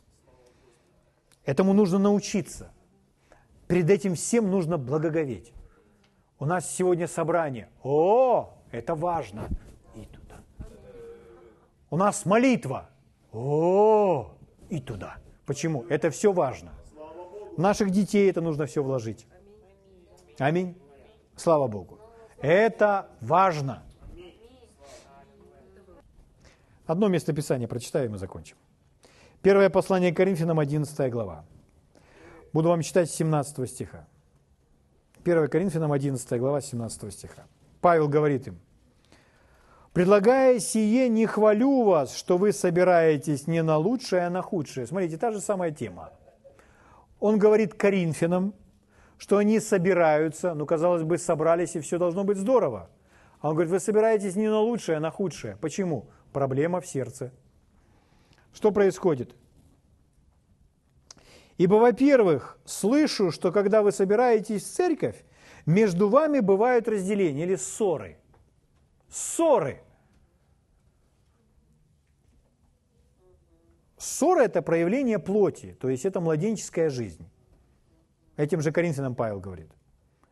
Этому 1.47 1.71
нужно 1.71 1.97
научиться. 1.97 2.73
Перед 3.67 3.89
этим 3.89 4.15
всем 4.15 4.49
нужно 4.49 4.77
благоговеть. 4.77 5.53
У 6.39 6.45
нас 6.45 6.69
сегодня 6.69 7.07
собрание. 7.07 7.69
О, 7.83 8.53
это 8.71 8.95
важно. 8.95 9.47
И 9.95 10.05
туда. 10.05 10.35
У 11.89 11.97
нас 11.97 12.25
молитва. 12.25 12.89
О, 13.31 14.31
и 14.69 14.79
туда. 14.79 15.17
Почему? 15.45 15.85
Это 15.89 16.09
все 16.11 16.31
важно. 16.31 16.71
Наших 17.57 17.89
детей 17.89 18.29
это 18.29 18.41
нужно 18.41 18.65
все 18.67 18.83
вложить. 18.83 19.27
Аминь. 20.37 20.77
Слава 21.35 21.67
Богу. 21.67 21.99
Это 22.39 23.09
важно. 23.19 23.83
Одно 26.85 27.09
место 27.09 27.33
Писания 27.33 27.67
прочитаем 27.67 28.15
и 28.15 28.17
закончим. 28.17 28.55
Первое 29.41 29.69
послание 29.69 30.13
к 30.13 30.17
Коринфянам, 30.17 30.59
11 30.59 31.11
глава. 31.11 31.43
Буду 32.57 32.69
вам 32.69 32.81
читать 32.81 33.07
с 33.07 33.13
17 33.13 33.69
стиха. 33.69 34.07
1 35.23 35.47
Коринфянам, 35.47 35.91
11 35.91 36.39
глава, 36.39 36.59
17 36.59 37.13
стиха. 37.13 37.45
Павел 37.81 38.07
говорит 38.07 38.47
им, 38.47 38.57
«Предлагая 39.93 40.57
сие, 40.57 41.07
не 41.07 41.27
хвалю 41.27 41.83
вас, 41.83 42.15
что 42.15 42.39
вы 42.39 42.51
собираетесь 42.51 43.45
не 43.45 43.61
на 43.61 43.77
лучшее, 43.77 44.25
а 44.25 44.31
на 44.31 44.41
худшее». 44.41 44.87
Смотрите, 44.87 45.17
та 45.19 45.31
же 45.31 45.39
самая 45.39 45.69
тема. 45.69 46.13
Он 47.19 47.37
говорит 47.37 47.75
Коринфянам, 47.75 48.55
что 49.19 49.37
они 49.37 49.59
собираются, 49.59 50.55
ну, 50.55 50.65
казалось 50.65 51.03
бы, 51.03 51.19
собрались, 51.19 51.75
и 51.75 51.79
все 51.79 51.99
должно 51.99 52.23
быть 52.23 52.37
здорово. 52.37 52.89
А 53.39 53.49
он 53.49 53.53
говорит, 53.53 53.71
вы 53.71 53.79
собираетесь 53.79 54.35
не 54.35 54.49
на 54.49 54.61
лучшее, 54.61 54.97
а 54.97 54.99
на 54.99 55.11
худшее. 55.11 55.57
Почему? 55.61 56.07
Проблема 56.33 56.81
в 56.81 56.87
сердце– 56.87 57.31
что 58.57 58.71
происходит? 58.71 59.35
Ибо, 61.57 61.75
во-первых, 61.75 62.59
слышу, 62.65 63.31
что 63.31 63.51
когда 63.51 63.81
вы 63.81 63.91
собираетесь 63.91 64.63
в 64.63 64.71
церковь, 64.71 65.23
между 65.65 66.07
вами 66.07 66.39
бывают 66.39 66.87
разделения 66.87 67.43
или 67.43 67.55
ссоры. 67.55 68.17
Ссоры. 69.09 69.81
Ссора– 73.97 74.41
это 74.45 74.61
проявление 74.61 75.17
плоти, 75.17 75.75
то 75.79 75.89
есть 75.89 76.05
это 76.05 76.21
младенческая 76.21 76.89
жизнь. 76.89 77.27
Этим 78.35 78.61
же 78.61 78.71
Коринфянам 78.71 79.15
Павел 79.15 79.39
говорит. 79.39 79.71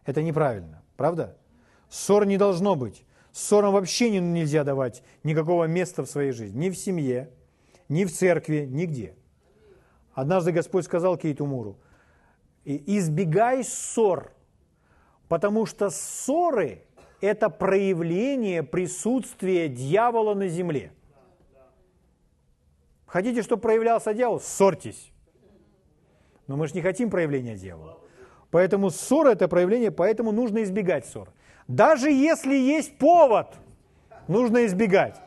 Это 0.05 0.21
неправильно, 0.21 0.83
правда? 0.95 1.35
Ссор 1.89 2.25
не 2.25 2.37
должно 2.37 2.75
быть. 2.75 3.03
Ссорам 3.31 3.73
вообще 3.73 4.11
нельзя 4.11 4.63
давать 4.63 5.03
никакого 5.23 5.65
места 5.65 6.03
в 6.03 6.09
своей 6.09 6.31
жизни. 6.31 6.67
Ни 6.67 6.69
в 6.69 6.77
семье, 6.77 7.31
ни 7.89 8.05
в 8.05 8.13
церкви, 8.13 8.67
нигде. 8.69 9.15
Однажды 10.15 10.53
Господь 10.53 10.85
сказал 10.85 11.17
Кейту 11.17 11.45
Муру, 11.45 11.77
избегай 12.63 13.63
ссор, 13.65 14.31
потому 15.27 15.65
что 15.65 15.89
ссоры– 15.89 16.85
это 17.21 17.49
проявление 17.49 18.63
присутствия 18.63 19.67
дьявола 19.67 20.33
на 20.33 20.47
земле. 20.47 20.93
Хотите, 23.05 23.43
чтобы 23.43 23.61
проявлялся 23.61 24.13
дьявол? 24.13 24.39
Ссорьтесь. 24.39 25.11
Но 26.47 26.55
мы 26.55 26.67
же 26.67 26.75
не 26.75 26.81
хотим 26.81 27.09
проявления 27.09 27.55
дьявола. 27.57 27.99
Поэтому 28.51 28.91
ссора– 28.91 29.29
это 29.31 29.49
проявление, 29.49 29.91
поэтому 29.91 30.31
нужно 30.31 30.63
избегать 30.63 31.05
ссор. 31.05 31.29
Даже 31.67 32.09
если 32.09 32.55
есть 32.55 32.97
повод, 32.97 33.47
нужно 34.29 34.65
избегать. 34.65 35.19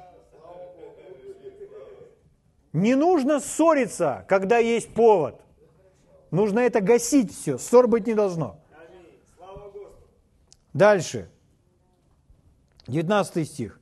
Не 2.79 2.95
нужно 2.95 3.41
ссориться, 3.41 4.25
когда 4.29 4.59
есть 4.59 4.89
повод. 4.95 5.41
Нужно 6.31 6.61
это 6.61 6.81
гасить 6.81 7.35
все. 7.35 7.59
Ссор 7.59 7.89
быть 7.89 8.07
не 8.07 8.15
должно. 8.15 8.61
Дальше. 10.73 11.29
19 12.87 13.49
стих. 13.49 13.81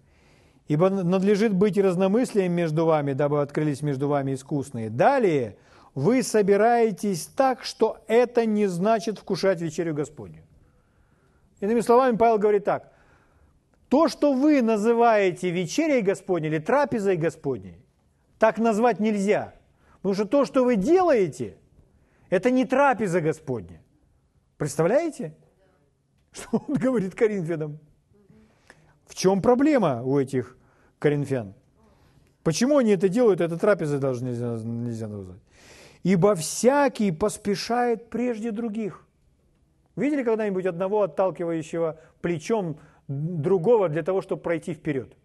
Ибо 0.69 0.89
надлежит 0.89 1.53
быть 1.53 1.79
разномыслием 1.79 2.53
между 2.53 2.87
вами, 2.87 3.13
дабы 3.13 3.43
открылись 3.43 3.83
между 3.83 4.09
вами 4.09 4.35
искусные. 4.35 4.89
Далее, 4.89 5.59
вы 5.95 6.23
собираетесь 6.23 7.27
так, 7.27 7.65
что 7.65 7.99
это 8.09 8.47
не 8.47 8.67
значит 8.67 9.19
вкушать 9.19 9.61
вечерю 9.61 9.95
Господню. 9.95 10.43
Иными 11.61 11.81
словами, 11.81 12.17
Павел 12.17 12.39
говорит 12.39 12.65
так. 12.65 12.93
То, 13.89 14.09
что 14.09 14.33
вы 14.33 14.63
называете 14.63 15.51
вечерей 15.51 16.03
Господней 16.03 16.49
или 16.49 16.59
трапезой 16.59 17.17
Господней, 17.17 17.86
так 18.39 18.59
назвать 18.59 19.01
нельзя. 19.01 19.55
Потому 19.97 20.15
что 20.15 20.25
то, 20.25 20.45
что 20.45 20.65
вы 20.65 20.77
делаете, 20.77 21.57
это 22.31 22.51
не 22.51 22.65
трапеза 22.65 23.21
Господня. 23.21 23.83
Представляете? 24.57 25.35
Что 26.33 26.63
он 26.67 26.75
говорит 26.79 27.15
Коринфянам? 27.15 27.79
В 29.07 29.15
чем 29.15 29.41
проблема 29.41 30.03
у 30.03 30.19
этих 30.19 30.57
коринфян? 30.99 31.55
Почему 32.43 32.79
они 32.79 32.93
это 32.93 33.09
делают? 33.09 33.41
Это 33.41 33.57
трапезы 33.57 33.99
даже 33.99 34.25
нельзя, 34.25 34.57
нельзя 34.63 35.09
назвать. 35.09 35.41
Ибо 36.03 36.35
всякий 36.35 37.11
поспешает 37.11 38.11
прежде 38.11 38.51
других. 38.53 39.07
Видели 39.97 40.23
когда-нибудь 40.23 40.67
одного 40.67 41.03
отталкивающего 41.03 41.99
плечом 42.21 42.79
другого 43.09 43.89
для 43.89 44.03
того, 44.03 44.21
чтобы 44.21 44.43
пройти 44.43 44.75
вперед? 44.75 45.17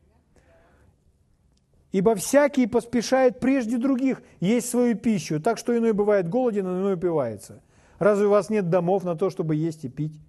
Ибо 1.92 2.16
всякий 2.16 2.68
поспешает 2.68 3.40
прежде 3.40 3.78
других 3.78 4.22
есть 4.40 4.70
свою 4.70 4.96
пищу, 4.96 5.42
так 5.42 5.58
что 5.58 5.78
иной 5.78 5.92
бывает 5.92 6.30
голоден, 6.30 6.66
а 6.68 6.72
иной 6.72 6.94
упивается. 6.94 7.62
Разве 8.00 8.28
у 8.28 8.30
вас 8.30 8.50
нет 8.50 8.70
домов 8.70 9.04
на 9.04 9.16
то, 9.16 9.30
чтобы 9.30 9.56
есть 9.56 9.84
и 9.84 9.90
пить? 9.90 10.20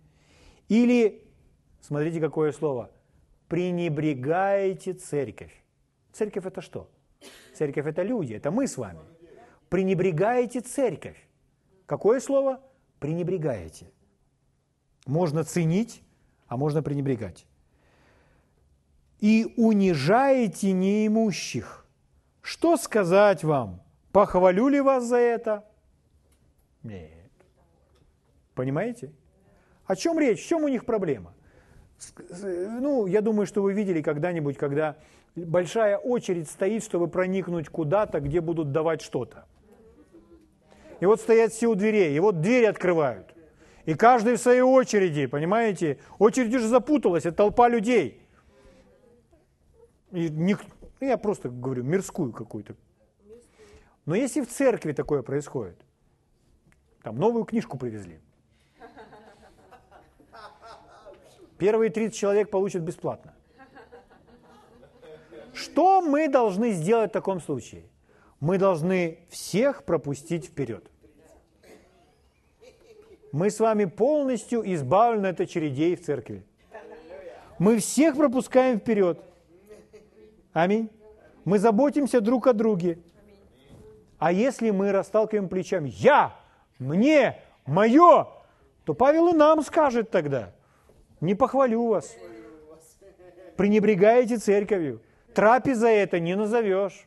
Или, 0.68 1.24
смотрите, 1.80 2.20
какое 2.20 2.52
слово, 2.52 2.90
пренебрегаете 3.48 4.94
церковь. 4.94 5.52
Церковь 6.12 6.46
это 6.46 6.60
что? 6.60 6.90
Церковь 7.54 7.86
это 7.86 8.02
люди, 8.02 8.34
это 8.34 8.50
мы 8.50 8.66
с 8.66 8.76
вами. 8.76 9.00
Пренебрегаете 9.68 10.60
церковь. 10.60 11.16
Какое 11.86 12.20
слово? 12.20 12.60
Пренебрегаете. 12.98 13.90
Можно 15.06 15.44
ценить, 15.44 16.02
а 16.48 16.56
можно 16.56 16.82
пренебрегать 16.82 17.46
и 19.23 19.55
унижаете 19.57 20.73
неимущих. 20.73 21.87
Что 22.43 22.77
сказать 22.77 23.45
вам? 23.45 23.81
Похвалю 24.11 24.66
ли 24.66 24.81
вас 24.81 25.05
за 25.05 25.16
это? 25.16 25.64
Нет. 26.83 27.31
Понимаете? 28.55 29.12
О 29.87 29.95
чем 29.95 30.18
речь? 30.18 30.45
В 30.45 30.49
чем 30.49 30.64
у 30.64 30.68
них 30.68 30.85
проблема? 30.85 31.35
Ну, 32.18 33.07
я 33.07 33.20
думаю, 33.20 33.47
что 33.47 33.62
вы 33.62 33.75
видели 33.75 34.03
когда-нибудь, 34.03 34.59
когда 34.59 34.97
большая 35.37 35.99
очередь 35.99 36.51
стоит, 36.51 36.83
чтобы 36.83 37.07
проникнуть 37.07 37.68
куда-то, 37.68 38.18
где 38.18 38.41
будут 38.41 38.73
давать 38.73 39.03
что-то. 39.03 39.47
И 40.99 41.07
вот 41.07 41.20
стоят 41.20 41.53
все 41.53 41.68
у 41.68 41.77
дверей, 41.77 42.16
и 42.16 42.18
вот 42.18 42.41
двери 42.41 42.64
открывают. 42.64 43.33
И 43.85 43.95
каждый 43.95 44.35
в 44.35 44.41
своей 44.41 44.62
очереди, 44.62 45.27
понимаете? 45.27 45.99
Очередь 46.18 46.53
уже 46.53 46.66
запуталась, 46.66 47.25
это 47.25 47.37
толпа 47.37 47.68
людей. 47.68 48.22
И 50.12 50.28
не, 50.28 50.56
ну, 51.00 51.06
я 51.06 51.16
просто 51.16 51.48
говорю, 51.48 51.82
мирскую 51.82 52.32
какую-то. 52.32 52.76
Но 54.04 54.14
если 54.14 54.42
в 54.42 54.48
церкви 54.48 54.92
такое 54.92 55.22
происходит, 55.22 55.78
там 57.02 57.16
новую 57.16 57.44
книжку 57.44 57.78
привезли, 57.78 58.20
первые 61.58 61.90
30 61.90 62.16
человек 62.16 62.50
получат 62.50 62.82
бесплатно. 62.82 63.34
Что 65.54 66.02
мы 66.02 66.28
должны 66.28 66.72
сделать 66.72 67.10
в 67.10 67.12
таком 67.12 67.40
случае? 67.40 67.84
Мы 68.40 68.58
должны 68.58 69.20
всех 69.30 69.84
пропустить 69.84 70.46
вперед. 70.46 70.90
Мы 73.30 73.50
с 73.50 73.60
вами 73.60 73.86
полностью 73.86 74.62
избавлены 74.74 75.28
от 75.28 75.40
очередей 75.40 75.96
в 75.96 76.04
церкви. 76.04 76.44
Мы 77.58 77.78
всех 77.78 78.16
пропускаем 78.16 78.78
вперед. 78.78 79.22
Аминь. 80.53 80.90
Мы 81.44 81.59
заботимся 81.59 82.20
друг 82.20 82.46
о 82.46 82.53
друге. 82.53 82.98
А 84.18 84.30
если 84.32 84.70
мы 84.70 84.92
расталкиваем 84.92 85.48
плечами, 85.48 85.88
я, 85.88 86.36
мне, 86.78 87.40
мое, 87.66 88.28
то 88.84 88.94
Павел 88.94 89.28
и 89.28 89.32
нам 89.36 89.62
скажет 89.62 90.11
тогда, 90.11 90.53
не 91.20 91.34
похвалю 91.34 91.88
вас. 91.88 92.16
Пренебрегаете 93.57 94.38
церковью. 94.38 95.03
Трапеза 95.34 95.88
это 95.88 96.20
не 96.20 96.36
назовешь 96.36 97.07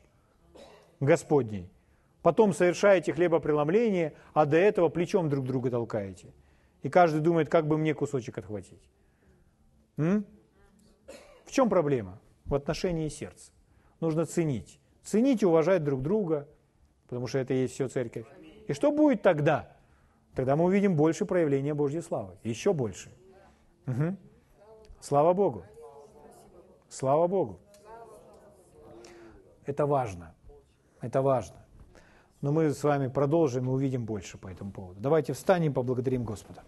Господней. 1.00 1.70
Потом 2.22 2.54
совершаете 2.54 3.14
хлебопреломление, 3.14 4.14
а 4.34 4.46
до 4.46 4.58
этого 4.58 4.90
плечом 4.90 5.30
друг 5.30 5.46
друга 5.46 5.70
толкаете. 5.70 6.34
И 6.82 6.90
каждый 6.90 7.22
думает, 7.22 7.50
как 7.50 7.68
бы 7.68 7.78
мне 7.78 7.94
кусочек 7.94 8.38
отхватить. 8.38 8.82
М? 9.98 10.26
В 11.46 11.52
чем 11.52 11.70
проблема? 11.70 12.20
В 12.46 12.56
отношении 12.56 13.10
сердца. 13.10 13.52
Нужно 14.00 14.26
ценить. 14.26 14.80
Ценить 15.04 15.44
и 15.44 15.46
уважать 15.46 15.84
друг 15.84 16.02
друга, 16.02 16.48
потому 17.08 17.28
что 17.28 17.40
это 17.40 17.54
и 17.54 17.62
есть 17.62 17.74
все 17.74 17.88
церковь. 17.88 18.26
И 18.68 18.74
что 18.74 18.92
будет 18.92 19.22
тогда? 19.22 19.76
Тогда 20.36 20.56
мы 20.56 20.66
увидим 20.66 20.96
больше 20.96 21.26
проявления 21.26 21.74
Божьей 21.74 22.02
славы. 22.02 22.38
Еще 22.44 22.74
больше. 22.74 23.12
Угу. 23.88 24.18
Слава 25.00 25.34
Богу. 25.34 25.64
Слава 26.90 27.28
Богу. 27.28 27.60
Это 29.66 29.86
важно. 29.86 30.34
Это 31.02 31.22
важно. 31.22 31.66
Но 32.42 32.52
мы 32.52 32.72
с 32.72 32.84
вами 32.84 33.08
продолжим 33.08 33.70
и 33.70 33.72
увидим 33.72 34.06
больше 34.06 34.38
по 34.38 34.48
этому 34.48 34.72
поводу. 34.72 35.00
Давайте 35.00 35.34
встанем 35.34 35.74
поблагодарим 35.74 36.24
Господа. 36.24 36.64